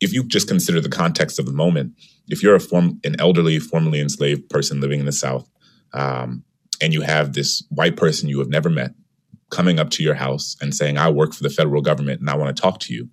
if 0.00 0.12
you 0.12 0.24
just 0.24 0.48
consider 0.48 0.80
the 0.80 0.88
context 0.88 1.38
of 1.38 1.46
the 1.46 1.52
moment, 1.52 1.92
if 2.28 2.42
you're 2.42 2.54
a 2.54 2.60
form 2.60 3.00
an 3.04 3.16
elderly, 3.18 3.58
formerly 3.58 4.00
enslaved 4.00 4.48
person 4.48 4.80
living 4.80 5.00
in 5.00 5.06
the 5.06 5.12
South, 5.12 5.48
um, 5.92 6.44
and 6.80 6.92
you 6.92 7.02
have 7.02 7.34
this 7.34 7.62
white 7.68 7.96
person 7.96 8.28
you 8.28 8.38
have 8.38 8.48
never 8.48 8.70
met 8.70 8.92
coming 9.50 9.78
up 9.78 9.90
to 9.90 10.02
your 10.02 10.14
house 10.14 10.56
and 10.60 10.74
saying, 10.74 10.96
"I 10.96 11.10
work 11.10 11.34
for 11.34 11.42
the 11.42 11.50
federal 11.50 11.82
government 11.82 12.20
and 12.20 12.30
I 12.30 12.36
want 12.36 12.54
to 12.54 12.60
talk 12.60 12.80
to 12.80 12.94
you," 12.94 13.08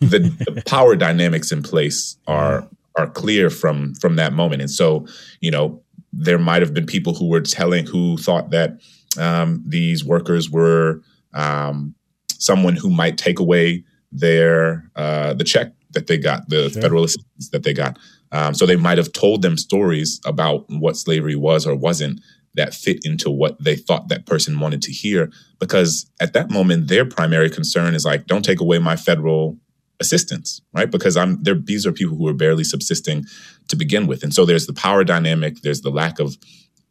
the, 0.00 0.18
the 0.18 0.62
power 0.66 0.94
dynamics 0.94 1.50
in 1.50 1.62
place 1.62 2.16
are 2.26 2.68
are 2.96 3.08
clear 3.08 3.50
from 3.50 3.94
from 3.94 4.16
that 4.16 4.32
moment, 4.32 4.62
and 4.62 4.70
so 4.70 5.06
you 5.40 5.50
know 5.50 5.82
there 6.12 6.38
might 6.38 6.62
have 6.62 6.74
been 6.74 6.86
people 6.86 7.14
who 7.14 7.28
were 7.28 7.40
telling 7.40 7.86
who 7.86 8.16
thought 8.16 8.50
that 8.50 8.80
um, 9.18 9.62
these 9.66 10.04
workers 10.04 10.50
were 10.50 11.02
um, 11.34 11.94
someone 12.38 12.76
who 12.76 12.90
might 12.90 13.18
take 13.18 13.38
away 13.38 13.84
their 14.10 14.90
uh, 14.96 15.34
the 15.34 15.44
check 15.44 15.72
that 15.90 16.06
they 16.06 16.18
got, 16.18 16.48
the 16.48 16.70
sure. 16.70 16.82
federal 16.82 17.04
assistance 17.04 17.50
that 17.50 17.62
they 17.62 17.72
got. 17.72 17.98
Um, 18.32 18.54
so 18.54 18.66
they 18.66 18.76
might 18.76 18.98
have 18.98 19.12
told 19.12 19.42
them 19.42 19.56
stories 19.56 20.20
about 20.24 20.64
what 20.68 20.96
slavery 20.96 21.34
was 21.34 21.66
or 21.66 21.74
wasn't 21.74 22.20
that 22.54 22.74
fit 22.74 23.00
into 23.04 23.30
what 23.30 23.62
they 23.62 23.76
thought 23.76 24.08
that 24.08 24.26
person 24.26 24.60
wanted 24.60 24.82
to 24.82 24.92
hear. 24.92 25.30
Because 25.58 26.10
at 26.20 26.32
that 26.34 26.50
moment, 26.50 26.88
their 26.88 27.04
primary 27.04 27.48
concern 27.48 27.94
is 27.94 28.04
like, 28.04 28.26
don't 28.26 28.44
take 28.44 28.60
away 28.60 28.78
my 28.78 28.96
federal 28.96 29.56
assistance, 30.00 30.60
right? 30.72 30.90
Because 30.90 31.16
I'm 31.16 31.42
there. 31.42 31.54
These 31.54 31.86
are 31.86 31.92
people 31.92 32.16
who 32.16 32.28
are 32.28 32.34
barely 32.34 32.64
subsisting 32.64 33.24
to 33.68 33.76
begin 33.76 34.06
with, 34.06 34.22
and 34.22 34.32
so 34.32 34.44
there's 34.44 34.66
the 34.66 34.72
power 34.72 35.04
dynamic. 35.04 35.62
There's 35.62 35.80
the 35.80 35.90
lack 35.90 36.18
of 36.18 36.36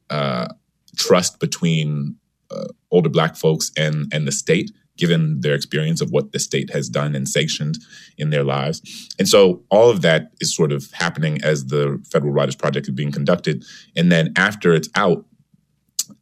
uh, 0.10 0.48
trust 0.96 1.40
between 1.40 2.16
uh, 2.52 2.66
older 2.92 3.10
Black 3.10 3.36
folks 3.36 3.72
and 3.78 4.12
and 4.14 4.28
the 4.28 4.32
state, 4.32 4.72
given 4.98 5.42
their 5.42 5.56
experience 5.56 6.02
of 6.02 6.12
what 6.12 6.32
the 6.32 6.40
state 6.40 6.72
has 6.72 6.90
done 6.90 7.16
and 7.16 7.28
sanctioned 7.28 7.78
in 8.18 8.30
their 8.30 8.44
lives. 8.44 8.82
And 9.18 9.28
so 9.28 9.64
all 9.70 9.90
of 9.90 10.02
that 10.02 10.32
is 10.42 10.56
sort 10.56 10.72
of 10.72 10.92
happening 10.92 11.42
as 11.44 11.68
the 11.68 12.04
Federal 12.12 12.34
Writers 12.34 12.56
Project 12.56 12.88
is 12.88 12.94
being 12.94 13.12
conducted, 13.12 13.64
and 13.96 14.12
then 14.12 14.34
after 14.36 14.74
it's 14.74 14.90
out, 14.96 15.26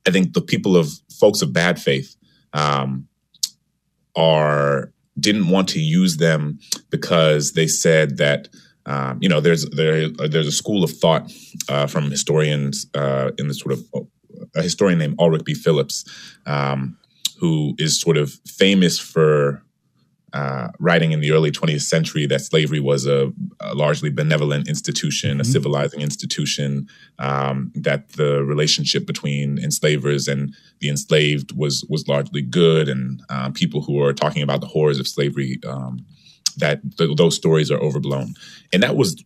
I 0.07 0.11
think 0.11 0.33
the 0.33 0.41
people 0.41 0.77
of 0.77 0.89
folks 1.19 1.41
of 1.41 1.51
bad 1.51 1.81
faith 1.81 2.15
um, 2.53 3.07
are 4.15 4.91
didn't 5.19 5.49
want 5.49 5.69
to 5.69 5.79
use 5.79 6.17
them 6.17 6.59
because 6.89 7.53
they 7.53 7.67
said 7.67 8.17
that 8.17 8.49
um, 8.85 9.17
you 9.21 9.29
know 9.29 9.39
there's 9.39 9.65
there 9.69 10.09
there's 10.09 10.47
a 10.47 10.51
school 10.51 10.83
of 10.83 10.91
thought 10.91 11.31
uh, 11.69 11.87
from 11.87 12.11
historians 12.11 12.85
uh, 12.93 13.31
in 13.37 13.47
the 13.47 13.53
sort 13.53 13.73
of 13.73 14.07
a 14.55 14.61
historian 14.61 14.99
named 14.99 15.15
Ulrich 15.19 15.45
B. 15.45 15.53
Phillips 15.53 16.05
um, 16.45 16.97
who 17.39 17.73
is 17.77 17.99
sort 17.99 18.17
of 18.17 18.33
famous 18.45 18.99
for 18.99 19.63
uh, 20.35 20.67
writing 20.79 21.13
in 21.13 21.21
the 21.21 21.31
early 21.31 21.49
20th 21.49 21.83
century 21.83 22.25
that 22.25 22.41
slavery 22.41 22.81
was 22.81 23.07
a, 23.07 23.31
a 23.61 23.73
largely 23.73 24.09
benevolent 24.09 24.67
institution, 24.67 25.31
mm-hmm. 25.31 25.41
a 25.41 25.45
civilizing 25.45 26.01
institution, 26.01 26.89
um, 27.19 27.71
that 27.73 28.09
the 28.13 28.43
relationship 28.43 29.05
between 29.07 29.57
enslavers 29.57 30.27
and 30.27 30.53
the 30.81 30.89
enslaved 30.89 31.53
was 31.55 31.85
was 31.89 32.09
largely 32.09 32.41
good, 32.41 32.89
and 32.89 33.21
um, 33.29 33.53
people 33.53 33.81
who 33.81 34.03
are 34.03 34.11
talking 34.11 34.43
about 34.43 34.59
the 34.59 34.67
horrors 34.67 34.99
of 34.99 35.07
slavery. 35.07 35.57
Um, 35.65 36.05
that 36.57 36.79
th- 36.97 37.17
those 37.17 37.35
stories 37.35 37.69
are 37.69 37.79
overblown, 37.79 38.33
and 38.71 38.83
that 38.83 38.95
was 38.95 39.23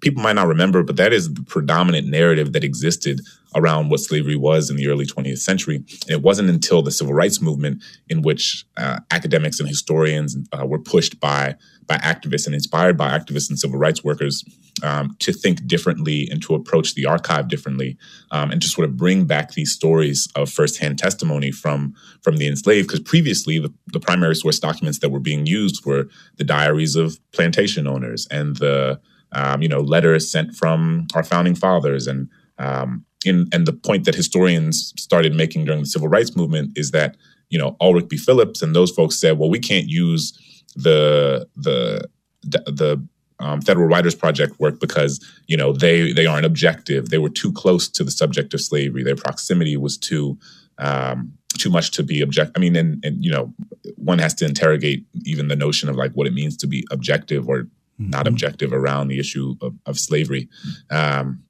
people 0.00 0.22
might 0.22 0.34
not 0.34 0.46
remember, 0.46 0.82
but 0.82 0.96
that 0.96 1.12
is 1.12 1.32
the 1.32 1.42
predominant 1.42 2.06
narrative 2.06 2.52
that 2.52 2.64
existed 2.64 3.20
around 3.56 3.88
what 3.88 4.00
slavery 4.00 4.36
was 4.36 4.70
in 4.70 4.76
the 4.76 4.86
early 4.86 5.06
20th 5.06 5.38
century. 5.38 5.76
And 5.76 6.10
it 6.10 6.22
wasn't 6.22 6.50
until 6.50 6.82
the 6.82 6.92
civil 6.92 7.14
rights 7.14 7.40
movement 7.40 7.82
in 8.08 8.22
which 8.22 8.64
uh, 8.76 9.00
academics 9.10 9.58
and 9.58 9.68
historians 9.68 10.36
uh, 10.52 10.66
were 10.66 10.78
pushed 10.78 11.18
by 11.20 11.56
by 11.86 11.98
activists 11.98 12.46
and 12.46 12.54
inspired 12.54 12.96
by 12.96 13.16
activists 13.16 13.48
and 13.48 13.60
civil 13.60 13.78
rights 13.78 14.02
workers 14.02 14.44
um, 14.82 15.14
to 15.20 15.32
think 15.32 15.64
differently 15.68 16.28
and 16.32 16.42
to 16.42 16.52
approach 16.52 16.94
the 16.94 17.06
archive 17.06 17.46
differently 17.46 17.96
um, 18.32 18.50
and 18.50 18.60
to 18.60 18.66
sort 18.66 18.88
of 18.88 18.96
bring 18.96 19.24
back 19.24 19.52
these 19.52 19.72
stories 19.72 20.26
of 20.34 20.50
firsthand 20.50 20.98
testimony 20.98 21.52
from 21.52 21.94
from 22.22 22.38
the 22.38 22.48
enslaved 22.48 22.88
because 22.88 22.98
previously 23.00 23.60
the, 23.60 23.72
the 23.92 24.00
primary 24.00 24.34
source 24.34 24.58
documents 24.58 24.98
that 24.98 25.10
were 25.10 25.20
being 25.20 25.46
used 25.46 25.86
were 25.86 26.08
the 26.38 26.44
diaries 26.44 26.96
of 26.96 27.20
plantation 27.32 27.86
owners 27.86 28.26
and 28.32 28.56
the 28.56 29.00
um, 29.32 29.62
you 29.62 29.68
know, 29.68 29.80
letters 29.80 30.30
sent 30.30 30.54
from 30.54 31.06
our 31.14 31.22
founding 31.22 31.54
fathers. 31.54 32.06
And 32.06 32.28
um, 32.58 33.04
in, 33.26 33.48
and 33.52 33.66
the 33.66 33.72
point 33.72 34.04
that 34.04 34.14
historians 34.14 34.92
started 34.96 35.34
making 35.34 35.64
during 35.64 35.80
the 35.80 35.86
civil 35.86 36.08
rights 36.08 36.36
movement 36.36 36.72
is 36.76 36.90
that, 36.92 37.16
you 37.50 37.58
know, 37.58 37.76
Ulrich 37.80 38.08
B. 38.08 38.16
Phillips 38.16 38.62
and 38.62 38.74
those 38.74 38.90
folks 38.90 39.18
said, 39.20 39.38
well, 39.38 39.50
we 39.50 39.58
can't 39.58 39.88
use 39.88 40.32
the 40.74 41.48
the 41.56 42.08
the 42.48 43.06
um, 43.38 43.60
Federal 43.60 43.86
Writers 43.86 44.14
Project 44.14 44.58
work 44.58 44.80
because 44.80 45.24
you 45.46 45.56
know 45.56 45.72
they 45.72 46.12
they 46.12 46.26
aren't 46.26 46.46
objective. 46.46 47.10
They 47.10 47.18
were 47.18 47.30
too 47.30 47.52
close 47.52 47.88
to 47.88 48.04
the 48.04 48.10
subject 48.10 48.54
of 48.54 48.60
slavery. 48.60 49.02
Their 49.02 49.16
proximity 49.16 49.76
was 49.76 49.98
too 49.98 50.38
um, 50.78 51.32
too 51.58 51.70
much 51.70 51.90
to 51.92 52.02
be 52.02 52.20
object. 52.22 52.52
I 52.56 52.60
mean, 52.60 52.76
and 52.76 53.04
and 53.04 53.24
you 53.24 53.30
know, 53.30 53.52
one 53.96 54.18
has 54.18 54.34
to 54.34 54.44
interrogate 54.44 55.04
even 55.24 55.48
the 55.48 55.56
notion 55.56 55.88
of 55.88 55.96
like 55.96 56.12
what 56.12 56.26
it 56.26 56.34
means 56.34 56.56
to 56.58 56.66
be 56.66 56.86
objective 56.90 57.48
or 57.48 57.62
mm-hmm. 57.62 58.10
not 58.10 58.26
objective 58.26 58.72
around 58.72 59.08
the 59.08 59.18
issue 59.18 59.54
of, 59.60 59.74
of 59.86 59.98
slavery. 59.98 60.48
Um, 60.90 61.42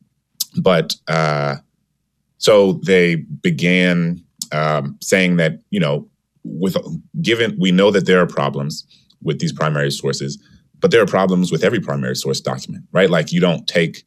but 0.56 0.94
uh, 1.06 1.56
so 2.38 2.74
they 2.84 3.16
began 3.16 4.22
um, 4.52 4.96
saying 5.00 5.36
that 5.36 5.60
you 5.70 5.80
know, 5.80 6.08
with 6.44 6.76
given 7.22 7.56
we 7.58 7.72
know 7.72 7.90
that 7.90 8.06
there 8.06 8.20
are 8.20 8.26
problems 8.26 8.86
with 9.22 9.40
these 9.40 9.52
primary 9.52 9.90
sources, 9.90 10.42
but 10.80 10.90
there 10.90 11.02
are 11.02 11.06
problems 11.06 11.50
with 11.50 11.64
every 11.64 11.80
primary 11.80 12.14
source 12.14 12.40
document, 12.40 12.84
right? 12.92 13.10
Like 13.10 13.32
you 13.32 13.40
don't 13.40 13.66
take, 13.66 14.04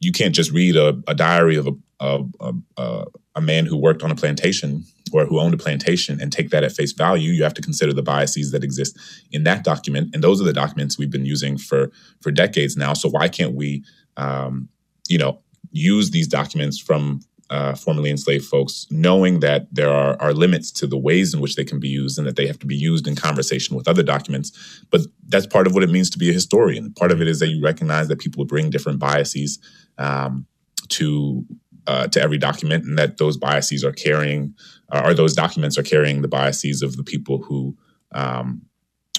you 0.00 0.12
can't 0.12 0.34
just 0.34 0.50
read 0.50 0.76
a, 0.76 1.00
a 1.06 1.14
diary 1.14 1.56
of 1.56 1.68
a, 1.68 1.72
a, 2.00 2.52
a, 2.76 3.04
a 3.36 3.40
man 3.40 3.66
who 3.66 3.76
worked 3.76 4.02
on 4.02 4.10
a 4.10 4.14
plantation 4.14 4.84
or 5.12 5.24
who 5.26 5.38
owned 5.38 5.54
a 5.54 5.58
plantation 5.58 6.20
and 6.20 6.32
take 6.32 6.50
that 6.50 6.64
at 6.64 6.72
face 6.72 6.92
value. 6.92 7.30
You 7.30 7.42
have 7.44 7.54
to 7.54 7.62
consider 7.62 7.92
the 7.92 8.02
biases 8.02 8.50
that 8.50 8.64
exist 8.64 8.98
in 9.30 9.44
that 9.44 9.64
document, 9.64 10.10
and 10.14 10.22
those 10.22 10.40
are 10.40 10.44
the 10.44 10.52
documents 10.52 10.98
we've 10.98 11.10
been 11.10 11.26
using 11.26 11.56
for 11.58 11.90
for 12.20 12.30
decades 12.30 12.76
now. 12.76 12.92
So 12.94 13.08
why 13.08 13.28
can't 13.28 13.54
we, 13.54 13.84
um, 14.16 14.68
you 15.08 15.18
know, 15.18 15.40
use 15.70 16.10
these 16.10 16.28
documents 16.28 16.78
from 16.78 17.20
uh, 17.52 17.74
formerly 17.74 18.10
enslaved 18.10 18.46
folks, 18.46 18.86
knowing 18.90 19.40
that 19.40 19.66
there 19.70 19.90
are, 19.90 20.16
are 20.22 20.32
limits 20.32 20.72
to 20.72 20.86
the 20.86 20.96
ways 20.96 21.34
in 21.34 21.40
which 21.40 21.54
they 21.54 21.64
can 21.64 21.78
be 21.78 21.88
used 21.88 22.18
and 22.18 22.26
that 22.26 22.34
they 22.36 22.46
have 22.46 22.58
to 22.58 22.66
be 22.66 22.74
used 22.74 23.06
in 23.06 23.14
conversation 23.14 23.76
with 23.76 23.86
other 23.86 24.02
documents. 24.02 24.84
But 24.90 25.02
that's 25.28 25.46
part 25.46 25.66
of 25.66 25.74
what 25.74 25.82
it 25.82 25.90
means 25.90 26.08
to 26.10 26.18
be 26.18 26.30
a 26.30 26.32
historian. 26.32 26.94
Part 26.94 27.12
of 27.12 27.20
it 27.20 27.28
is 27.28 27.40
that 27.40 27.48
you 27.48 27.62
recognize 27.62 28.08
that 28.08 28.20
people 28.20 28.46
bring 28.46 28.70
different 28.70 28.98
biases 28.98 29.58
um, 29.98 30.46
to 30.88 31.44
uh, 31.86 32.06
to 32.06 32.22
every 32.22 32.38
document, 32.38 32.84
and 32.84 32.96
that 32.96 33.18
those 33.18 33.36
biases 33.36 33.84
are 33.84 33.92
carrying, 33.92 34.54
uh, 34.92 35.02
or 35.04 35.14
those 35.14 35.34
documents 35.34 35.76
are 35.76 35.82
carrying 35.82 36.22
the 36.22 36.28
biases 36.28 36.80
of 36.80 36.96
the 36.96 37.02
people 37.02 37.42
who 37.42 37.76
um, 38.12 38.62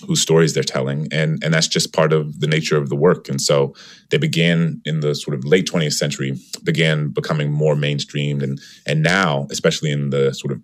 whose 0.07 0.21
stories 0.21 0.53
they're 0.53 0.63
telling 0.63 1.07
and 1.11 1.41
and 1.43 1.53
that's 1.53 1.67
just 1.67 1.93
part 1.93 2.11
of 2.11 2.39
the 2.41 2.47
nature 2.47 2.77
of 2.77 2.89
the 2.89 2.95
work. 2.95 3.29
And 3.29 3.39
so 3.39 3.73
they 4.09 4.17
began 4.17 4.81
in 4.85 4.99
the 4.99 5.15
sort 5.15 5.37
of 5.37 5.45
late 5.45 5.65
20th 5.67 5.93
century 5.93 6.37
began 6.63 7.09
becoming 7.09 7.51
more 7.51 7.75
mainstreamed. 7.75 8.43
And 8.43 8.59
and 8.85 9.01
now 9.01 9.47
especially 9.49 9.91
in 9.91 10.09
the 10.09 10.33
sort 10.33 10.51
of 10.51 10.61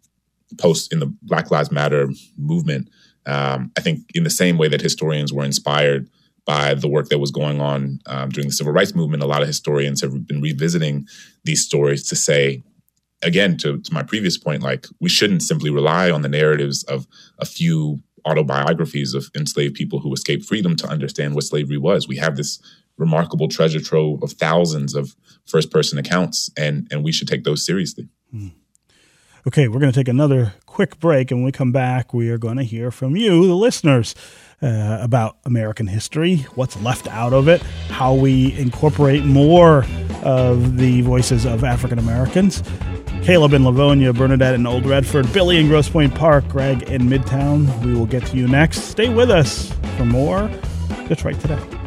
post 0.57 0.91
in 0.91 0.99
the 0.99 1.13
black 1.21 1.51
lives 1.51 1.71
matter 1.71 2.09
movement 2.37 2.89
um, 3.25 3.71
i 3.77 3.81
think 3.81 3.99
in 4.13 4.23
the 4.23 4.29
same 4.29 4.57
way 4.57 4.67
that 4.67 4.81
historians 4.81 5.31
were 5.31 5.45
inspired 5.45 6.09
by 6.45 6.73
the 6.73 6.87
work 6.87 7.09
that 7.09 7.19
was 7.19 7.31
going 7.31 7.61
on 7.61 7.99
um, 8.07 8.29
during 8.29 8.47
the 8.47 8.53
civil 8.53 8.73
rights 8.73 8.95
movement 8.95 9.23
a 9.23 9.27
lot 9.27 9.41
of 9.41 9.47
historians 9.47 10.01
have 10.01 10.27
been 10.27 10.41
revisiting 10.41 11.05
these 11.43 11.63
stories 11.63 12.03
to 12.07 12.15
say 12.15 12.63
again 13.21 13.57
to, 13.57 13.79
to 13.81 13.93
my 13.93 14.01
previous 14.01 14.37
point 14.37 14.63
like 14.63 14.87
we 14.99 15.09
shouldn't 15.09 15.43
simply 15.43 15.69
rely 15.69 16.09
on 16.09 16.21
the 16.21 16.29
narratives 16.29 16.83
of 16.83 17.05
a 17.37 17.45
few 17.45 17.99
autobiographies 18.25 19.13
of 19.13 19.29
enslaved 19.35 19.75
people 19.75 19.99
who 19.99 20.13
escaped 20.13 20.45
freedom 20.45 20.75
to 20.77 20.87
understand 20.87 21.35
what 21.35 21.43
slavery 21.43 21.77
was. 21.77 22.07
We 22.07 22.17
have 22.17 22.35
this 22.35 22.59
remarkable 22.97 23.47
treasure 23.47 23.79
trove 23.79 24.21
of 24.21 24.33
thousands 24.33 24.93
of 24.93 25.15
first 25.45 25.71
person 25.71 25.97
accounts, 25.97 26.49
and, 26.57 26.87
and 26.91 27.03
we 27.03 27.11
should 27.11 27.27
take 27.27 27.43
those 27.43 27.65
seriously. 27.65 28.07
Hmm. 28.31 28.49
Okay, 29.47 29.67
we're 29.67 29.79
going 29.79 29.91
to 29.91 29.97
take 29.97 30.09
another 30.09 30.53
quick 30.65 30.99
break, 30.99 31.31
and 31.31 31.39
when 31.39 31.45
we 31.45 31.51
come 31.51 31.71
back, 31.71 32.13
we 32.13 32.29
are 32.29 32.37
going 32.37 32.57
to 32.57 32.63
hear 32.63 32.91
from 32.91 33.15
you, 33.15 33.47
the 33.47 33.55
listeners. 33.55 34.15
Uh, 34.61 34.97
about 34.99 35.37
American 35.45 35.87
history, 35.87 36.39
what's 36.55 36.75
left 36.81 37.07
out 37.07 37.31
of 37.31 37.47
it, 37.47 37.61
how 37.91 38.13
we 38.13 38.51
incorporate 38.57 39.23
more 39.23 39.85
of 40.21 40.75
the 40.75 40.99
voices 40.99 41.45
of 41.45 41.63
African 41.63 41.97
Americans, 41.97 42.61
Caleb 43.23 43.53
in 43.53 43.63
Livonia, 43.63 44.13
Bernadette 44.13 44.55
in 44.55 44.65
Old 44.65 44.85
Redford, 44.85 45.31
Billy 45.33 45.57
in 45.57 45.67
Grosse 45.67 45.89
Pointe 45.89 46.13
Park, 46.15 46.47
Greg 46.47 46.83
in 46.83 47.03
Midtown. 47.03 47.83
We 47.83 47.93
will 47.93 48.05
get 48.05 48.25
to 48.27 48.37
you 48.37 48.47
next. 48.47 48.81
Stay 48.83 49.09
with 49.09 49.29
us 49.29 49.71
for 49.97 50.05
more 50.05 50.49
Detroit 51.07 51.39
Today. 51.39 51.78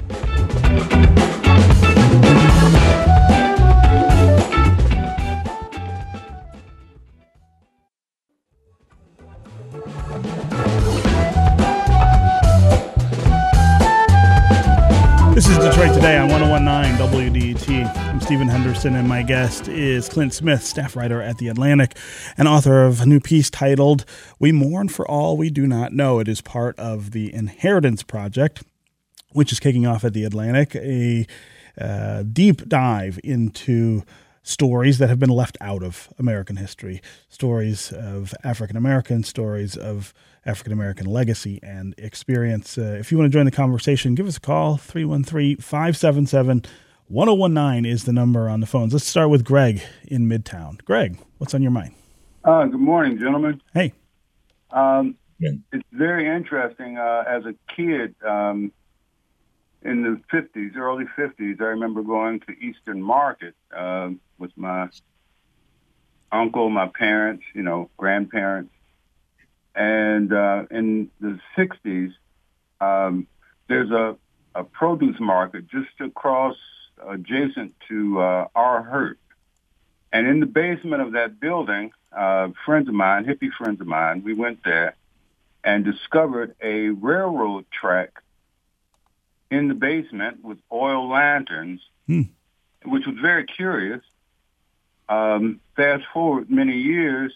Henderson, 18.82 18.98
and 18.98 19.08
my 19.08 19.22
guest 19.22 19.68
is 19.68 20.08
Clint 20.08 20.34
Smith, 20.34 20.64
staff 20.64 20.96
writer 20.96 21.22
at 21.22 21.38
The 21.38 21.46
Atlantic 21.46 21.96
and 22.36 22.48
author 22.48 22.82
of 22.82 23.00
a 23.00 23.06
new 23.06 23.20
piece 23.20 23.48
titled 23.48 24.04
We 24.40 24.50
Mourn 24.50 24.88
for 24.88 25.06
All 25.06 25.36
We 25.36 25.50
Do 25.50 25.68
Not 25.68 25.92
Know. 25.92 26.18
It 26.18 26.26
is 26.26 26.40
part 26.40 26.76
of 26.80 27.12
the 27.12 27.32
Inheritance 27.32 28.02
Project, 28.02 28.64
which 29.30 29.52
is 29.52 29.60
kicking 29.60 29.86
off 29.86 30.04
at 30.04 30.14
The 30.14 30.24
Atlantic, 30.24 30.74
a 30.74 31.28
uh, 31.80 32.24
deep 32.24 32.68
dive 32.68 33.20
into 33.22 34.02
stories 34.42 34.98
that 34.98 35.08
have 35.08 35.20
been 35.20 35.30
left 35.30 35.56
out 35.60 35.84
of 35.84 36.08
American 36.18 36.56
history, 36.56 37.00
stories 37.28 37.92
of 37.92 38.34
African 38.42 38.76
American, 38.76 39.22
stories 39.22 39.76
of 39.76 40.12
African 40.44 40.72
American 40.72 41.06
legacy 41.06 41.60
and 41.62 41.94
experience. 41.98 42.76
Uh, 42.76 42.96
if 42.98 43.12
you 43.12 43.18
want 43.18 43.30
to 43.30 43.38
join 43.38 43.44
the 43.44 43.52
conversation, 43.52 44.16
give 44.16 44.26
us 44.26 44.38
a 44.38 44.40
call 44.40 44.76
313 44.76 45.58
577 45.58 46.64
1019 47.12 47.84
is 47.84 48.04
the 48.04 48.12
number 48.12 48.48
on 48.48 48.60
the 48.60 48.66
phones. 48.66 48.94
Let's 48.94 49.06
start 49.06 49.28
with 49.28 49.44
Greg 49.44 49.82
in 50.06 50.26
Midtown. 50.30 50.82
Greg, 50.86 51.18
what's 51.36 51.52
on 51.52 51.60
your 51.60 51.70
mind? 51.70 51.94
Uh, 52.42 52.64
good 52.64 52.80
morning, 52.80 53.18
gentlemen. 53.18 53.60
Hey. 53.74 53.92
Um, 54.70 55.16
yeah. 55.38 55.50
It's 55.74 55.84
very 55.92 56.26
interesting. 56.26 56.96
Uh, 56.96 57.24
as 57.28 57.44
a 57.44 57.54
kid 57.76 58.14
um, 58.26 58.72
in 59.82 60.02
the 60.02 60.22
50s, 60.32 60.74
early 60.74 61.04
50s, 61.18 61.60
I 61.60 61.64
remember 61.64 62.02
going 62.02 62.40
to 62.40 62.52
Eastern 62.52 63.02
Market 63.02 63.54
uh, 63.76 64.08
with 64.38 64.52
my 64.56 64.88
uncle, 66.32 66.70
my 66.70 66.88
parents, 66.98 67.44
you 67.54 67.62
know, 67.62 67.90
grandparents, 67.98 68.72
and 69.74 70.32
uh, 70.32 70.64
in 70.70 71.10
the 71.20 71.38
60s, 71.58 72.14
um, 72.80 73.26
there's 73.68 73.90
a, 73.90 74.16
a 74.54 74.64
produce 74.64 75.20
market 75.20 75.68
just 75.68 76.00
across, 76.00 76.56
adjacent 77.09 77.74
to 77.88 78.20
uh, 78.20 78.48
our 78.55 78.82
hurt. 78.82 79.18
And 80.12 80.26
in 80.26 80.40
the 80.40 80.46
basement 80.46 81.03
of 81.03 81.12
that 81.12 81.40
building, 81.40 81.92
uh, 82.16 82.48
friends 82.66 82.88
of 82.88 82.94
mine, 82.94 83.24
hippie 83.24 83.53
friends 83.53 83.80
of 83.80 83.86
mine, 83.86 84.22
we 84.22 84.34
went 84.34 84.62
there 84.64 84.94
and 85.64 85.84
discovered 85.84 86.55
a 86.61 86.88
railroad 86.90 87.64
track 87.70 88.22
in 89.50 89.68
the 89.68 89.74
basement 89.74 90.42
with 90.44 90.59
oil 90.72 91.09
lanterns, 91.09 91.80
hmm. 92.07 92.22
which 92.84 93.07
was 93.07 93.16
very 93.20 93.44
curious. 93.44 94.03
Um, 95.09 95.61
fast 95.76 96.05
forward 96.12 96.50
many 96.50 96.78
years, 96.78 97.32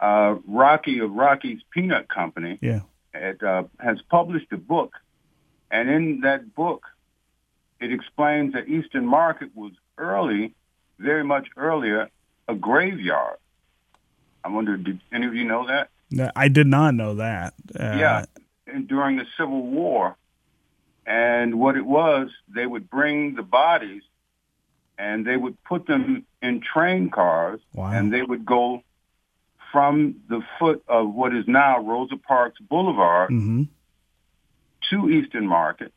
uh, 0.00 0.36
Rocky 0.46 0.98
of 0.98 1.12
Rocky's 1.12 1.60
Peanut 1.70 2.08
Company 2.08 2.58
yeah. 2.60 2.80
it, 3.14 3.42
uh, 3.42 3.64
has 3.78 4.00
published 4.02 4.52
a 4.52 4.56
book, 4.56 4.94
and 5.70 5.88
in 5.88 6.20
that 6.22 6.54
book, 6.54 6.84
it 7.80 7.92
explains 7.92 8.52
that 8.52 8.68
Eastern 8.68 9.06
Market 9.06 9.54
was 9.54 9.72
early, 9.98 10.54
very 10.98 11.24
much 11.24 11.48
earlier, 11.56 12.10
a 12.48 12.54
graveyard. 12.54 13.36
I 14.44 14.48
wonder, 14.48 14.76
did 14.76 15.00
any 15.12 15.26
of 15.26 15.34
you 15.34 15.44
know 15.44 15.66
that? 15.66 15.88
I 16.34 16.48
did 16.48 16.66
not 16.66 16.94
know 16.94 17.16
that. 17.16 17.54
Uh, 17.78 17.96
yeah, 17.98 18.24
and 18.66 18.88
during 18.88 19.16
the 19.16 19.26
Civil 19.36 19.62
War, 19.62 20.16
and 21.06 21.58
what 21.58 21.76
it 21.76 21.84
was, 21.84 22.30
they 22.48 22.66
would 22.66 22.90
bring 22.90 23.34
the 23.34 23.42
bodies 23.42 24.02
and 24.98 25.26
they 25.26 25.36
would 25.36 25.62
put 25.64 25.86
them 25.86 26.26
in 26.42 26.60
train 26.60 27.08
cars, 27.08 27.58
wow. 27.72 27.90
and 27.90 28.12
they 28.12 28.22
would 28.22 28.44
go 28.44 28.82
from 29.72 30.16
the 30.28 30.42
foot 30.58 30.82
of 30.88 31.14
what 31.14 31.34
is 31.34 31.44
now 31.46 31.80
Rosa 31.80 32.16
Parks 32.16 32.60
Boulevard 32.60 33.30
mm-hmm. 33.30 33.62
to 34.90 35.08
Eastern 35.08 35.46
Market, 35.46 35.92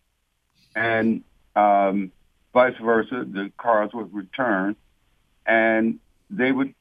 and 0.73 1.23
um, 1.55 2.11
vice 2.53 2.77
versa. 2.81 3.25
The 3.27 3.51
cars 3.57 3.91
would 3.93 4.13
return, 4.13 4.75
and 5.45 5.99
they 6.29 6.51
would 6.51 6.73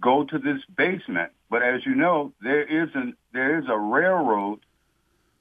go 0.00 0.24
to 0.24 0.38
this 0.38 0.60
basement. 0.76 1.32
But 1.50 1.62
as 1.62 1.86
you 1.86 1.94
know, 1.94 2.32
there 2.40 2.62
is 2.62 2.90
an 2.94 3.16
there 3.32 3.58
is 3.58 3.66
a 3.68 3.78
railroad 3.78 4.60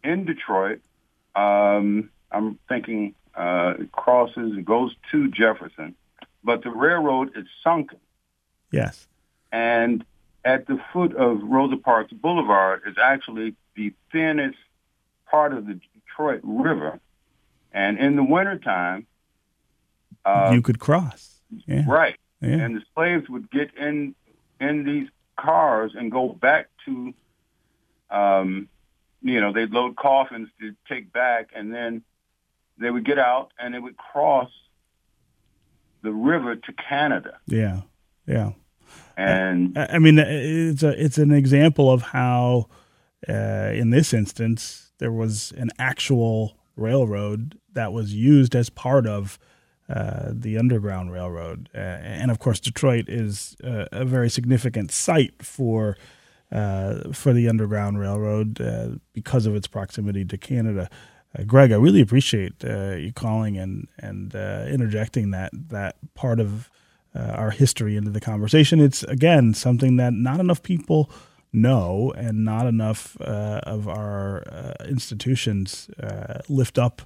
in 0.03 0.25
Detroit. 0.25 0.81
Um, 1.35 2.09
I'm 2.31 2.59
thinking 2.69 3.15
uh, 3.35 3.73
it 3.79 3.91
crosses, 3.91 4.57
it 4.57 4.65
goes 4.65 4.95
to 5.11 5.29
Jefferson, 5.29 5.95
but 6.43 6.63
the 6.63 6.69
railroad 6.69 7.35
is 7.35 7.45
sunken. 7.63 7.99
Yes. 8.71 9.07
And 9.51 10.05
at 10.43 10.67
the 10.67 10.79
foot 10.93 11.15
of 11.15 11.41
Rosa 11.43 11.77
Parks 11.77 12.13
Boulevard 12.13 12.83
is 12.85 12.95
actually 13.01 13.55
the 13.75 13.93
thinnest 14.11 14.57
part 15.29 15.53
of 15.53 15.65
the 15.65 15.79
Detroit 15.93 16.41
River. 16.43 16.99
And 17.75 17.99
in 17.99 18.15
the 18.15 18.23
wintertime, 18.23 19.05
uh, 20.23 20.51
you 20.53 20.61
could 20.61 20.79
cross. 20.79 21.41
Yeah. 21.67 21.83
Right. 21.85 22.15
Yeah. 22.41 22.51
And 22.51 22.77
the 22.77 22.81
slaves 22.95 23.27
would 23.27 23.51
get 23.51 23.75
in 23.75 24.15
in 24.61 24.85
these 24.85 25.09
cars 25.37 25.91
and 25.93 26.09
go 26.09 26.29
back 26.29 26.69
to, 26.85 27.13
um, 28.09 28.69
you 29.21 29.41
know, 29.41 29.51
they'd 29.51 29.71
load 29.71 29.97
coffins 29.97 30.47
to 30.61 30.73
take 30.87 31.11
back, 31.11 31.49
and 31.53 31.73
then 31.73 32.01
they 32.77 32.89
would 32.89 33.03
get 33.03 33.19
out 33.19 33.51
and 33.59 33.73
they 33.73 33.79
would 33.79 33.97
cross 33.97 34.49
the 36.01 36.13
river 36.13 36.55
to 36.55 36.73
Canada. 36.73 37.39
Yeah. 37.45 37.81
Yeah. 38.25 38.53
And 39.17 39.77
I 39.77 39.99
mean, 39.99 40.17
it's 40.17 40.81
a 40.81 41.03
it's 41.03 41.17
an 41.17 41.31
example 41.31 41.91
of 41.91 42.03
how, 42.03 42.67
uh, 43.27 43.71
in 43.73 43.89
this 43.89 44.13
instance, 44.13 44.93
there 44.99 45.11
was 45.11 45.51
an 45.57 45.71
actual 45.77 46.57
railroad 46.77 47.59
that 47.75 47.93
was 47.93 48.13
used 48.13 48.55
as 48.55 48.69
part 48.69 49.05
of 49.05 49.37
uh, 49.87 50.31
the 50.31 50.57
Underground 50.57 51.11
Railroad. 51.11 51.69
Uh, 51.75 51.77
and 51.77 52.31
of 52.31 52.39
course, 52.39 52.59
Detroit 52.59 53.07
is 53.07 53.55
uh, 53.63 53.85
a 53.91 54.03
very 54.03 54.31
significant 54.31 54.91
site 54.91 55.43
for 55.43 55.95
uh, 56.51 57.11
for 57.13 57.33
the 57.33 57.47
Underground 57.47 57.99
Railroad 57.99 58.59
uh, 58.59 58.89
because 59.13 59.45
of 59.45 59.55
its 59.55 59.67
proximity 59.67 60.25
to 60.25 60.37
Canada. 60.37 60.89
Greg, 61.45 61.71
I 61.71 61.75
really 61.75 62.01
appreciate 62.01 62.63
you 62.63 63.11
calling 63.13 63.57
and 63.57 63.87
and 63.99 64.33
interjecting 64.33 65.31
that 65.31 65.51
that 65.53 65.97
part 66.15 66.39
of 66.39 66.71
our 67.13 67.51
history 67.51 67.95
into 67.95 68.09
the 68.09 68.21
conversation. 68.21 68.79
It's 68.79 69.03
again 69.03 69.53
something 69.53 69.97
that 69.97 70.13
not 70.13 70.39
enough 70.39 70.63
people 70.63 71.11
know, 71.51 72.13
and 72.15 72.45
not 72.45 72.67
enough 72.67 73.17
of 73.17 73.87
our 73.87 74.45
institutions 74.87 75.89
lift 76.47 76.79
up 76.79 77.01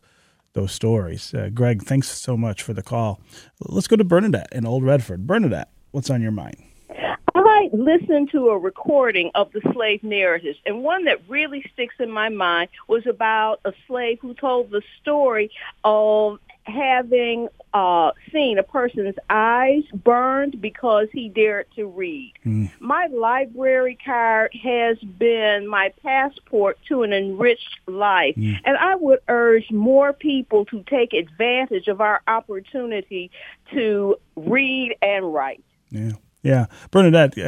those 0.54 0.72
stories. 0.72 1.34
Uh, 1.34 1.50
Greg, 1.54 1.84
thanks 1.84 2.10
so 2.10 2.36
much 2.36 2.64
for 2.64 2.74
the 2.74 2.84
call. 2.84 3.20
Let's 3.60 3.88
go 3.88 3.96
to 3.96 4.04
Bernadette 4.04 4.50
in 4.52 4.66
Old 4.66 4.84
Redford. 4.84 5.28
Bernadette, 5.28 5.70
what's 5.92 6.10
on 6.10 6.22
your 6.22 6.32
mind? 6.32 6.58
I 7.36 7.70
listened 7.74 8.30
to 8.32 8.50
a 8.50 8.58
recording 8.58 9.32
of 9.36 9.52
the 9.52 9.62
slave 9.74 10.02
narratives, 10.02 10.58
and 10.66 10.82
one 10.82 11.06
that 11.06 11.22
really 11.28 11.64
sticks 11.74 11.96
in 12.00 12.10
my 12.10 12.30
mind 12.30 12.70
was 12.88 13.06
about 13.06 13.60
a 13.66 13.74
slave 13.86 14.20
who 14.22 14.34
told 14.34 14.72
the 14.72 14.82
story 15.02 15.52
of 15.84 16.40
having 16.70 17.48
uh, 17.74 18.12
seen 18.32 18.58
a 18.58 18.64
person's 18.64 19.16
eyes 19.30 19.84
burned 19.94 20.62
because 20.62 21.08
he 21.12 21.30
dared 21.30 21.68
to 21.76 21.86
read. 21.86 22.34
Mm. 22.46 22.72
My 22.80 23.08
library 23.08 23.98
card 24.04 24.54
has 24.62 24.98
been 24.98 25.68
my 25.68 25.94
passport 26.04 26.80
to 26.88 27.04
an 27.04 27.14
enriched 27.14 27.80
life, 27.88 28.36
mm. 28.36 28.58
and 28.66 28.78
I 28.78 28.96
would 28.96 29.20
urge 29.28 29.70
more 29.72 30.14
people 30.14 30.66
to 30.66 30.84
take 30.84 31.14
advantage 31.14 31.88
of 31.88 32.02
our 32.02 32.22
opportunity 32.28 33.32
to 33.74 34.16
read 34.36 34.96
and 35.02 35.34
write. 35.34 35.64
Yeah. 35.90 36.14
Yeah, 36.42 36.68
Bernadette, 36.90 37.38
uh, 37.38 37.42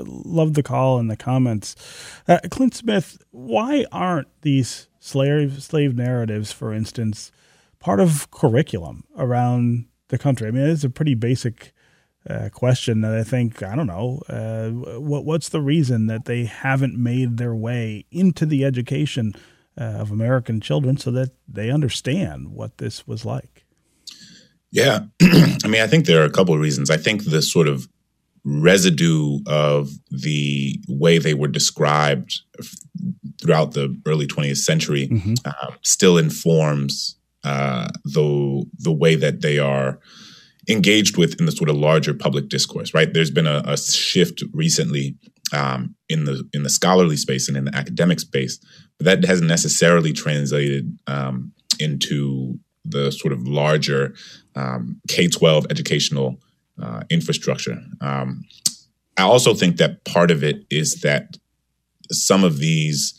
uh 0.00 0.04
love 0.06 0.52
the 0.52 0.62
call 0.62 0.98
and 0.98 1.10
the 1.10 1.16
comments. 1.16 1.74
Uh, 2.28 2.40
Clint 2.50 2.74
Smith, 2.74 3.16
why 3.30 3.86
aren't 3.90 4.28
these 4.42 4.88
slave 5.00 5.62
slave 5.62 5.96
narratives, 5.96 6.52
for 6.52 6.74
instance, 6.74 7.32
part 7.84 8.00
of 8.00 8.30
curriculum 8.30 9.04
around 9.16 9.84
the 10.08 10.16
country? 10.16 10.48
I 10.48 10.50
mean, 10.50 10.66
it's 10.66 10.84
a 10.84 10.90
pretty 10.90 11.14
basic 11.14 11.74
uh, 12.28 12.48
question 12.48 13.02
that 13.02 13.14
I 13.14 13.22
think 13.22 13.62
I 13.62 13.76
don't 13.76 13.86
know 13.86 14.22
uh, 14.28 14.70
what 14.98 15.26
what's 15.26 15.50
the 15.50 15.60
reason 15.60 16.06
that 16.06 16.24
they 16.24 16.46
haven't 16.46 16.96
made 16.96 17.36
their 17.36 17.54
way 17.54 18.06
into 18.10 18.46
the 18.46 18.64
education 18.64 19.34
uh, 19.78 19.84
of 19.84 20.10
American 20.10 20.62
children 20.62 20.96
so 20.96 21.10
that 21.10 21.32
they 21.46 21.70
understand 21.70 22.48
what 22.48 22.78
this 22.78 23.06
was 23.06 23.26
like. 23.26 23.66
Yeah, 24.70 25.00
I 25.22 25.68
mean, 25.68 25.82
I 25.82 25.86
think 25.86 26.06
there 26.06 26.22
are 26.22 26.26
a 26.26 26.30
couple 26.30 26.54
of 26.54 26.60
reasons. 26.60 26.88
I 26.88 26.96
think 26.96 27.24
the 27.24 27.42
sort 27.42 27.68
of 27.68 27.86
residue 28.44 29.40
of 29.46 29.90
the 30.10 30.78
way 30.88 31.18
they 31.18 31.34
were 31.34 31.48
described 31.48 32.40
throughout 33.40 33.72
the 33.72 33.94
early 34.06 34.26
20th 34.26 34.58
century 34.58 35.08
mm-hmm. 35.08 35.34
uh, 35.44 35.72
still 35.82 36.18
informs 36.18 37.16
uh, 37.44 37.88
the 38.04 38.64
the 38.78 38.92
way 38.92 39.14
that 39.16 39.42
they 39.42 39.58
are 39.58 39.98
engaged 40.68 41.18
with 41.18 41.38
in 41.38 41.46
the 41.46 41.52
sort 41.52 41.68
of 41.70 41.76
larger 41.76 42.14
public 42.14 42.48
discourse. 42.48 42.94
Right, 42.94 43.12
there's 43.12 43.30
been 43.30 43.46
a, 43.46 43.62
a 43.66 43.76
shift 43.76 44.42
recently 44.52 45.16
um, 45.52 45.94
in 46.08 46.24
the 46.24 46.42
in 46.52 46.62
the 46.62 46.70
scholarly 46.70 47.16
space 47.16 47.48
and 47.48 47.56
in 47.56 47.64
the 47.66 47.74
academic 47.74 48.20
space, 48.20 48.58
but 48.98 49.04
that 49.04 49.24
hasn't 49.24 49.48
necessarily 49.48 50.12
translated 50.12 50.98
um, 51.06 51.52
into 51.78 52.58
the 52.84 53.10
sort 53.12 53.32
of 53.32 53.46
larger 53.46 54.14
um, 54.56 55.00
K 55.08 55.28
twelve 55.28 55.66
educational 55.70 56.40
uh, 56.82 57.02
infrastructure. 57.10 57.78
Um, 58.00 58.44
I 59.16 59.22
also 59.22 59.54
think 59.54 59.76
that 59.76 60.04
part 60.04 60.30
of 60.30 60.42
it 60.42 60.64
is 60.70 61.00
that 61.02 61.36
some 62.10 62.44
of 62.44 62.58
these 62.58 63.14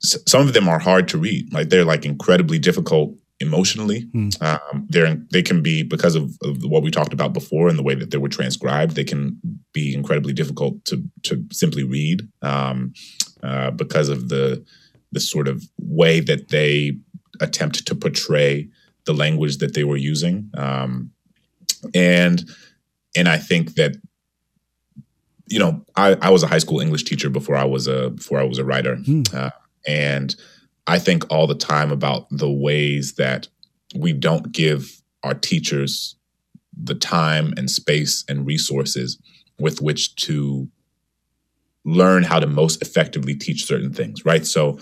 some 0.00 0.42
of 0.42 0.54
them 0.54 0.68
are 0.68 0.78
hard 0.78 1.08
to 1.08 1.18
read. 1.18 1.52
Like 1.52 1.68
they're 1.68 1.84
like 1.84 2.04
incredibly 2.04 2.58
difficult 2.58 3.14
emotionally. 3.40 4.02
Mm. 4.14 4.42
Um, 4.42 4.86
they're 4.88 5.14
they 5.30 5.42
can 5.42 5.62
be 5.62 5.82
because 5.82 6.14
of, 6.14 6.36
of, 6.42 6.62
what 6.64 6.82
we 6.82 6.90
talked 6.90 7.12
about 7.12 7.32
before 7.32 7.68
and 7.68 7.78
the 7.78 7.82
way 7.82 7.94
that 7.94 8.10
they 8.10 8.18
were 8.18 8.28
transcribed. 8.28 8.94
They 8.94 9.04
can 9.04 9.38
be 9.72 9.94
incredibly 9.94 10.32
difficult 10.32 10.84
to 10.86 11.02
to 11.24 11.44
simply 11.52 11.84
read 11.84 12.28
um, 12.42 12.92
uh, 13.42 13.70
because 13.70 14.08
of 14.08 14.28
the 14.28 14.64
the 15.12 15.20
sort 15.20 15.48
of 15.48 15.64
way 15.78 16.20
that 16.20 16.48
they 16.48 16.98
attempt 17.40 17.86
to 17.86 17.94
portray 17.94 18.68
the 19.04 19.14
language 19.14 19.58
that 19.58 19.74
they 19.74 19.84
were 19.84 19.96
using. 19.96 20.50
Um, 20.56 21.10
and 21.94 22.48
and 23.16 23.28
I 23.28 23.38
think 23.38 23.74
that 23.74 23.96
you 25.46 25.58
know 25.58 25.84
I, 25.96 26.16
I 26.20 26.30
was 26.30 26.42
a 26.42 26.46
high 26.46 26.58
school 26.58 26.80
English 26.80 27.04
teacher 27.04 27.30
before 27.30 27.56
I 27.56 27.64
was 27.64 27.86
a 27.86 28.10
before 28.10 28.38
I 28.38 28.44
was 28.44 28.58
a 28.58 28.64
writer. 28.64 28.96
Mm. 28.96 29.34
Uh, 29.34 29.50
and 29.86 30.34
I 30.86 30.98
think 30.98 31.30
all 31.30 31.46
the 31.46 31.54
time 31.54 31.92
about 31.92 32.26
the 32.30 32.50
ways 32.50 33.14
that 33.14 33.48
we 33.94 34.12
don't 34.12 34.52
give 34.52 35.00
our 35.22 35.34
teachers 35.34 36.16
the 36.76 36.94
time 36.94 37.52
and 37.56 37.70
space 37.70 38.24
and 38.28 38.46
resources 38.46 39.18
with 39.58 39.80
which 39.80 40.14
to 40.16 40.68
learn 41.84 42.22
how 42.22 42.40
to 42.40 42.46
most 42.46 42.82
effectively 42.82 43.34
teach 43.34 43.66
certain 43.66 43.92
things, 43.92 44.24
right? 44.24 44.46
So, 44.46 44.78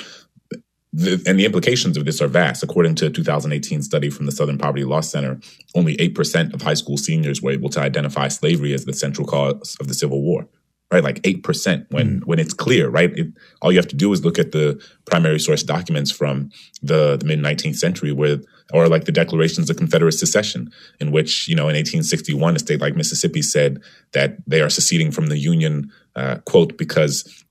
the, 0.93 1.23
and 1.27 1.39
the 1.39 1.45
implications 1.45 1.99
of 1.99 2.07
this 2.07 2.23
are 2.23 2.29
vast. 2.29 2.63
According 2.63 2.95
to 2.97 3.07
a 3.07 3.11
2018 3.11 3.83
study 3.83 4.09
from 4.09 4.25
the 4.25 4.33
Southern 4.33 4.57
Poverty 4.57 4.85
Law 4.85 5.03
Center, 5.03 5.39
only 5.75 5.97
8% 5.99 6.55
of 6.55 6.63
high 6.63 6.75
school 6.75 6.97
seniors 6.97 7.43
were 7.43 7.51
able 7.51 7.69
to 7.71 7.81
identify 7.81 8.29
slavery 8.29 8.73
as 8.73 8.87
the 8.87 8.95
central 8.95 9.27
cause 9.27 9.77
of 9.81 9.89
the 9.89 9.95
Civil 9.95 10.23
War 10.23 10.49
right? 10.91 11.05
Like 11.05 11.23
8% 11.23 11.87
when, 11.91 12.21
mm. 12.21 12.25
when 12.25 12.39
it's 12.39 12.55
clear, 12.55 12.89
right? 12.89 13.13
It, 13.17 13.29
all 13.61 13.71
you 13.71 13.79
have 13.79 13.89
to 13.89 13.97
do 13.97 14.13
is 14.13 14.25
look 14.25 14.39
at 14.39 14.53
the 14.53 14.83
primary 15.05 15.39
source 15.39 15.63
documents 15.63 16.11
from 16.11 16.51
the, 16.83 17.17
the 17.17 17.27
mid 17.27 17.41
19th 17.41 17.77
century 17.77 18.13
where, 18.13 18.39
or 18.73 18.89
like 18.89 19.05
the 19.05 19.13
declarations 19.13 19.69
of 19.69 19.77
Confederate 19.77 20.13
secession, 20.13 20.71
in 21.01 21.11
which, 21.11 21.49
you 21.49 21.55
know, 21.55 21.65
in 21.65 21.77
1861, 21.77 22.57
a 22.57 22.59
state 22.59 22.81
like 22.81 22.97
Mississippi 22.97 23.43
said 23.43 23.83
that 24.13 24.37
they 24.47 24.61
are 24.61 24.71
seceding 24.71 25.11
from 25.11 25.27
the 25.27 25.39
Union, 25.39 25.91
uh, 26.17 26.37
quote, 26.47 26.77
because 26.79 27.45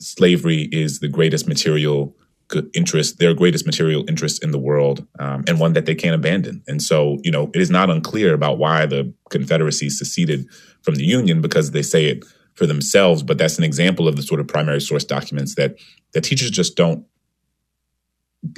slavery 0.00 0.68
is 0.72 1.00
the 1.00 1.08
greatest 1.08 1.48
material 1.48 2.14
interest, 2.74 3.18
their 3.18 3.34
greatest 3.34 3.66
material 3.66 4.04
interest 4.08 4.42
in 4.42 4.50
the 4.50 4.58
world, 4.58 5.06
um, 5.18 5.44
and 5.48 5.58
one 5.58 5.72
that 5.72 5.86
they 5.86 5.94
can't 5.94 6.14
abandon. 6.14 6.62
And 6.68 6.82
so, 6.82 7.18
you 7.22 7.30
know, 7.30 7.50
it 7.54 7.60
is 7.60 7.70
not 7.70 7.90
unclear 7.90 8.34
about 8.34 8.58
why 8.58 8.86
the 8.86 9.12
Confederacy 9.30 9.90
seceded 9.90 10.46
from 10.82 10.96
the 10.96 11.04
Union 11.04 11.40
because 11.40 11.70
they 11.70 11.82
say 11.82 12.06
it 12.06 12.24
for 12.54 12.66
themselves, 12.66 13.22
but 13.22 13.38
that's 13.38 13.58
an 13.58 13.64
example 13.64 14.06
of 14.06 14.16
the 14.16 14.22
sort 14.22 14.40
of 14.40 14.46
primary 14.46 14.80
source 14.80 15.04
documents 15.04 15.54
that 15.56 15.76
that 16.12 16.22
teachers 16.22 16.50
just 16.50 16.76
don't 16.76 17.04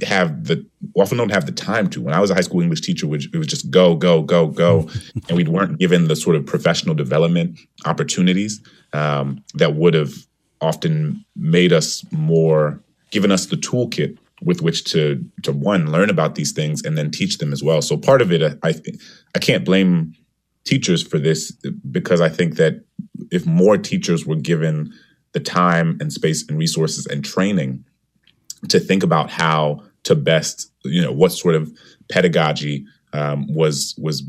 have 0.03 0.44
the 0.44 0.66
often 0.94 1.18
don't 1.18 1.30
have 1.30 1.47
the 1.47 1.53
time 1.53 1.88
to. 1.90 2.01
When 2.01 2.14
I 2.14 2.20
was 2.20 2.30
a 2.30 2.34
high 2.34 2.40
school 2.40 2.61
English 2.61 2.80
teacher, 2.80 3.07
which 3.07 3.28
it 3.32 3.38
was 3.38 3.47
just 3.47 3.70
go, 3.70 3.94
go, 3.94 4.22
go, 4.22 4.49
go, 4.49 4.88
and 5.28 5.36
we 5.36 5.44
weren't 5.44 5.78
given 5.78 6.09
the 6.09 6.16
sort 6.16 6.36
of 6.36 6.44
professional 6.44 6.94
development 6.94 7.59
opportunities 7.84 8.61
um, 8.92 9.42
that 9.55 9.74
would 9.74 9.94
have 9.94 10.12
often 10.61 11.24
made 11.34 11.72
us 11.72 12.05
more, 12.11 12.80
given 13.11 13.30
us 13.30 13.47
the 13.47 13.57
toolkit 13.57 14.18
with 14.42 14.61
which 14.61 14.84
to 14.84 15.24
to 15.42 15.53
one 15.53 15.90
learn 15.90 16.11
about 16.11 16.34
these 16.34 16.53
things 16.53 16.82
and 16.84 16.99
then 16.99 17.11
teach 17.11 17.38
them 17.38 17.53
as 17.53 17.62
well. 17.62 17.80
So 17.80 17.97
part 17.97 18.20
of 18.20 18.32
it, 18.32 18.59
I 18.62 18.74
I 19.34 19.38
can't 19.38 19.64
blame 19.64 20.14
teachers 20.64 21.03
for 21.03 21.18
this 21.18 21.53
because 21.90 22.20
I 22.20 22.28
think 22.28 22.57
that 22.57 22.86
if 23.31 23.47
more 23.47 23.77
teachers 23.77 24.27
were 24.27 24.37
given 24.37 24.93
the 25.33 25.41
time 25.41 25.99
and 26.01 26.12
space 26.12 26.47
and 26.49 26.59
resources 26.59 27.07
and 27.07 27.24
training 27.24 27.85
to 28.68 28.81
think 28.81 29.03
about 29.03 29.31
how 29.31 29.83
to 30.05 30.14
best, 30.14 30.70
you 30.85 31.03
know, 31.03 31.12
what 31.12 31.33
sort 31.33 31.55
of 31.55 31.70
pedagogy 32.11 32.87
um, 33.12 33.53
was 33.53 33.95
was 33.99 34.22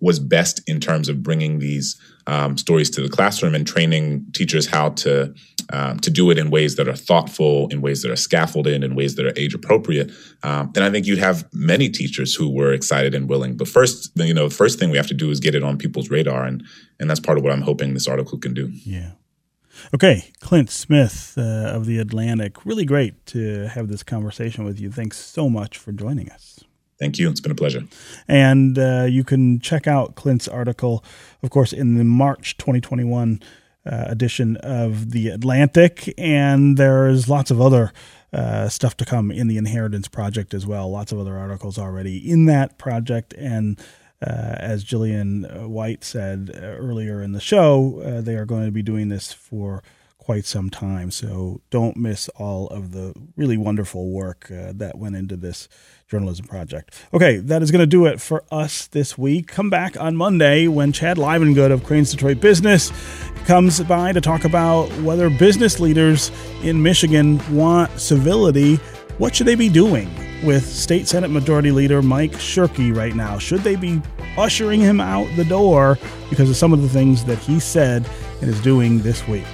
was 0.00 0.18
best 0.18 0.62
in 0.68 0.80
terms 0.80 1.08
of 1.08 1.22
bringing 1.22 1.58
these 1.58 2.00
um, 2.26 2.56
stories 2.56 2.90
to 2.90 3.02
the 3.02 3.08
classroom 3.08 3.54
and 3.54 3.66
training 3.66 4.26
teachers 4.32 4.66
how 4.66 4.90
to 4.90 5.34
um, 5.72 5.98
to 6.00 6.10
do 6.10 6.30
it 6.30 6.38
in 6.38 6.50
ways 6.50 6.76
that 6.76 6.88
are 6.88 6.96
thoughtful, 6.96 7.68
in 7.68 7.80
ways 7.80 8.02
that 8.02 8.10
are 8.10 8.16
scaffolded, 8.16 8.84
in 8.84 8.94
ways 8.94 9.14
that 9.14 9.24
are 9.26 9.32
age 9.36 9.54
appropriate. 9.54 10.10
Um, 10.42 10.70
then 10.74 10.82
I 10.82 10.90
think 10.90 11.06
you'd 11.06 11.18
have 11.18 11.46
many 11.52 11.88
teachers 11.88 12.34
who 12.34 12.50
were 12.50 12.72
excited 12.72 13.14
and 13.14 13.28
willing. 13.28 13.56
But 13.56 13.68
first, 13.68 14.10
you 14.16 14.34
know, 14.34 14.48
the 14.48 14.54
first 14.54 14.78
thing 14.78 14.90
we 14.90 14.98
have 14.98 15.06
to 15.06 15.14
do 15.14 15.30
is 15.30 15.40
get 15.40 15.54
it 15.54 15.62
on 15.62 15.78
people's 15.78 16.10
radar, 16.10 16.44
and 16.44 16.64
and 17.00 17.08
that's 17.08 17.20
part 17.20 17.38
of 17.38 17.44
what 17.44 17.52
I'm 17.52 17.62
hoping 17.62 17.94
this 17.94 18.08
article 18.08 18.38
can 18.38 18.54
do. 18.54 18.70
Yeah. 18.84 19.12
Okay, 19.92 20.30
Clint 20.40 20.70
Smith 20.70 21.34
uh, 21.36 21.72
of 21.74 21.86
the 21.86 21.98
Atlantic. 21.98 22.64
Really 22.64 22.84
great 22.84 23.26
to 23.26 23.68
have 23.68 23.88
this 23.88 24.02
conversation 24.02 24.64
with 24.64 24.80
you. 24.80 24.90
Thanks 24.90 25.18
so 25.18 25.50
much 25.50 25.78
for 25.78 25.92
joining 25.92 26.30
us. 26.30 26.60
Thank 27.04 27.18
you. 27.18 27.28
It's 27.28 27.40
been 27.40 27.52
a 27.52 27.54
pleasure. 27.54 27.82
And 28.26 28.78
uh, 28.78 29.06
you 29.10 29.24
can 29.24 29.60
check 29.60 29.86
out 29.86 30.14
Clint's 30.14 30.48
article, 30.48 31.04
of 31.42 31.50
course, 31.50 31.70
in 31.70 31.96
the 31.98 32.04
March 32.04 32.56
2021 32.56 33.42
uh, 33.84 34.04
edition 34.08 34.56
of 34.56 35.10
The 35.10 35.28
Atlantic, 35.28 36.14
and 36.16 36.78
there's 36.78 37.28
lots 37.28 37.50
of 37.50 37.60
other 37.60 37.92
uh, 38.32 38.70
stuff 38.70 38.96
to 38.96 39.04
come 39.04 39.30
in 39.30 39.48
the 39.48 39.58
Inheritance 39.58 40.08
Project 40.08 40.54
as 40.54 40.66
well. 40.66 40.90
Lots 40.90 41.12
of 41.12 41.18
other 41.18 41.36
articles 41.36 41.76
already 41.76 42.16
in 42.16 42.46
that 42.46 42.78
project. 42.78 43.34
And 43.34 43.78
uh, 44.26 44.56
as 44.56 44.82
Gillian 44.82 45.42
White 45.70 46.04
said 46.04 46.52
uh, 46.54 46.58
earlier 46.58 47.20
in 47.20 47.32
the 47.32 47.40
show, 47.40 48.00
uh, 48.00 48.22
they 48.22 48.36
are 48.36 48.46
going 48.46 48.64
to 48.64 48.72
be 48.72 48.82
doing 48.82 49.10
this 49.10 49.30
for 49.30 49.82
quite 50.24 50.46
some 50.46 50.70
time. 50.70 51.10
So 51.10 51.60
don't 51.68 51.96
miss 51.96 52.30
all 52.30 52.68
of 52.68 52.92
the 52.92 53.12
really 53.36 53.58
wonderful 53.58 54.10
work 54.10 54.50
uh, 54.50 54.72
that 54.76 54.96
went 54.96 55.16
into 55.16 55.36
this 55.36 55.68
journalism 56.08 56.46
project. 56.46 56.94
Okay, 57.12 57.36
that 57.38 57.62
is 57.62 57.70
going 57.70 57.80
to 57.80 57.86
do 57.86 58.06
it 58.06 58.20
for 58.20 58.42
us 58.50 58.86
this 58.86 59.18
week. 59.18 59.48
Come 59.48 59.68
back 59.68 60.00
on 60.00 60.16
Monday 60.16 60.66
when 60.66 60.92
Chad 60.92 61.18
Livengood 61.18 61.70
of 61.70 61.84
Crain's 61.84 62.10
Detroit 62.10 62.40
Business 62.40 62.90
comes 63.44 63.82
by 63.82 64.12
to 64.12 64.20
talk 64.20 64.44
about 64.44 64.86
whether 65.02 65.28
business 65.28 65.78
leaders 65.78 66.30
in 66.62 66.82
Michigan 66.82 67.40
want 67.54 67.98
civility. 68.00 68.76
What 69.18 69.36
should 69.36 69.46
they 69.46 69.54
be 69.54 69.68
doing 69.68 70.10
with 70.42 70.64
State 70.64 71.06
Senate 71.06 71.30
Majority 71.30 71.70
Leader 71.70 72.00
Mike 72.00 72.32
Shirkey 72.32 72.96
right 72.96 73.14
now? 73.14 73.38
Should 73.38 73.60
they 73.60 73.76
be 73.76 74.00
ushering 74.38 74.80
him 74.80 75.00
out 75.00 75.28
the 75.36 75.44
door 75.44 75.98
because 76.30 76.48
of 76.48 76.56
some 76.56 76.72
of 76.72 76.80
the 76.80 76.88
things 76.88 77.24
that 77.26 77.38
he 77.38 77.60
said 77.60 78.08
and 78.40 78.48
is 78.48 78.60
doing 78.62 79.00
this 79.00 79.28
week? 79.28 79.44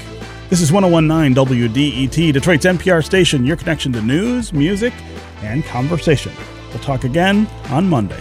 This 0.51 0.61
is 0.63 0.73
1019 0.73 1.47
WDET, 1.47 2.33
Detroit's 2.33 2.65
NPR 2.67 3.05
station, 3.05 3.47
your 3.47 3.57
connection 3.57 3.93
to 3.93 4.03
news, 4.03 4.53
music, 4.53 4.93
and 5.43 5.65
conversation. 5.65 6.33
We'll 6.71 6.83
talk 6.83 7.05
again 7.05 7.47
on 7.69 7.89
Monday. 7.89 8.21